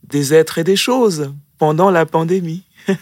des 0.04 0.34
êtres 0.34 0.58
et 0.58 0.64
des 0.64 0.76
choses 0.76 1.34
pendant 1.58 1.92
la 1.92 2.06
pandémie. 2.06 2.64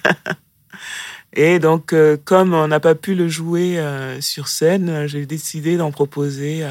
et 1.33 1.59
donc, 1.59 1.95
comme 2.25 2.53
on 2.53 2.67
n'a 2.67 2.79
pas 2.79 2.95
pu 2.95 3.15
le 3.15 3.27
jouer 3.27 3.81
sur 4.19 4.47
scène, 4.47 5.07
j'ai 5.07 5.25
décidé 5.25 5.77
d'en 5.77 5.91
proposer 5.91 6.65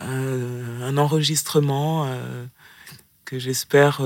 un 0.00 0.96
enregistrement 0.96 2.08
que 3.24 3.38
j'espère 3.38 4.00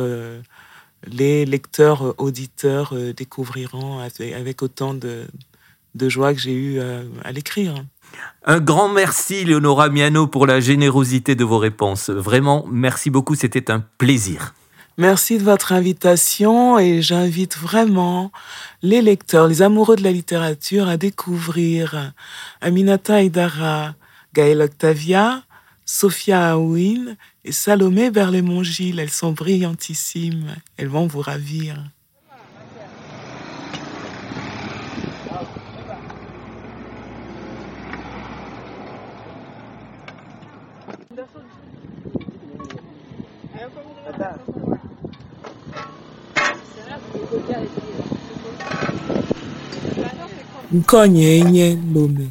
les 1.06 1.44
lecteurs, 1.44 2.06
euh, 2.06 2.14
auditeurs 2.18 2.90
euh, 2.92 3.12
découvriront 3.12 3.98
avec 3.98 4.62
autant 4.62 4.94
de, 4.94 5.26
joie 6.08 6.34
que 6.34 6.40
j'ai 6.40 6.54
eu 6.54 6.78
euh, 6.78 7.04
à, 7.24 7.32
l'écrire. 7.32 7.74
Un 8.44 8.60
grand 8.60 8.88
merci, 8.88 9.44
Leonora 9.44 9.88
Miano, 9.88 10.26
pour 10.26 10.46
la 10.46 10.60
générosité 10.60 11.34
de 11.34 11.44
vos 11.44 11.58
réponses. 11.58 12.10
Vraiment, 12.10 12.64
merci 12.70 13.10
beaucoup, 13.10 13.34
c'était 13.34 13.70
un 13.70 13.80
plaisir. 13.98 14.54
Merci 14.98 15.38
de 15.38 15.42
votre 15.42 15.72
invitation 15.72 16.78
et 16.78 17.00
j'invite 17.00 17.56
vraiment 17.56 18.30
les 18.82 19.00
lecteurs, 19.00 19.48
les 19.48 19.62
amoureux 19.62 19.96
de 19.96 20.02
la 20.02 20.12
littérature 20.12 20.86
à 20.86 20.98
découvrir 20.98 22.12
Aminata 22.60 23.22
Idara, 23.22 23.94
Gaël 24.34 24.60
Octavia, 24.60 25.44
Sophia 25.86 26.52
Aouin 26.52 27.16
et 27.44 27.52
Salomé 27.52 28.10
Berlémont-Gilles. 28.10 29.00
Elles 29.00 29.10
sont 29.10 29.32
brillantissimes. 29.32 30.56
Elles 30.76 30.88
vont 30.88 31.06
vous 31.06 31.22
ravir. 31.22 31.82
Nkonye 50.72 51.78
lome. 51.94 52.26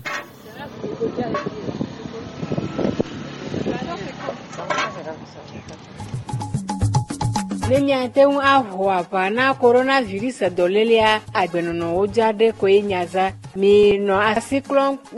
ne 7.71 7.79
miate 7.79 8.21
ŋu 8.31 8.39
aʋu 8.53 8.83
aʋa 8.99 9.23
na 9.35 9.53
coronavirus 9.61 10.39
dɔlélia 10.57 11.09
agbenɔnɔwo 11.41 12.01
dza 12.13 12.27
ɖe 12.39 12.47
koe 12.59 12.81
nyaza 12.89 13.25
minɔ 13.55 14.15
asi 14.31 14.57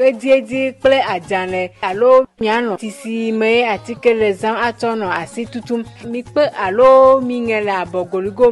ediedi 0.07 0.61
kple 0.79 0.97
adzalɛ 1.13 1.61
alo 1.81 2.11
mianɔ 2.41 2.77
tisi 2.81 3.31
me 3.39 3.65
atike 3.73 4.11
zam 4.41 4.55
atsɔ 4.67 4.89
nɔ 5.01 5.07
asi 5.21 5.45
tutum 5.45 5.81
mikpe 6.11 6.43
alo 6.65 7.21
miŋe 7.27 7.57
le 7.65 7.73
abɔgoligo 7.83 8.47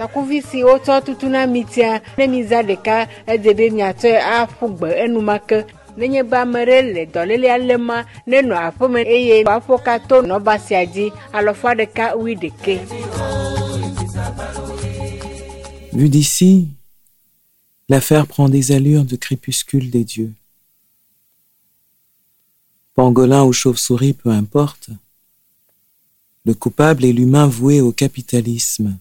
takuvi 0.00 0.42
si 0.42 0.64
wotsɔ 0.64 1.04
tutuna 1.04 1.46
mitia 1.46 2.00
ne 2.16 2.26
miza 2.26 2.62
ɖeka 2.68 2.96
ede 3.32 3.50
be 3.58 3.64
miatsɔe 3.76 4.16
aƒu 4.16 4.66
gbe 4.76 4.88
enumake 5.04 5.58
nenye 5.96 6.22
be 6.30 6.36
ame 6.36 6.60
ɖe 6.68 6.78
le 6.94 7.02
dɔlélia 7.12 7.56
lém 7.68 7.82
ma 7.88 7.98
nenɔ 8.26 8.54
aƒeme 8.68 9.00
eye 9.16 9.44
wòaƒo 9.44 9.76
ka 9.84 9.98
to 10.08 10.16
nɔba 10.22 10.54
sia 10.58 10.86
dzi 10.86 11.12
alɔfa 11.36 11.70
ɖeka 11.78 12.04
wui 12.16 12.34
ɖeke. 12.42 12.74
Vu 15.92 16.08
d'ici, 16.08 16.68
l'affaire 17.90 18.26
prend 18.26 18.48
des 18.48 18.72
allures 18.72 19.04
de 19.04 19.16
crépuscule 19.16 19.90
des 19.90 20.04
dieux. 20.04 20.32
Pangolin 22.94 23.42
ou 23.42 23.52
chauve-souris, 23.52 24.14
peu 24.14 24.30
importe. 24.30 24.88
Le 26.46 26.54
coupable 26.54 27.04
est 27.04 27.12
l'humain 27.12 27.46
voué 27.46 27.82
au 27.82 27.92
capitalisme, 27.92 28.96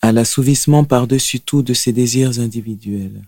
à 0.00 0.12
l'assouvissement 0.12 0.84
par-dessus 0.84 1.40
tout 1.40 1.62
de 1.62 1.74
ses 1.74 1.92
désirs 1.92 2.38
individuels. 2.38 3.22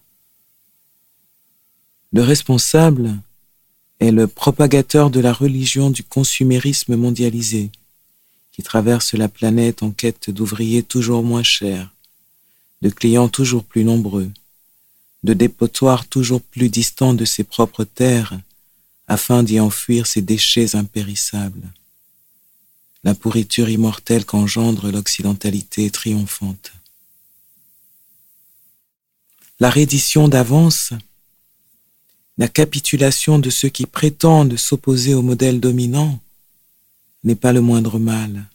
Le 2.13 2.23
responsable 2.23 3.17
est 4.01 4.11
le 4.11 4.27
propagateur 4.27 5.11
de 5.11 5.21
la 5.21 5.33
religion 5.33 5.91
du 5.91 6.03
consumérisme 6.03 6.97
mondialisé, 6.97 7.71
qui 8.53 8.63
traverse 8.63 9.15
la 9.15 9.29
planète 9.29 9.83
en 9.83 9.91
quête 9.91 10.31
d'ouvriers 10.31 10.83
toujours 10.83 11.23
moins 11.23 11.43
chers, 11.43 11.93
de 12.83 12.89
clients 12.89 13.29
toujours 13.29 13.65
plus 13.65 13.85
nombreux, 13.85 14.31
de 15.23 15.35
dépotoirs 15.35 16.07
toujours 16.07 16.41
plus 16.41 16.69
distants 16.69 17.15
de 17.15 17.25
ses 17.25 17.45
propres 17.45 17.85
terres, 17.85 18.41
afin 19.07 19.43
d'y 19.43 19.61
enfuir 19.61 20.07
ses 20.07 20.23
déchets 20.23 20.77
impérissables. 20.77 21.73
La 23.03 23.15
pourriture 23.15 23.71
immortelle 23.71 24.27
qu'engendre 24.27 24.91
l'occidentalité 24.91 25.91
triomphante. 25.91 26.73
La 29.59 29.71
reddition 29.71 30.29
d'avance, 30.29 30.93
la 32.39 32.49
capitulation 32.49 33.39
de 33.39 33.51
ceux 33.51 33.69
qui 33.69 33.87
prétendent 33.87 34.57
s'opposer 34.57 35.15
au 35.15 35.23
modèle 35.23 35.61
dominant, 35.61 36.21
n'est 37.25 37.35
pas 37.35 37.53
le 37.53 37.61
moindre 37.61 37.99
mal. 37.99 38.49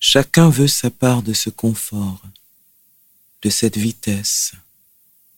Chacun 0.00 0.48
veut 0.48 0.68
sa 0.68 0.90
part 0.90 1.22
de 1.22 1.32
ce 1.32 1.50
confort, 1.50 2.22
de 3.42 3.50
cette 3.50 3.76
vitesse, 3.76 4.52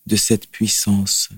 de 0.06 0.16
cette 0.16 0.48
puissance. 0.48 1.28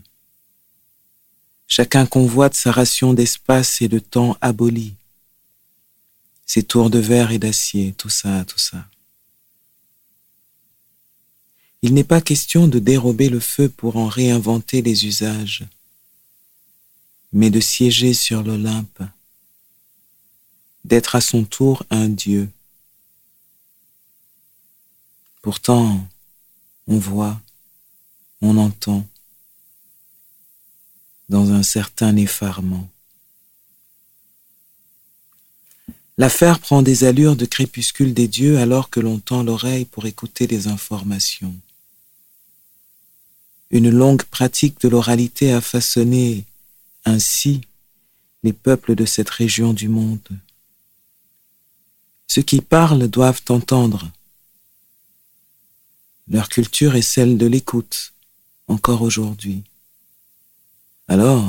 Chacun 1.68 2.06
convoite 2.06 2.54
sa 2.54 2.72
ration 2.72 3.14
d'espace 3.14 3.80
et 3.80 3.88
de 3.88 3.98
temps 3.98 4.36
aboli, 4.40 4.94
ses 6.53 6.62
tours 6.62 6.90
de 6.90 6.98
verre 6.98 7.30
et 7.30 7.38
d'acier, 7.38 7.94
tout 7.96 8.11
ça, 8.11 8.44
tout 8.44 8.59
ça. 8.59 8.86
Il 11.80 11.94
n'est 11.94 12.05
pas 12.05 12.20
question 12.20 12.68
de 12.68 12.78
dérober 12.78 13.30
le 13.30 13.40
feu 13.40 13.70
pour 13.70 13.96
en 13.96 14.07
réinventer 14.07 14.82
les 14.82 15.07
usages, 15.07 15.64
mais 17.32 17.48
de 17.48 17.59
siéger 17.59 18.12
sur 18.12 18.42
l'Olympe, 18.42 19.03
d'être 20.84 21.14
à 21.14 21.22
son 21.22 21.44
tour 21.44 21.86
un 21.88 22.11
Dieu 22.11 22.50
Pourtant, 25.40 26.07
on 26.86 26.98
voit, 26.98 27.40
on 28.42 28.59
entend, 28.59 29.09
dans 31.30 31.50
un 31.50 31.62
certain 31.62 32.14
effarement. 32.16 32.91
L'affaire 36.22 36.60
prend 36.60 36.82
des 36.82 37.02
allures 37.02 37.34
de 37.34 37.46
crépuscule 37.46 38.14
des 38.14 38.28
dieux 38.28 38.58
alors 38.58 38.90
que 38.90 39.00
l'on 39.00 39.18
tend 39.18 39.42
l'oreille 39.42 39.86
pour 39.86 40.06
écouter 40.06 40.46
les 40.46 40.68
informations. 40.68 41.52
Une 43.72 43.90
longue 43.90 44.22
pratique 44.22 44.80
de 44.82 44.88
l'oralité 44.88 45.52
a 45.52 45.60
façonné 45.60 46.44
ainsi 47.04 47.62
les 48.44 48.52
peuples 48.52 48.94
de 48.94 49.04
cette 49.04 49.30
région 49.30 49.72
du 49.72 49.88
monde. 49.88 50.28
Ceux 52.28 52.42
qui 52.42 52.60
parlent 52.60 53.08
doivent 53.08 53.42
entendre 53.48 54.08
leur 56.28 56.48
culture 56.48 56.94
est 56.94 57.02
celle 57.02 57.36
de 57.36 57.46
l'écoute, 57.46 58.12
encore 58.68 59.02
aujourd'hui. 59.02 59.64
Alors, 61.08 61.44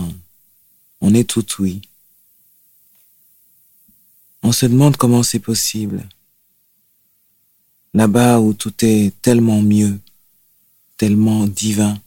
on 1.00 1.14
est 1.14 1.30
tout 1.30 1.46
oui. 1.60 1.84
On 4.44 4.52
se 4.52 4.66
demande 4.66 4.98
comment 4.98 5.24
c'est 5.24 5.40
possible. 5.40 6.08
Là-bas 7.94 8.40
où 8.40 8.54
tout 8.54 8.74
est 8.82 9.14
tellement 9.22 9.62
mieux, 9.62 10.00
tellement 10.98 11.48
divin. 11.48 11.98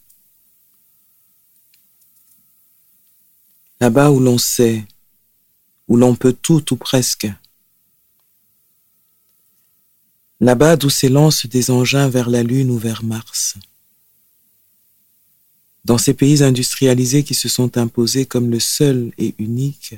Là-bas 3.80 4.10
où 4.10 4.20
l'on 4.20 4.36
sait, 4.36 4.84
où 5.88 5.96
l'on 5.96 6.14
peut 6.14 6.34
tout 6.34 6.74
ou 6.74 6.76
presque. 6.76 7.26
Là-bas 10.40 10.76
d'où 10.76 10.90
s'élancent 10.90 11.46
des 11.46 11.70
engins 11.70 12.08
vers 12.08 12.28
la 12.28 12.42
Lune 12.42 12.70
ou 12.70 12.76
vers 12.76 13.02
Mars. 13.02 13.54
Dans 15.86 15.98
ces 15.98 16.12
pays 16.12 16.42
industrialisés 16.42 17.24
qui 17.24 17.34
se 17.34 17.48
sont 17.48 17.78
imposés 17.78 18.26
comme 18.26 18.50
le 18.50 18.60
seul 18.60 19.12
et 19.16 19.34
unique 19.38 19.94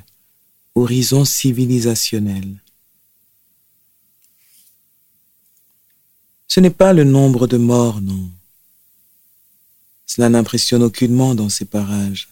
horizon 0.79 1.25
civilisationnel. 1.25 2.47
Ce 6.47 6.59
n'est 6.59 6.69
pas 6.69 6.93
le 6.93 7.03
nombre 7.03 7.47
de 7.47 7.57
morts, 7.57 8.01
non. 8.01 8.29
Cela 10.07 10.29
n'impressionne 10.29 10.83
aucunement 10.83 11.35
dans 11.35 11.49
ces 11.49 11.65
parages. 11.65 12.29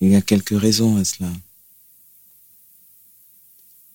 Il 0.00 0.10
y 0.10 0.14
a 0.14 0.22
quelques 0.22 0.58
raisons 0.58 0.96
à 0.96 1.04
cela. 1.04 1.30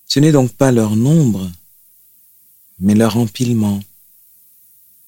Ce 0.06 0.20
n'est 0.20 0.32
donc 0.32 0.52
pas 0.52 0.70
leur 0.70 0.94
nombre, 0.96 1.50
mais 2.78 2.94
leur 2.94 3.16
empilement, 3.16 3.82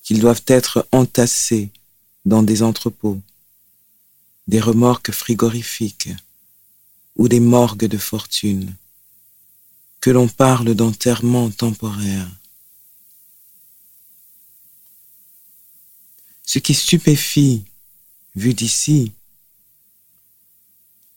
qu'ils 0.03 0.21
doivent 0.21 0.45
être 0.47 0.89
entassés 0.93 1.71
dans 2.25 2.43
des 2.43 2.63
entrepôts, 2.63 3.21
des 4.49 4.61
remorques 4.61 5.11
frigorifiques 5.11 6.09
ou 7.17 7.29
des 7.29 7.41
morgues 7.41 7.87
de 7.87 7.99
fortune, 7.99 8.75
que 10.01 10.11
l'on 10.11 10.29
parle 10.29 10.75
d'enterrement 10.75 11.51
temporaire. 11.51 12.29
Ce 16.45 16.59
qui 16.59 16.75
stupéfie, 16.75 17.65
vu 18.35 18.55
d'ici, 18.55 19.13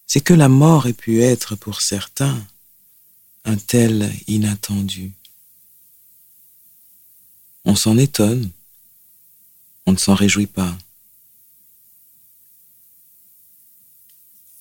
c'est 0.07 0.21
que 0.21 0.33
la 0.33 0.49
mort 0.49 0.87
ait 0.87 0.93
pu 0.93 1.21
être 1.21 1.55
pour 1.55 1.81
certains 1.81 2.47
un 3.45 3.57
tel 3.57 4.11
inattendu. 4.27 5.13
On 7.65 7.75
s'en 7.75 7.97
étonne, 7.97 8.49
on 9.85 9.91
ne 9.91 9.97
s'en 9.97 10.15
réjouit 10.15 10.47
pas. 10.47 10.75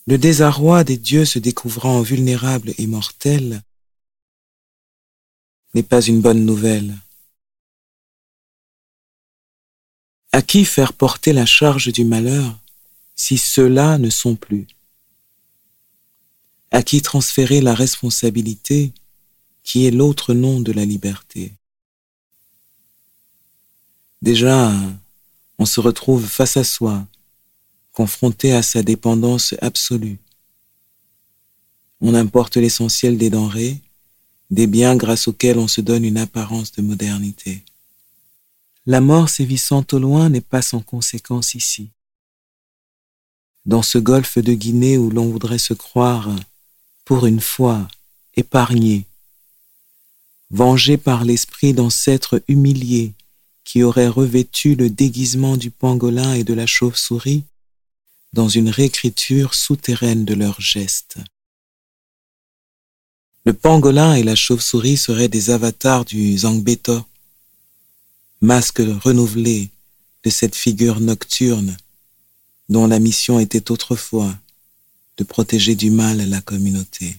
Le 0.08 0.16
désarroi 0.16 0.84
des 0.84 0.96
dieux 0.96 1.26
se 1.26 1.38
découvrant 1.38 2.00
vulnérables 2.00 2.72
et 2.78 2.86
mortels 2.86 3.60
n'est 5.74 5.82
pas 5.82 6.00
une 6.00 6.22
bonne 6.22 6.46
nouvelle. 6.46 6.96
À 10.32 10.40
qui 10.40 10.64
faire 10.64 10.94
porter 10.94 11.34
la 11.34 11.44
charge 11.44 11.92
du 11.92 12.06
malheur 12.06 12.58
si 13.16 13.36
ceux-là 13.36 13.98
ne 13.98 14.08
sont 14.08 14.34
plus? 14.34 14.66
À 16.70 16.82
qui 16.82 17.02
transférer 17.02 17.60
la 17.60 17.74
responsabilité 17.74 18.94
qui 19.62 19.84
est 19.84 19.90
l'autre 19.90 20.32
nom 20.32 20.62
de 20.62 20.72
la 20.72 20.86
liberté? 20.86 21.52
Déjà, 24.22 24.72
on 25.58 25.66
se 25.66 25.80
retrouve 25.80 26.26
face 26.26 26.56
à 26.56 26.64
soi, 26.64 27.06
confronté 27.98 28.52
à 28.52 28.62
sa 28.62 28.84
dépendance 28.84 29.56
absolue. 29.60 30.20
On 32.00 32.14
importe 32.14 32.56
l'essentiel 32.56 33.18
des 33.18 33.28
denrées, 33.28 33.76
des 34.50 34.68
biens 34.68 34.94
grâce 34.94 35.26
auxquels 35.26 35.58
on 35.58 35.66
se 35.66 35.80
donne 35.80 36.04
une 36.04 36.16
apparence 36.16 36.70
de 36.70 36.80
modernité. 36.80 37.64
La 38.86 39.00
mort 39.00 39.28
sévissant 39.28 39.84
au 39.90 39.98
loin 39.98 40.28
n'est 40.28 40.48
pas 40.54 40.62
sans 40.62 40.78
conséquence 40.78 41.56
ici. 41.56 41.90
Dans 43.66 43.82
ce 43.82 43.98
golfe 43.98 44.38
de 44.38 44.54
Guinée 44.54 44.96
où 44.96 45.10
l'on 45.10 45.28
voudrait 45.30 45.58
se 45.58 45.74
croire, 45.74 46.30
pour 47.04 47.26
une 47.26 47.40
fois, 47.40 47.88
épargné, 48.36 49.06
vengé 50.50 50.98
par 50.98 51.24
l'esprit 51.24 51.72
d'ancêtres 51.72 52.44
humiliés, 52.46 53.12
qui 53.64 53.82
auraient 53.82 54.06
revêtu 54.06 54.76
le 54.76 54.88
déguisement 54.88 55.56
du 55.56 55.72
pangolin 55.72 56.34
et 56.34 56.44
de 56.44 56.54
la 56.54 56.66
chauve-souris 56.66 57.42
dans 58.32 58.48
une 58.48 58.68
réécriture 58.68 59.54
souterraine 59.54 60.24
de 60.24 60.34
leurs 60.34 60.60
gestes. 60.60 61.18
Le 63.44 63.54
pangolin 63.54 64.14
et 64.14 64.22
la 64.22 64.34
chauve-souris 64.34 64.98
seraient 64.98 65.28
des 65.28 65.50
avatars 65.50 66.04
du 66.04 66.36
Zangbeto, 66.36 67.04
masque 68.40 68.82
renouvelé 69.02 69.70
de 70.24 70.30
cette 70.30 70.54
figure 70.54 71.00
nocturne 71.00 71.76
dont 72.68 72.86
la 72.86 72.98
mission 72.98 73.40
était 73.40 73.70
autrefois 73.70 74.36
de 75.16 75.24
protéger 75.24 75.74
du 75.74 75.90
mal 75.90 76.28
la 76.28 76.40
communauté. 76.40 77.16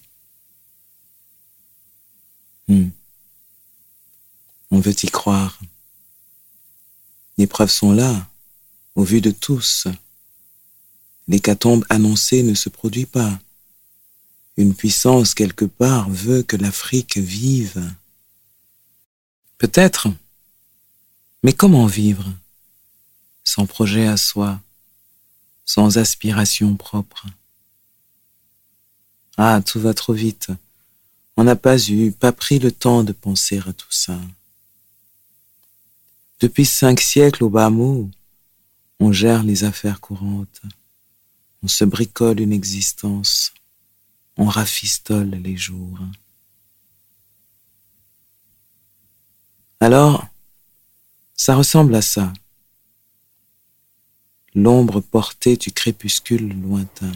Hmm. 2.68 2.90
On 4.72 4.80
veut 4.80 4.96
y 5.04 5.08
croire. 5.08 5.60
Les 7.38 7.48
preuves 7.48 7.72
sont 7.72 7.92
là, 7.92 8.30
au 8.96 9.04
vu 9.04 9.22
de 9.22 9.32
tous. 9.32 9.88
L'hécatombe 11.30 11.86
annoncée 11.90 12.42
ne 12.42 12.56
se 12.56 12.70
produit 12.70 13.06
pas. 13.06 13.40
Une 14.58 14.74
puissance 14.74 15.36
quelque 15.36 15.66
part 15.66 16.10
veut 16.10 16.42
que 16.42 16.58
l'Afrique 16.58 17.18
vive. 17.18 17.82
Peut-être, 19.60 20.08
mais 21.44 21.54
comment 21.54 21.86
vivre 21.86 22.26
Sans 23.44 23.68
projet 23.68 24.08
à 24.08 24.18
soi, 24.18 24.60
sans 25.66 26.00
aspiration 26.00 26.76
propre? 26.76 27.28
Ah, 29.38 29.62
tout 29.64 29.80
va 29.80 29.94
trop 29.94 30.14
vite. 30.14 30.50
On 31.38 31.44
n'a 31.44 31.56
pas 31.56 31.78
eu, 31.78 32.12
pas 32.12 32.32
pris 32.32 32.58
le 32.58 32.72
temps 32.72 33.04
de 33.04 33.14
penser 33.14 33.62
à 33.68 33.72
tout 33.72 33.92
ça. 33.92 34.20
Depuis 36.40 36.66
cinq 36.66 37.00
siècles 37.00 37.44
au 37.44 37.50
bas 37.50 37.70
mot, 37.70 38.10
on 39.00 39.12
gère 39.12 39.44
les 39.44 39.64
affaires 39.64 40.02
courantes, 40.02 40.62
on 41.64 41.68
se 41.68 41.84
bricole 41.86 42.40
une 42.40 42.54
existence, 42.54 43.54
on 44.38 44.46
rafistole 44.46 45.30
les 45.32 45.58
jours. 45.58 46.00
Alors, 49.80 50.28
ça 51.36 51.56
ressemble 51.56 51.96
à 51.96 52.02
ça, 52.02 52.34
l'ombre 54.54 55.00
portée 55.00 55.58
du 55.58 55.72
crépuscule 55.72 56.62
lointain. 56.62 57.12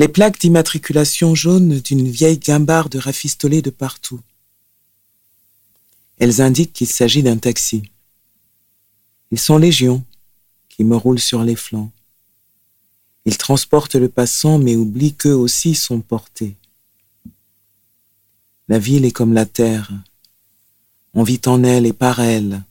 Les 0.00 0.08
plaques 0.08 0.40
d'immatriculation 0.40 1.34
jaune 1.34 1.78
d'une 1.78 2.08
vieille 2.08 2.38
guimbarde 2.38 2.94
rafistolée 2.94 3.60
de 3.60 3.68
partout. 3.68 4.22
Elles 6.16 6.40
indiquent 6.40 6.72
qu'il 6.72 6.86
s'agit 6.86 7.22
d'un 7.22 7.36
taxi. 7.36 7.82
Ils 9.30 9.38
sont 9.38 9.58
légions 9.58 10.02
qui 10.70 10.84
me 10.84 10.96
roulent 10.96 11.20
sur 11.20 11.44
les 11.44 11.54
flancs. 11.54 11.92
Ils 13.26 13.36
transportent 13.36 13.94
le 13.94 14.08
passant 14.08 14.58
mais 14.58 14.74
oublient 14.74 15.16
qu'eux 15.16 15.34
aussi 15.34 15.74
sont 15.74 16.00
portés. 16.00 16.56
La 18.68 18.78
ville 18.78 19.04
est 19.04 19.12
comme 19.12 19.34
la 19.34 19.44
terre. 19.44 19.92
On 21.12 21.24
vit 21.24 21.42
en 21.44 21.62
elle 21.62 21.84
et 21.84 21.92
par 21.92 22.20
elle, 22.20 22.62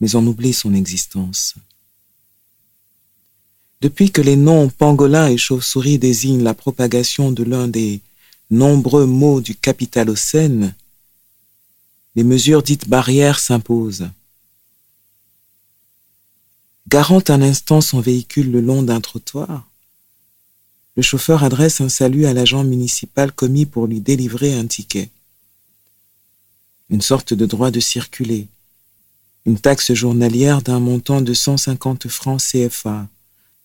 mais 0.00 0.14
on 0.14 0.24
oublie 0.24 0.52
son 0.52 0.74
existence. 0.74 1.56
Depuis 3.82 4.12
que 4.12 4.20
les 4.22 4.36
noms 4.36 4.68
pangolin 4.68 5.26
et 5.26 5.36
chauve-souris 5.36 5.98
désignent 5.98 6.44
la 6.44 6.54
propagation 6.54 7.32
de 7.32 7.42
l'un 7.42 7.66
des 7.66 8.00
nombreux 8.48 9.06
mots 9.06 9.40
du 9.40 9.56
capitalocène, 9.56 10.76
les 12.14 12.22
mesures 12.22 12.62
dites 12.62 12.88
barrières 12.88 13.40
s'imposent. 13.40 14.08
Garant 16.86 17.24
un 17.26 17.42
instant 17.42 17.80
son 17.80 17.98
véhicule 18.00 18.52
le 18.52 18.60
long 18.60 18.84
d'un 18.84 19.00
trottoir, 19.00 19.68
le 20.94 21.02
chauffeur 21.02 21.42
adresse 21.42 21.80
un 21.80 21.88
salut 21.88 22.26
à 22.26 22.34
l'agent 22.34 22.62
municipal 22.62 23.32
commis 23.32 23.66
pour 23.66 23.88
lui 23.88 24.00
délivrer 24.00 24.54
un 24.54 24.68
ticket. 24.68 25.10
Une 26.88 27.02
sorte 27.02 27.34
de 27.34 27.46
droit 27.46 27.72
de 27.72 27.80
circuler 27.80 28.46
une 29.44 29.58
taxe 29.58 29.92
journalière 29.92 30.62
d'un 30.62 30.78
montant 30.78 31.20
de 31.20 31.34
150 31.34 32.06
francs 32.06 32.40
CFA 32.40 33.08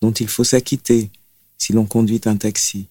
dont 0.00 0.12
il 0.12 0.28
faut 0.28 0.44
s'acquitter 0.44 1.10
si 1.56 1.72
l'on 1.72 1.86
conduit 1.86 2.20
un 2.26 2.36
taxi. 2.36 2.86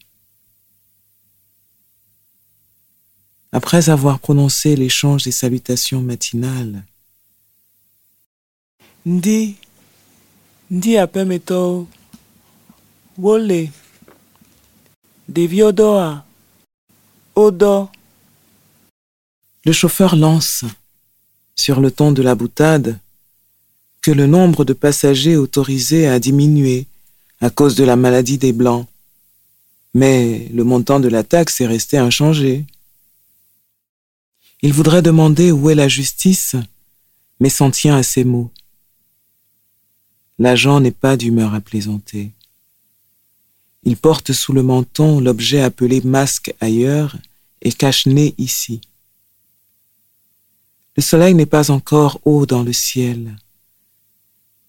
Après 3.51 3.89
avoir 3.89 4.19
prononcé 4.19 4.75
l'échange 4.75 5.23
des 5.23 5.31
salutations 5.31 6.01
matinales, 6.01 6.83
Ndi, 9.05 9.55
Ndi 10.69 10.97
apemeto, 10.97 11.87
Wole, 13.17 13.69
Deviodoa, 15.29 16.25
Odo. 17.35 17.89
Le 19.63 19.71
chauffeur 19.71 20.17
lance, 20.17 20.65
sur 21.55 21.79
le 21.79 21.89
ton 21.89 22.11
de 22.11 22.21
la 22.21 22.35
boutade, 22.35 22.99
que 24.01 24.11
le 24.11 24.27
nombre 24.27 24.65
de 24.65 24.73
passagers 24.73 25.37
autorisés 25.37 26.07
a 26.07 26.19
diminué 26.19 26.85
à 27.41 27.49
cause 27.49 27.75
de 27.75 27.83
la 27.83 27.95
maladie 27.95 28.37
des 28.37 28.53
Blancs. 28.53 28.87
Mais 29.93 30.47
le 30.53 30.63
montant 30.63 30.99
de 30.99 31.07
la 31.07 31.23
taxe 31.23 31.61
est 31.61 31.67
resté 31.67 31.97
inchangé. 31.97 32.65
Il 34.61 34.73
voudrait 34.73 35.01
demander 35.01 35.51
où 35.51 35.69
est 35.69 35.75
la 35.75 35.87
justice, 35.87 36.55
mais 37.39 37.49
s'en 37.49 37.71
tient 37.71 37.95
à 37.95 38.03
ces 38.03 38.23
mots. 38.23 38.51
L'agent 40.39 40.79
n'est 40.79 40.91
pas 40.91 41.17
d'humeur 41.17 41.53
à 41.53 41.61
plaisanter. 41.61 42.31
Il 43.83 43.97
porte 43.97 44.33
sous 44.33 44.53
le 44.53 44.63
menton 44.63 45.19
l'objet 45.19 45.61
appelé 45.61 46.01
masque 46.01 46.53
ailleurs 46.59 47.15
et 47.61 47.71
cache-nez 47.71 48.35
ici. 48.37 48.81
Le 50.95 51.03
soleil 51.03 51.35
n'est 51.35 51.45
pas 51.45 51.71
encore 51.71 52.19
haut 52.25 52.45
dans 52.45 52.63
le 52.63 52.73
ciel, 52.73 53.37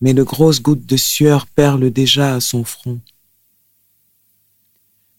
mais 0.00 0.14
de 0.14 0.22
grosses 0.22 0.62
gouttes 0.62 0.86
de 0.86 0.96
sueur 0.96 1.46
perlent 1.46 1.90
déjà 1.90 2.34
à 2.34 2.40
son 2.40 2.64
front. 2.64 3.00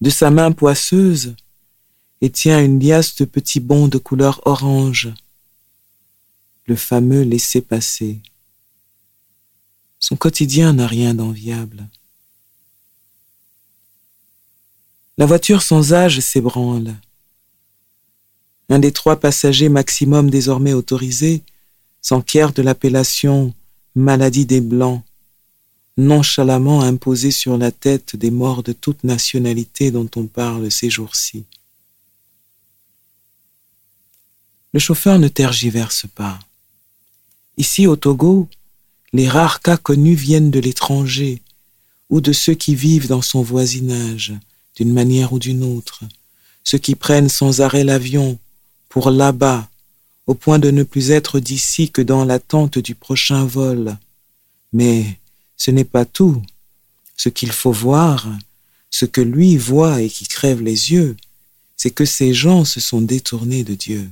De 0.02 0.10
sa 0.10 0.32
main 0.32 0.52
poisseuse, 0.52 1.36
et 2.22 2.30
tient 2.30 2.64
une 2.64 2.80
liasse 2.80 3.16
de 3.16 3.26
petits 3.26 3.60
bons 3.60 3.88
de 3.88 3.98
couleur 3.98 4.42
orange, 4.46 5.10
le 6.66 6.76
fameux 6.76 7.22
laisser-passer. 7.22 8.20
Son 10.00 10.16
quotidien 10.16 10.74
n'a 10.74 10.88
rien 10.88 11.14
d'enviable. 11.14 11.88
La 15.18 15.26
voiture 15.26 15.62
sans 15.62 15.94
âge 15.94 16.20
s'ébranle. 16.20 16.96
Un 18.70 18.80
des 18.80 18.92
trois 18.92 19.20
passagers 19.20 19.70
maximum 19.70 20.30
désormais 20.30 20.74
autorisés 20.74 21.44
s'enquiert 22.02 22.54
de 22.54 22.62
l'appellation 22.62 23.54
maladie 23.96 24.46
des 24.46 24.62
Blancs, 24.62 25.04
nonchalamment 25.98 26.82
imposée 26.82 27.32
sur 27.32 27.58
la 27.58 27.72
tête 27.72 28.16
des 28.16 28.32
morts 28.32 28.64
de 28.64 28.72
toute 28.72 29.04
nationalité 29.04 29.92
dont 29.92 30.10
on 30.16 30.26
parle 30.26 30.72
ces 30.72 30.90
jours-ci. 30.90 31.44
Le 34.74 34.80
chauffeur 34.80 35.20
ne 35.20 35.28
tergiverse 35.28 36.06
pas. 36.16 36.40
Ici, 37.58 37.88
au 37.88 37.96
Togo, 37.96 38.48
les 39.12 39.28
rares 39.28 39.62
cas 39.62 39.78
connus 39.78 40.16
viennent 40.16 40.52
de 40.52 40.60
l'étranger 40.60 41.42
ou 42.10 42.22
de 42.22 42.32
ceux 42.32 42.54
qui 42.54 42.76
vivent 42.76 43.08
dans 43.08 43.22
son 43.22 43.42
voisinage, 43.42 44.34
d'une 44.76 44.94
manière 44.94 45.34
ou 45.34 45.40
d'une 45.40 45.64
autre, 45.64 46.04
ceux 46.64 46.78
qui 46.78 46.96
prennent 46.96 47.30
sans 47.30 47.62
arrêt 47.62 47.84
l'avion 47.84 48.38
pour 48.88 49.12
là-bas, 49.12 49.70
au 50.30 50.36
point 50.36 50.60
de 50.60 50.70
ne 50.70 50.84
plus 50.84 51.10
être 51.10 51.40
d'ici 51.40 51.90
que 51.90 52.04
dans 52.04 52.24
l'attente 52.24 52.78
du 52.78 52.94
prochain 52.94 53.46
vol. 53.46 53.98
Mais 54.74 55.18
ce 55.58 55.72
n'est 55.72 55.92
pas 55.96 56.06
tout. 56.06 56.40
Ce 57.18 57.30
qu'il 57.30 57.52
faut 57.52 57.72
voir, 57.72 58.30
ce 58.92 59.06
que 59.06 59.22
lui 59.22 59.58
voit 59.58 60.04
et 60.04 60.08
qui 60.08 60.28
crève 60.28 60.62
les 60.62 60.92
yeux, 60.92 61.18
c'est 61.78 61.90
que 61.90 62.06
ces 62.06 62.36
gens 62.36 62.64
se 62.64 62.80
sont 62.80 63.02
détournés 63.02 63.64
de 63.64 63.74
Dieu. 63.74 64.08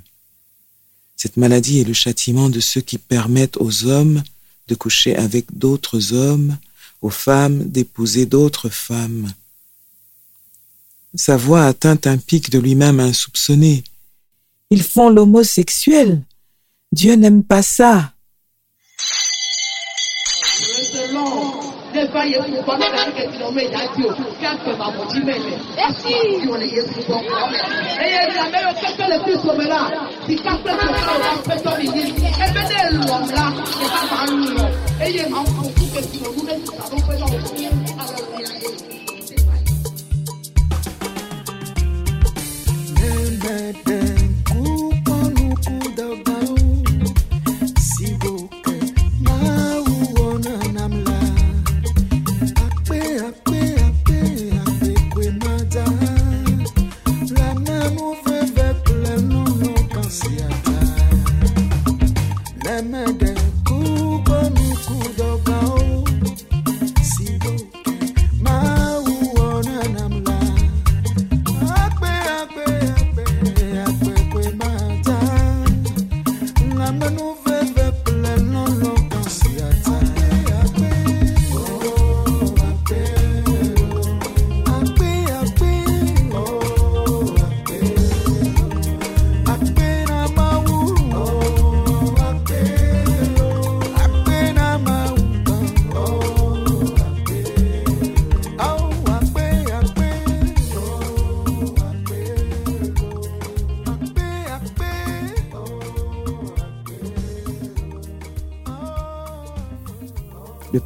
Cette 1.15 1.37
maladie 1.37 1.81
est 1.81 1.87
le 1.87 1.93
châtiment 1.93 2.49
de 2.49 2.61
ceux 2.61 2.81
qui 2.81 2.97
permettent 2.97 3.57
aux 3.57 3.85
hommes 3.85 4.23
de 4.69 4.73
coucher 4.73 5.15
avec 5.15 5.55
d'autres 5.55 6.13
hommes, 6.13 6.57
aux 7.03 7.11
femmes 7.11 7.69
d'épouser 7.69 8.25
d'autres 8.25 8.69
femmes. 8.69 9.31
Sa 11.13 11.37
voix 11.37 11.67
atteint 11.67 11.99
un 12.05 12.17
pic 12.17 12.49
de 12.49 12.57
lui-même 12.57 12.99
insoupçonné. 12.99 13.83
Ils 14.69 14.83
font 14.83 15.09
l'homosexuel. 15.09 16.23
Dieu 16.91 17.15
n'aime 17.15 17.43
pas 17.43 17.61
ça. 17.61 18.13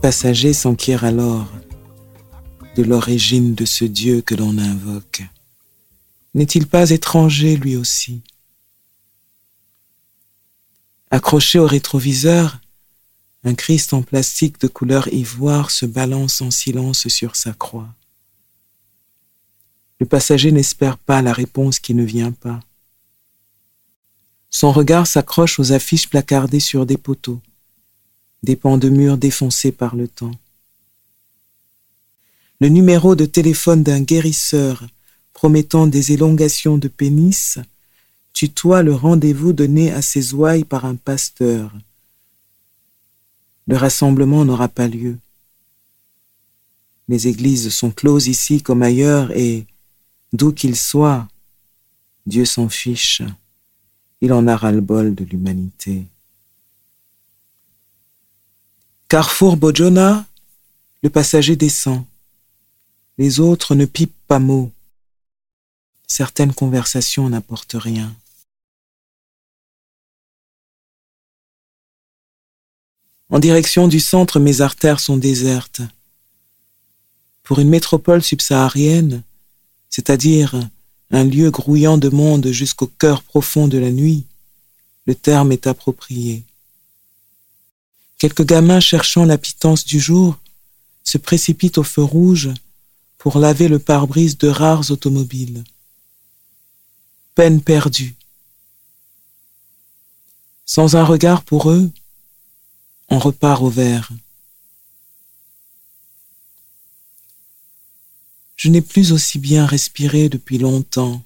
Passager 0.02 0.52
s'enquiert 0.54 1.04
alors 1.04 1.48
de 2.76 2.82
l'origine 2.82 3.54
de 3.54 3.66
ce 3.66 3.86
Dieu 3.86 4.22
que 4.22 4.34
l'on 4.34 4.58
invoque. 4.58 5.22
N'est-il 6.34 6.66
pas 6.66 6.90
étranger 6.90 7.56
lui 7.56 7.76
aussi? 7.76 8.22
Accroché 11.12 11.60
au 11.60 11.68
rétroviseur, 11.68 12.60
un 13.44 13.54
Christ 13.54 13.94
en 13.94 14.02
plastique 14.02 14.60
de 14.60 14.68
couleur 14.68 15.08
ivoire 15.14 15.70
se 15.70 15.86
balance 15.86 16.42
en 16.42 16.50
silence 16.50 17.08
sur 17.08 17.36
sa 17.36 17.54
croix. 17.54 17.94
Le 20.00 20.08
passager 20.08 20.52
n'espère 20.52 20.98
pas 20.98 21.22
la 21.22 21.34
réponse 21.34 21.78
qui 21.78 21.94
ne 21.94 22.04
vient 22.04 22.32
pas. 22.32 22.60
Son 24.50 24.72
regard 24.72 25.06
s'accroche 25.06 25.60
aux 25.60 25.74
affiches 25.74 26.10
placardées 26.10 26.60
sur 26.60 26.88
des 26.88 26.98
poteaux 26.98 27.42
des 28.44 28.56
pans 28.56 28.78
de 28.78 28.90
murs 28.90 29.18
défoncés 29.18 29.72
par 29.72 29.96
le 29.96 30.08
temps. 30.08 30.32
Le 32.60 32.70
numéro 32.70 33.16
de 33.16 33.26
téléphone 33.26 33.84
d'un 33.84 34.02
guérisseur 34.02 34.88
promettant 35.34 35.88
des 35.88 36.12
élongations 36.12 36.78
de 36.78 36.88
pénis 36.88 37.58
tutoie 38.34 38.84
le 38.84 38.94
rendez-vous 38.94 39.54
donné 39.54 39.92
à 39.92 40.02
ses 40.02 40.34
ouailles 40.34 40.64
par 40.64 40.86
un 40.86 40.96
pasteur. 40.96 41.74
Le 43.68 43.78
rassemblement 43.78 44.46
n'aura 44.46 44.68
pas 44.68 44.88
lieu. 44.88 45.18
Les 47.08 47.28
églises 47.28 47.70
sont 47.70 47.92
closes 47.92 48.28
ici 48.28 48.62
comme 48.62 48.84
ailleurs 48.84 49.32
et, 49.32 49.66
d'où 50.34 50.52
qu'il 50.52 50.76
soit, 50.76 51.28
Dieu 52.26 52.46
s'en 52.46 52.70
fiche. 52.70 53.22
Il 54.22 54.34
en 54.34 54.48
a 54.48 54.56
ras 54.56 54.72
le 54.72 54.82
bol 54.82 55.16
de 55.16 55.26
l'humanité. 55.26 56.06
Carrefour 59.12 59.58
Bojona, 59.58 60.26
le 61.04 61.10
passager 61.10 61.58
descend. 61.58 62.06
Les 63.18 63.42
autres 63.42 63.76
ne 63.76 63.84
pipent 63.84 64.16
pas 64.26 64.40
mot. 64.40 64.72
Certaines 66.08 66.54
conversations 66.54 67.28
n'apportent 67.28 67.76
rien. 67.78 68.16
En 73.28 73.40
direction 73.40 73.90
du 73.90 74.00
centre, 74.00 74.40
mes 74.40 74.62
artères 74.62 75.02
sont 75.02 75.18
désertes. 75.18 75.82
Pour 77.44 77.60
une 77.60 77.68
métropole 77.68 78.24
subsaharienne, 78.24 79.24
c'est-à-dire 79.90 80.56
un 81.10 81.26
lieu 81.26 81.52
grouillant 81.52 81.98
de 81.98 82.08
monde 82.08 82.48
jusqu'au 82.52 82.88
cœur 82.88 83.24
profond 83.24 83.68
de 83.68 83.78
la 83.78 83.92
nuit, 83.92 84.24
le 85.06 85.16
terme 85.16 85.52
est 85.52 85.68
approprié. 85.68 86.46
Quelques 88.22 88.46
gamins 88.46 88.80
cherchant 88.80 89.26
la 89.26 89.40
pitance 89.40 89.84
du 89.84 90.00
jour 90.00 90.38
se 91.04 91.18
précipitent 91.18 91.80
au 91.80 91.84
feu 91.84 92.04
rouge 92.04 92.52
pour 93.18 93.40
laver 93.40 93.68
le 93.68 93.80
pare-brise 93.80 94.38
de 94.38 94.48
rares 94.48 94.92
automobiles. 94.92 95.64
Peine 97.34 97.64
perdue. 97.64 98.14
Sans 100.68 100.96
un 100.96 101.04
regard 101.04 101.42
pour 101.42 101.72
eux, 101.72 101.90
on 103.10 103.18
repart 103.18 103.64
au 103.64 103.72
vert. 103.72 104.12
Je 108.56 108.70
n'ai 108.70 108.82
plus 108.82 109.14
aussi 109.14 109.40
bien 109.40 109.66
respiré 109.66 110.30
depuis 110.30 110.60
longtemps. 110.60 111.24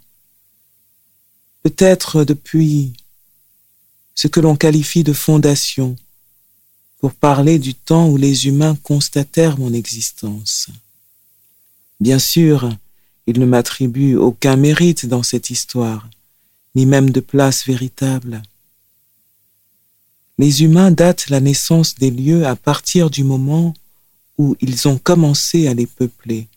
Peut-être 1.61 2.23
depuis 2.23 2.93
ce 4.13 4.29
que 4.29 4.39
l'on 4.39 4.55
qualifie 4.55 5.03
de 5.03 5.11
fondation, 5.11 5.97
pour 6.99 7.13
parler 7.13 7.59
du 7.59 7.73
temps 7.73 8.09
où 8.09 8.17
les 8.17 8.47
humains 8.47 8.75
constatèrent 8.83 9.59
mon 9.59 9.73
existence. 9.73 10.67
Bien 11.99 12.19
sûr, 12.19 12.75
ils 13.27 13.39
ne 13.39 13.45
m'attribuent 13.45 14.15
aucun 14.15 14.55
mérite 14.55 15.05
dans 15.05 15.23
cette 15.23 15.49
histoire, 15.49 16.09
ni 16.75 16.85
même 16.85 17.09
de 17.09 17.19
place 17.19 17.65
véritable. 17.65 18.41
Les 20.37 20.63
humains 20.63 20.91
datent 20.91 21.29
la 21.29 21.39
naissance 21.39 21.95
des 21.95 22.11
lieux 22.11 22.45
à 22.45 22.55
partir 22.55 23.09
du 23.09 23.23
moment 23.23 23.73
où 24.37 24.55
ils 24.59 24.87
ont 24.87 24.97
commencé 24.97 25.67
à 25.67 25.73
les 25.73 25.87
peupler. 25.87 26.47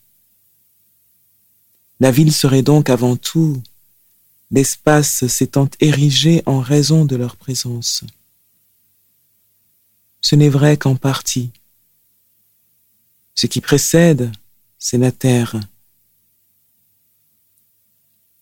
La 1.99 2.11
ville 2.11 2.33
serait 2.33 2.61
donc 2.61 2.89
avant 2.89 3.15
tout 3.15 3.61
l'espace 4.51 5.27
s'étant 5.27 5.69
érigé 5.79 6.41
en 6.45 6.59
raison 6.59 7.05
de 7.05 7.15
leur 7.15 7.35
présence. 7.35 8.03
Ce 10.21 10.35
n'est 10.35 10.49
vrai 10.49 10.77
qu'en 10.77 10.95
partie. 10.95 11.51
Ce 13.35 13.47
qui 13.47 13.61
précède, 13.61 14.31
c'est 14.77 14.97
la 14.97 15.11
terre. 15.11 15.59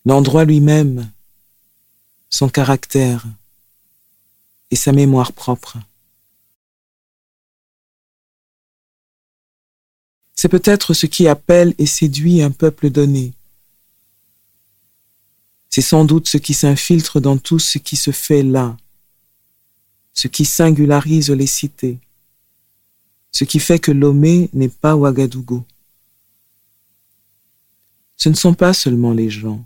L'endroit 0.06 0.46
lui-même, 0.46 1.12
son 2.30 2.50
caractère 2.50 3.26
et 4.72 4.76
sa 4.76 4.92
mémoire 4.92 5.34
propre. 5.34 5.78
C'est 10.36 10.50
peut-être 10.50 10.94
ce 10.94 11.08
qui 11.08 11.28
appelle 11.28 11.74
et 11.78 11.88
séduit 11.88 12.42
un 12.42 12.52
peuple 12.52 12.90
donné. 12.90 13.34
C'est 15.70 15.82
sans 15.82 16.06
doute 16.06 16.28
ce 16.28 16.38
qui 16.38 16.54
s'infiltre 16.54 17.20
dans 17.20 17.38
tout 17.38 17.60
ce 17.60 17.78
qui 17.78 17.96
se 17.96 18.12
fait 18.12 18.44
là, 18.44 18.78
ce 20.18 20.28
qui 20.28 20.46
singularise 20.46 21.30
les 21.30 21.46
cités, 21.46 22.00
ce 23.32 23.44
qui 23.44 23.60
fait 23.60 23.78
que 23.78 23.92
Lomé 23.92 24.50
n'est 24.52 24.68
pas 24.68 24.96
Ouagadougou. 24.96 25.64
Ce 28.16 28.28
ne 28.28 28.34
sont 28.34 28.56
pas 28.56 28.74
seulement 28.74 29.12
les 29.12 29.30
gens, 29.30 29.64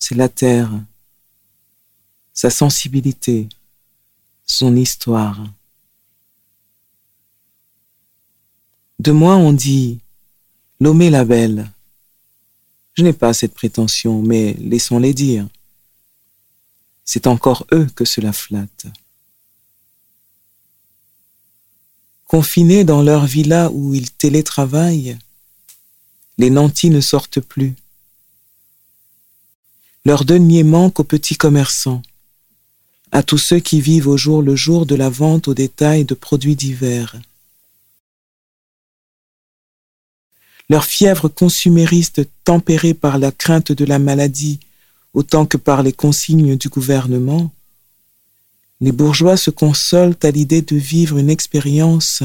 c'est 0.00 0.16
la 0.16 0.28
terre, 0.28 0.72
sa 2.32 2.50
sensibilité, 2.50 3.48
son 4.44 4.74
histoire. 4.74 5.46
De 8.98 9.12
moi 9.12 9.36
on 9.36 9.52
dit 9.52 10.00
Lomé 10.80 11.10
la 11.10 11.24
belle. 11.24 11.70
Je 12.94 13.04
n'ai 13.04 13.12
pas 13.12 13.32
cette 13.32 13.54
prétention, 13.54 14.20
mais 14.20 14.54
laissons-les 14.54 15.14
dire. 15.14 15.46
C'est 17.04 17.28
encore 17.28 17.64
eux 17.72 17.86
que 17.94 18.04
cela 18.04 18.32
flatte. 18.32 18.86
Confinés 22.32 22.84
dans 22.84 23.02
leur 23.02 23.26
villa 23.26 23.70
où 23.70 23.92
ils 23.92 24.10
télétravaillent, 24.10 25.18
les 26.38 26.48
nantis 26.48 26.88
ne 26.88 27.02
sortent 27.02 27.40
plus. 27.40 27.74
Leurs 30.06 30.24
deniers 30.24 30.62
manquent 30.62 31.00
aux 31.00 31.04
petits 31.04 31.36
commerçants, 31.36 32.00
à 33.10 33.22
tous 33.22 33.36
ceux 33.36 33.60
qui 33.60 33.82
vivent 33.82 34.08
au 34.08 34.16
jour 34.16 34.40
le 34.40 34.56
jour 34.56 34.86
de 34.86 34.94
la 34.94 35.10
vente 35.10 35.46
au 35.46 35.52
détail 35.52 36.06
de 36.06 36.14
produits 36.14 36.56
divers. 36.56 37.20
Leur 40.70 40.86
fièvre 40.86 41.28
consumériste 41.28 42.22
tempérée 42.44 42.94
par 42.94 43.18
la 43.18 43.30
crainte 43.30 43.72
de 43.72 43.84
la 43.84 43.98
maladie 43.98 44.58
autant 45.12 45.44
que 45.44 45.58
par 45.58 45.82
les 45.82 45.92
consignes 45.92 46.56
du 46.56 46.70
gouvernement, 46.70 47.52
les 48.82 48.90
bourgeois 48.90 49.36
se 49.36 49.50
consolent 49.50 50.16
à 50.24 50.32
l'idée 50.32 50.60
de 50.60 50.74
vivre 50.74 51.16
une 51.16 51.30
expérience 51.30 52.24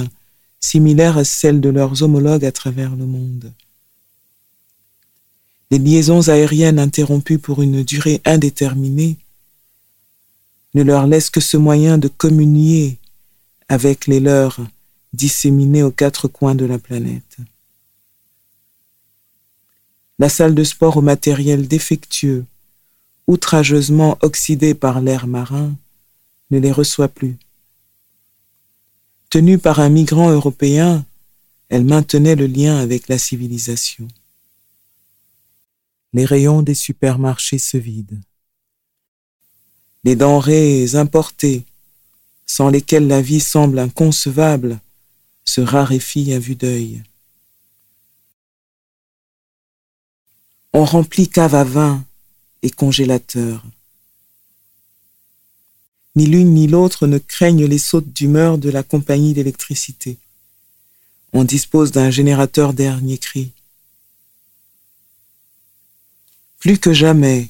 similaire 0.60 1.16
à 1.20 1.24
celle 1.24 1.62
de 1.62 1.70
leurs 1.70 2.02
homologues 2.02 2.46
à 2.46 2.52
travers 2.52 2.96
le 2.96 3.06
monde. 3.06 3.54
Les 5.70 5.78
liaisons 5.78 6.30
aériennes 6.30 6.80
interrompues 6.80 7.38
pour 7.38 7.62
une 7.62 7.84
durée 7.84 8.22
indéterminée 8.26 9.18
ne 10.74 10.82
leur 10.82 11.06
laissent 11.06 11.30
que 11.30 11.42
ce 11.42 11.58
moyen 11.58 12.00
de 12.00 12.08
communier 12.08 12.98
avec 13.70 14.08
les 14.08 14.20
leurs 14.20 14.60
disséminés 15.14 15.84
aux 15.84 15.92
quatre 15.92 16.28
coins 16.28 16.56
de 16.56 16.66
la 16.66 16.80
planète. 16.80 17.38
La 20.18 20.30
salle 20.30 20.56
de 20.56 20.64
sport 20.64 20.98
au 20.98 21.02
matériel 21.02 21.68
défectueux, 21.68 22.46
outrageusement 23.28 24.18
oxydé 24.24 24.74
par 24.74 25.02
l'air 25.02 25.28
marin, 25.28 25.76
ne 26.52 26.60
les 26.60 26.72
reçoit 26.72 27.08
plus. 27.08 27.38
Tenue 29.30 29.58
par 29.58 29.80
un 29.80 29.90
migrant 29.90 30.30
européen, 30.30 31.06
elle 31.70 31.84
maintenait 31.84 32.36
le 32.36 32.48
lien 32.48 32.78
avec 32.78 33.08
la 33.08 33.18
civilisation. 33.18 34.08
Les 36.14 36.26
rayons 36.26 36.62
des 36.62 36.76
supermarchés 36.76 37.60
se 37.60 37.78
vident. 37.78 38.22
Les 40.04 40.16
denrées 40.16 40.96
importées, 40.96 41.66
sans 42.46 42.70
lesquelles 42.70 43.08
la 43.08 43.22
vie 43.22 43.42
semble 43.42 43.80
inconcevable, 43.80 44.80
se 45.44 45.60
raréfient 45.60 46.34
à 46.34 46.40
vue 46.40 46.56
d'œil. 46.56 47.04
On 50.74 50.86
remplit 50.86 51.28
cave 51.28 51.56
à 51.56 51.64
vin 51.64 52.06
et 52.62 52.70
congélateur. 52.70 53.66
Ni 56.18 56.26
l'une 56.26 56.56
ni 56.56 56.66
l'autre 56.66 57.06
ne 57.06 57.20
craignent 57.20 57.68
les 57.68 57.78
sautes 57.78 58.12
d'humeur 58.12 58.58
de 58.58 58.72
la 58.72 58.82
compagnie 58.82 59.36
d'électricité. 59.36 60.18
On 61.32 61.44
dispose 61.44 61.92
d'un 61.92 62.10
générateur 62.10 62.74
dernier 62.74 63.20
cri. 63.20 63.52
Plus 66.58 66.80
que 66.80 66.92
jamais, 66.92 67.50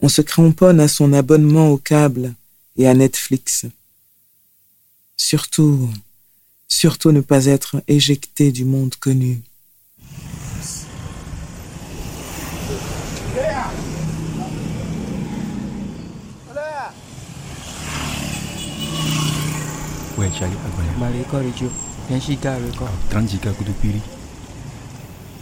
on 0.00 0.08
se 0.08 0.20
cramponne 0.20 0.80
à 0.80 0.88
son 0.88 1.12
abonnement 1.12 1.70
au 1.70 1.78
câble 1.78 2.34
et 2.76 2.88
à 2.88 2.94
Netflix. 2.94 3.66
Surtout, 5.16 5.88
surtout 6.66 7.12
ne 7.12 7.20
pas 7.20 7.46
être 7.46 7.84
éjecté 7.86 8.50
du 8.50 8.64
monde 8.64 8.96
connu. 8.96 9.42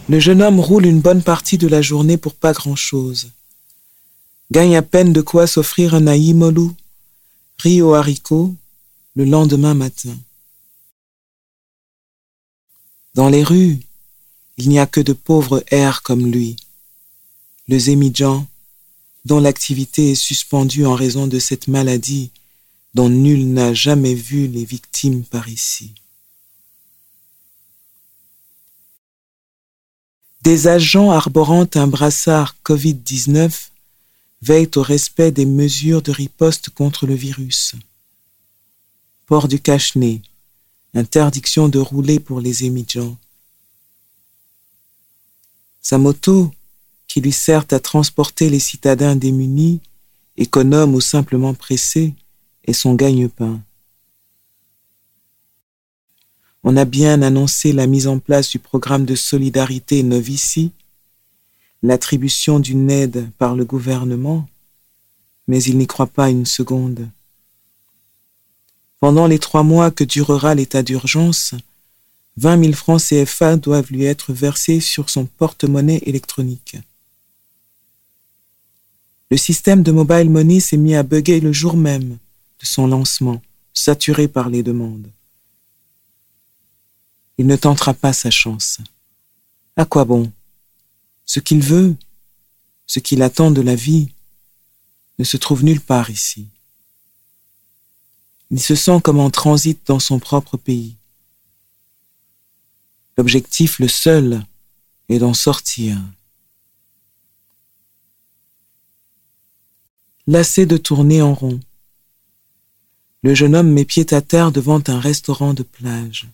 Le 0.09 0.19
jeune 0.19 0.41
homme 0.41 0.59
roule 0.59 0.85
une 0.85 1.01
bonne 1.01 1.23
partie 1.23 1.57
de 1.57 1.67
la 1.67 1.81
journée 1.81 2.17
pour 2.17 2.35
pas 2.35 2.53
grand-chose. 2.53 3.31
Gagne 4.51 4.75
à 4.75 4.83
peine 4.83 5.13
de 5.13 5.21
quoi 5.21 5.47
s'offrir 5.47 5.95
un 5.95 6.05
aïmolou, 6.05 6.75
riz 7.57 7.81
aux 7.81 7.95
haricots, 7.95 8.53
le 9.15 9.25
lendemain 9.25 9.73
matin. 9.73 10.15
Dans 13.15 13.29
les 13.29 13.43
rues, 13.43 13.79
il 14.57 14.69
n'y 14.69 14.79
a 14.79 14.85
que 14.85 15.01
de 15.01 15.13
pauvres 15.13 15.63
airs 15.71 16.03
comme 16.03 16.27
lui. 16.31 16.55
Le 17.67 17.79
Zémidjan, 17.79 18.45
dont 19.25 19.39
l'activité 19.39 20.11
est 20.11 20.15
suspendue 20.15 20.85
en 20.85 20.93
raison 20.93 21.25
de 21.25 21.39
cette 21.39 21.67
maladie 21.67 22.29
dont 22.97 23.09
nul 23.09 23.53
n'a 23.53 23.75
jamais 23.75 24.15
vu 24.15 24.47
les 24.47 24.65
victimes 24.65 25.23
par 25.23 25.49
ici. 25.49 25.93
Des 30.41 30.65
agents 30.65 31.11
arborant 31.11 31.67
un 31.75 31.85
brassard 31.85 32.55
Covid-19 32.65 33.69
veillent 34.41 34.71
au 34.77 34.81
respect 34.81 35.31
des 35.31 35.45
mesures 35.45 36.01
de 36.01 36.11
riposte 36.11 36.71
contre 36.71 37.05
le 37.05 37.13
virus. 37.13 37.75
Port 39.27 39.47
du 39.47 39.59
cache-nez, 39.59 40.23
interdiction 40.95 41.69
de 41.69 41.77
rouler 41.77 42.19
pour 42.19 42.41
les 42.41 42.63
émigrants. 42.63 43.17
Sa 45.83 45.99
moto, 45.99 46.51
qui 47.07 47.21
lui 47.21 47.31
sert 47.31 47.65
à 47.69 47.79
transporter 47.79 48.49
les 48.49 48.59
citadins 48.59 49.15
démunis, 49.15 49.81
économes 50.35 50.95
ou 50.95 51.01
simplement 51.01 51.53
pressés, 51.53 52.15
est 52.67 52.73
son 52.73 52.93
gagne-pain. 52.93 53.59
On 56.63 56.75
a 56.75 56.85
bien 56.85 57.21
annoncé 57.21 57.71
la 57.71 57.87
mise 57.87 58.07
en 58.07 58.19
place 58.19 58.49
du 58.49 58.59
programme 58.59 59.05
de 59.05 59.15
solidarité 59.15 60.03
Novici, 60.03 60.71
l'attribution 61.81 62.59
d'une 62.59 62.91
aide 62.91 63.29
par 63.37 63.55
le 63.55 63.63
gouvernement, 63.63 64.47
mais 65.47 65.63
il 65.63 65.77
n'y 65.77 65.87
croit 65.87 66.07
pas 66.07 66.29
une 66.29 66.45
seconde. 66.45 67.07
Pendant 68.99 69.27
les 69.27 69.39
trois 69.39 69.63
mois 69.63 69.91
que 69.91 70.03
durera 70.03 70.55
l'état 70.55 70.83
d'urgence, 70.83 71.53
20 72.35 72.63
000 72.63 72.73
francs 72.73 73.01
CFA 73.01 73.55
doivent 73.55 73.91
lui 73.91 74.03
être 74.03 74.33
versés 74.33 74.81
sur 74.81 75.09
son 75.09 75.25
porte-monnaie 75.25 76.01
électronique. 76.05 76.75
Le 79.31 79.37
système 79.37 79.83
de 79.83 79.91
mobile 79.91 80.29
money 80.29 80.59
s'est 80.59 80.77
mis 80.77 80.95
à 80.95 81.03
bugger 81.03 81.39
le 81.39 81.53
jour 81.53 81.77
même 81.77 82.17
de 82.59 82.65
son 82.65 82.87
lancement, 82.87 83.41
saturé 83.73 84.27
par 84.27 84.49
les 84.49 84.63
demandes 84.63 85.11
il 87.37 87.45
ne 87.45 87.55
tentera 87.55 87.93
pas 87.93 88.13
sa 88.13 88.31
chance. 88.31 88.79
À 89.75 89.85
quoi 89.85 90.05
bon? 90.05 90.31
Ce 91.25 91.39
qu'il 91.39 91.61
veut, 91.61 91.95
ce 92.87 92.99
qu'il 92.99 93.21
attend 93.21 93.51
de 93.51 93.61
la 93.61 93.75
vie, 93.75 94.09
ne 95.19 95.23
se 95.23 95.37
trouve 95.37 95.63
nulle 95.63 95.81
part 95.81 96.09
ici. 96.09 96.47
Il 98.49 98.61
se 98.61 98.75
sent 98.75 99.01
comme 99.03 99.19
en 99.19 99.29
transit 99.29 99.79
dans 99.85 99.99
son 99.99 100.19
propre 100.19 100.57
pays. 100.57 100.95
L'objectif, 103.17 103.79
le 103.79 103.87
seul, 103.87 104.45
est 105.09 105.19
d'en 105.19 105.33
sortir. 105.33 105.97
Lassé 110.27 110.65
de 110.65 110.77
tourner 110.77 111.21
en 111.21 111.33
rond, 111.33 111.59
le 113.27 113.35
jeune 113.35 113.57
homme 113.57 113.73
met 113.73 113.83
pied 113.83 114.05
à 114.13 114.21
terre 114.21 114.53
devant 114.53 114.81
un 114.87 115.01
restaurant 115.01 115.53
de 115.53 115.63
plage. 115.63 116.29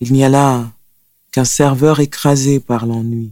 Il 0.00 0.12
n'y 0.12 0.24
a 0.24 0.28
là 0.28 0.72
qu'un 1.30 1.44
serveur 1.44 2.00
écrasé 2.00 2.58
par 2.58 2.84
l'ennui. 2.84 3.30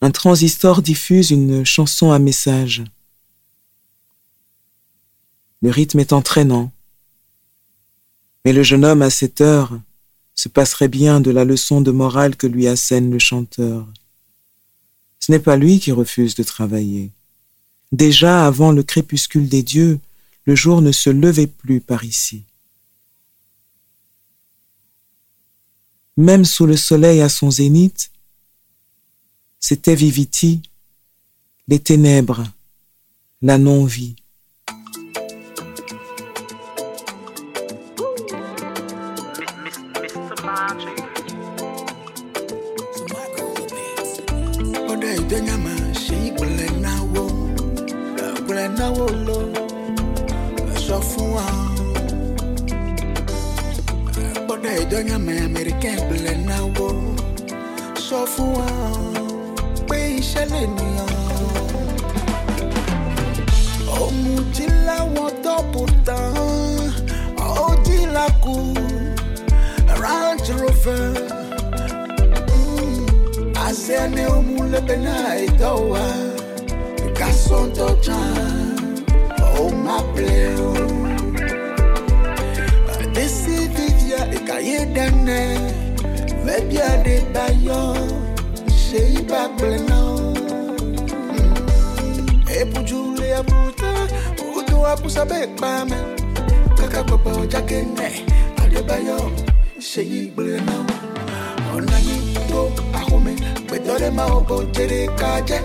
Un 0.00 0.10
transistor 0.10 0.82
diffuse 0.82 1.30
une 1.30 1.64
chanson 1.64 2.10
à 2.10 2.18
message. 2.18 2.82
Le 5.62 5.70
rythme 5.70 6.00
est 6.00 6.12
entraînant. 6.12 6.72
Mais 8.44 8.52
le 8.52 8.64
jeune 8.64 8.84
homme 8.84 9.02
à 9.02 9.10
cette 9.10 9.40
heure 9.40 9.78
se 10.34 10.48
passerait 10.48 10.88
bien 10.88 11.20
de 11.20 11.30
la 11.30 11.44
leçon 11.44 11.80
de 11.80 11.92
morale 11.92 12.34
que 12.34 12.48
lui 12.48 12.66
assène 12.66 13.12
le 13.12 13.20
chanteur. 13.20 13.86
Ce 15.20 15.30
n'est 15.30 15.38
pas 15.38 15.56
lui 15.56 15.78
qui 15.78 15.92
refuse 15.92 16.34
de 16.34 16.42
travailler. 16.42 17.12
Déjà 17.92 18.46
avant 18.46 18.72
le 18.72 18.82
crépuscule 18.82 19.48
des 19.48 19.62
dieux, 19.62 20.00
le 20.44 20.54
jour 20.54 20.80
ne 20.82 20.92
se 20.92 21.10
levait 21.10 21.46
plus 21.46 21.80
par 21.80 22.04
ici. 22.04 22.44
même 26.20 26.44
sous 26.44 26.66
le 26.66 26.76
soleil 26.76 27.22
à 27.22 27.28
son 27.28 27.50
zénith, 27.50 28.10
c'était 29.58 29.94
Viviti, 29.94 30.62
les 31.66 31.78
ténèbres, 31.78 32.44
la 33.42 33.58
non-vie. 33.58 34.16
náwó 48.90 49.06
lò 49.26 49.38
ẹ 50.74 50.76
sọ 50.86 50.96
fún 51.10 51.26
wa. 51.34 51.46
gbọ́dọ̀ 54.44 54.72
ìjọ́nyàmẹ̀ 54.82 55.36
amẹ́ríkà 55.46 55.90
ìbílẹ̀ 56.00 56.36
náwó 56.48 56.86
sọ 58.06 58.18
fún 58.32 58.50
wa 58.56 58.68
pé 59.88 59.96
iṣẹ́ 60.18 60.44
lè 60.52 60.62
nìyàn. 60.76 61.12
òmùtí 64.02 64.64
láwọn 64.86 65.30
tọ́pù 65.44 65.80
tán 66.06 66.34
ó 67.64 67.66
làkú 68.16 68.54
Range 70.02 70.50
Rover. 70.60 71.06
Mm. 72.50 73.56
I 73.66 73.72
say 73.82 73.98
I 74.04 74.06
need 74.14 74.28
to 74.28 74.42
move 74.48 74.70
the 74.72 74.80
benign 74.88 75.56
door 75.60 76.30
mapleo 79.90 80.70
desivivia 83.14 84.20
ekayedane 84.36 85.40
vebiade 86.44 87.16
bayɔ 87.34 87.80
seyi 88.82 89.20
bagblẽ 89.30 89.78
na 89.88 89.98
wo 90.06 90.28
ebudzuli 92.58 93.28
abuta 93.40 93.90
wodo 94.54 94.76
abusa 94.92 95.22
be 95.30 95.38
kpame 95.56 95.98
kaka 96.78 97.00
gbɔgbɔ 97.08 97.32
dzake 97.50 97.78
nɛ 97.96 98.08
ade 98.62 98.80
bayɔ 98.88 99.18
seyi 99.90 100.20
gblẽ 100.34 100.58
na 100.68 100.76
wo 100.86 100.94
ɔnanyi 101.76 102.16
to 102.48 102.60
axome 102.98 103.32
gbedɔ 103.66 103.94
ɖe 104.00 104.08
ma 104.16 104.24
wo 104.32 104.38
bɔ 104.48 104.56
dzeɖeka 104.74 105.30
dze 105.48 105.58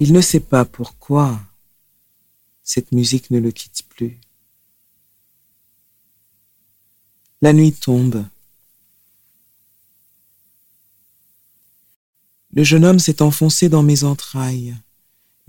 Il 0.00 0.12
ne 0.12 0.20
sait 0.20 0.40
pas 0.40 0.64
pourquoi 0.64 1.38
cette 2.64 2.92
musique 2.92 3.30
ne 3.30 3.38
le 3.38 3.50
quitte 3.50 3.82
plus. 3.88 4.18
La 7.40 7.52
nuit 7.52 7.72
tombe. 7.72 8.24
Le 12.52 12.64
jeune 12.64 12.84
homme 12.84 12.98
s'est 12.98 13.22
enfoncé 13.22 13.68
dans 13.68 13.82
mes 13.82 14.04
entrailles, 14.04 14.76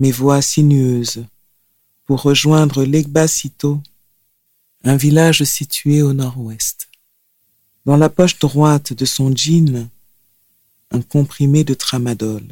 mes 0.00 0.12
voies 0.12 0.40
sinueuses, 0.40 1.26
pour 2.04 2.22
rejoindre 2.22 2.84
l'Egbasito, 2.84 3.80
un 4.84 4.96
village 4.96 5.42
situé 5.44 6.02
au 6.02 6.12
nord-ouest. 6.12 6.88
Dans 7.84 7.96
la 7.96 8.08
poche 8.08 8.38
droite 8.38 8.92
de 8.92 9.04
son 9.04 9.34
jean, 9.34 9.88
un 10.90 11.02
comprimé 11.02 11.64
de 11.64 11.74
tramadol, 11.74 12.46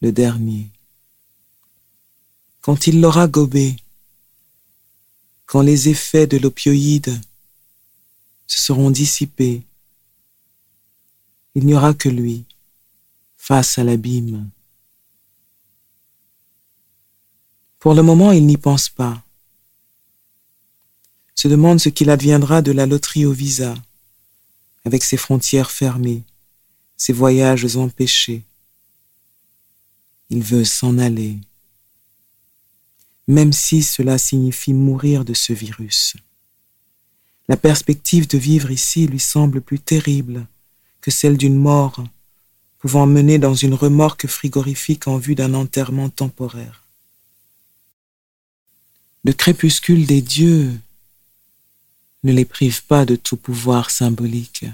le 0.00 0.12
dernier 0.12 0.70
quand 2.62 2.86
il 2.86 3.00
l'aura 3.00 3.26
gobé, 3.26 3.76
quand 5.46 5.60
les 5.60 5.88
effets 5.88 6.28
de 6.28 6.38
l'opioïde 6.38 7.20
se 8.46 8.62
seront 8.62 8.90
dissipés, 8.90 9.62
il 11.54 11.66
n'y 11.66 11.74
aura 11.74 11.92
que 11.92 12.08
lui 12.08 12.44
face 13.36 13.78
à 13.78 13.84
l'abîme. 13.84 14.48
Pour 17.80 17.94
le 17.94 18.02
moment, 18.02 18.30
il 18.30 18.46
n'y 18.46 18.56
pense 18.56 18.88
pas. 18.88 19.22
Se 21.34 21.48
demande 21.48 21.80
ce 21.80 21.88
qu'il 21.88 22.10
adviendra 22.10 22.62
de 22.62 22.72
la 22.72 22.86
loterie 22.86 23.26
au 23.26 23.32
visa, 23.32 23.74
avec 24.84 25.02
ses 25.02 25.16
frontières 25.16 25.70
fermées, 25.70 26.22
ses 26.96 27.12
voyages 27.12 27.76
empêchés. 27.76 28.42
Il 30.30 30.42
veut 30.42 30.64
s'en 30.64 30.98
aller 30.98 31.38
même 33.28 33.52
si 33.52 33.82
cela 33.82 34.18
signifie 34.18 34.72
mourir 34.72 35.24
de 35.24 35.34
ce 35.34 35.52
virus. 35.52 36.14
La 37.48 37.56
perspective 37.56 38.28
de 38.28 38.38
vivre 38.38 38.70
ici 38.70 39.06
lui 39.06 39.20
semble 39.20 39.60
plus 39.60 39.78
terrible 39.78 40.46
que 41.00 41.10
celle 41.10 41.36
d'une 41.36 41.56
mort 41.56 42.04
pouvant 42.78 43.06
mener 43.06 43.38
dans 43.38 43.54
une 43.54 43.74
remorque 43.74 44.26
frigorifique 44.26 45.06
en 45.06 45.16
vue 45.16 45.34
d'un 45.34 45.54
enterrement 45.54 46.08
temporaire. 46.08 46.84
Le 49.24 49.32
crépuscule 49.32 50.06
des 50.06 50.20
dieux 50.20 50.72
ne 52.22 52.32
les 52.32 52.44
prive 52.44 52.84
pas 52.84 53.04
de 53.04 53.16
tout 53.16 53.36
pouvoir 53.36 53.90
symbolique. 53.90 54.64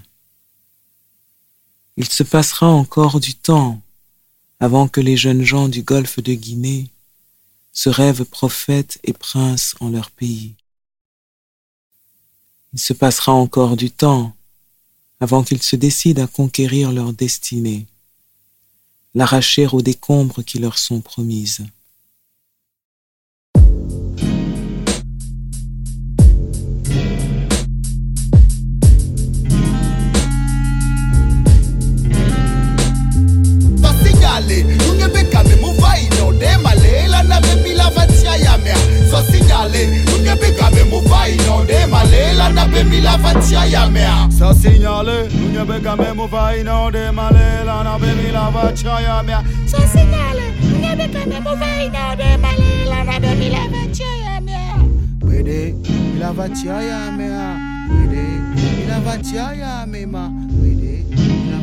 Il 1.97 2.09
se 2.09 2.23
passera 2.23 2.67
encore 2.67 3.21
du 3.21 3.35
temps 3.35 3.81
avant 4.61 4.89
que 4.89 5.01
les 5.01 5.17
jeunes 5.17 5.43
gens 5.43 5.69
du 5.69 5.83
golfe 5.83 6.21
de 6.21 6.35
Guinée 6.35 6.91
se 7.73 7.89
rêvent 7.89 8.25
prophètes 8.25 8.99
et 9.05 9.13
princes 9.13 9.75
en 9.81 9.89
leur 9.89 10.11
pays. 10.11 10.55
Il 12.73 12.79
se 12.79 12.93
passera 12.93 13.33
encore 13.33 13.77
du 13.77 13.91
temps 13.91 14.35
avant 15.21 15.43
qu'ils 15.43 15.63
se 15.63 15.77
décident 15.77 16.25
à 16.25 16.27
conquérir 16.27 16.93
leur 16.93 17.13
destinée, 17.13 17.87
l'arracher 19.15 19.67
aux 19.67 19.83
décombres 19.83 20.45
qui 20.45 20.59
leur 20.59 20.79
sont 20.79 21.01
promises. 21.01 21.67
gade 34.49 34.67
Yon 34.85 35.01
e 35.01 35.09
bekame 35.13 35.57
mou 35.61 35.73
vay 35.75 36.09
nou 36.17 36.33
So 39.09 39.23
sinyale. 39.23 39.83
Yon 40.15 40.27
e 40.27 40.35
bekame 40.37 40.85
mou 40.91 41.03
vay 41.03 41.37
nou 41.45 41.65
So 44.39 44.53
sinyale. 44.55 45.29
Yon 45.55 45.59
e 45.59 45.65
bekame 45.65 46.13
mou 46.15 46.29
vay 46.29 46.63
nou 46.63 46.91
So 49.67 49.79
sinyale. 49.93 50.47
Yon 50.63 50.85
e 50.85 50.97
bekame 50.97 51.41
mou 51.41 51.57
vay 51.57 51.89
nou 51.91 52.17
demale 52.17 52.69
mila 53.37 53.63
vatia 53.69 54.13
ya 54.23 54.41
Mila 55.23 56.33
vatia 56.33 56.83
ya 56.83 57.01
Mila 57.17 59.01
vatia 59.05 59.53
ya 59.53 59.87
Mila 59.87 60.31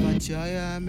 vatia 0.05 0.47
ya 0.47 0.79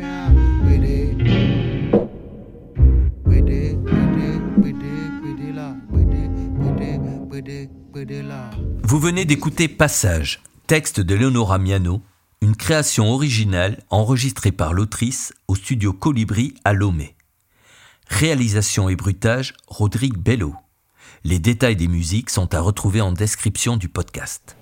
Vous 8.82 8.98
venez 8.98 9.24
d'écouter 9.24 9.68
Passage, 9.68 10.42
texte 10.66 11.00
de 11.00 11.14
Leonora 11.14 11.58
Miano, 11.58 12.00
une 12.40 12.56
création 12.56 13.10
originale 13.10 13.82
enregistrée 13.90 14.52
par 14.52 14.72
l'autrice 14.72 15.34
au 15.48 15.54
studio 15.54 15.92
Colibri 15.92 16.54
à 16.64 16.72
Lomé. 16.72 17.16
Réalisation 18.08 18.88
et 18.88 18.96
bruitage, 18.96 19.54
Rodrigue 19.66 20.16
Bello. 20.16 20.54
Les 21.24 21.38
détails 21.38 21.76
des 21.76 21.88
musiques 21.88 22.30
sont 22.30 22.54
à 22.54 22.60
retrouver 22.60 23.00
en 23.00 23.12
description 23.12 23.76
du 23.76 23.88
podcast. 23.88 24.56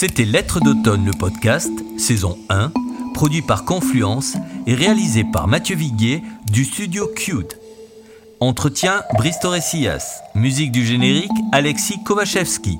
C'était 0.00 0.24
Lettres 0.24 0.60
d'automne, 0.60 1.06
le 1.06 1.10
podcast, 1.10 1.72
saison 1.96 2.38
1, 2.50 2.70
produit 3.14 3.42
par 3.42 3.64
Confluence 3.64 4.36
et 4.68 4.76
réalisé 4.76 5.24
par 5.24 5.48
Mathieu 5.48 5.74
Viguier 5.74 6.22
du 6.52 6.64
studio 6.64 7.08
Cute. 7.16 7.58
Entretien 8.38 9.02
Torresillas, 9.42 10.22
musique 10.36 10.70
du 10.70 10.86
générique 10.86 11.32
Alexis 11.50 12.00
Kovachevski. 12.04 12.78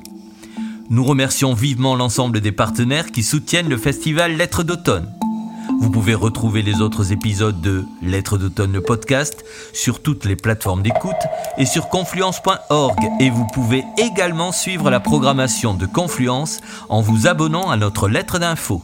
Nous 0.91 1.03
remercions 1.03 1.55
vivement 1.55 1.97
l'ensemble 1.97 2.41
des 2.41 2.53
partenaires 2.53 3.11
qui 3.11 3.25
soutiennent 3.25 3.69
le 3.69 3.79
festival 3.79 4.37
Lettres 4.37 4.63
d'automne. 4.63 5.13
Vous 5.81 5.91
pouvez 5.91 6.15
retrouver 6.15 6.63
les 6.63 6.81
autres 6.81 7.13
épisodes 7.13 7.61
de 7.61 7.85
Lettres 8.03 8.39
d'automne 8.39 8.73
le 8.73 8.81
podcast 8.81 9.45
sur 9.73 10.03
toutes 10.03 10.25
les 10.25 10.37
plateformes 10.37 10.83
d'écoute 10.83 11.13
et 11.57 11.67
sur 11.67 11.89
confluence.org 11.89 12.99
et 13.21 13.31
vous 13.31 13.47
pouvez 13.53 13.85
également 13.97 14.53
suivre 14.53 14.91
la 14.91 15.01
programmation 15.01 15.75
de 15.75 15.87
Confluence 15.87 16.61
en 16.89 17.01
vous 17.01 17.27
abonnant 17.27 17.71
à 17.71 17.77
notre 17.77 18.09
lettre 18.09 18.39
d'info. 18.39 18.83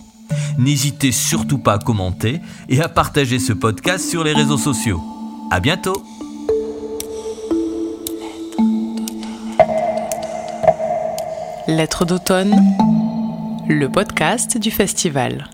N'hésitez 0.58 1.12
surtout 1.12 1.58
pas 1.58 1.74
à 1.74 1.78
commenter 1.78 2.40
et 2.68 2.80
à 2.80 2.88
partager 2.88 3.38
ce 3.38 3.52
podcast 3.52 4.08
sur 4.08 4.22
les 4.24 4.32
réseaux 4.32 4.58
sociaux. 4.58 5.02
À 5.50 5.60
bientôt! 5.60 6.02
Lettres 11.66 12.04
d'automne, 12.04 12.54
le 13.68 13.88
podcast 13.88 14.58
du 14.58 14.70
festival. 14.70 15.48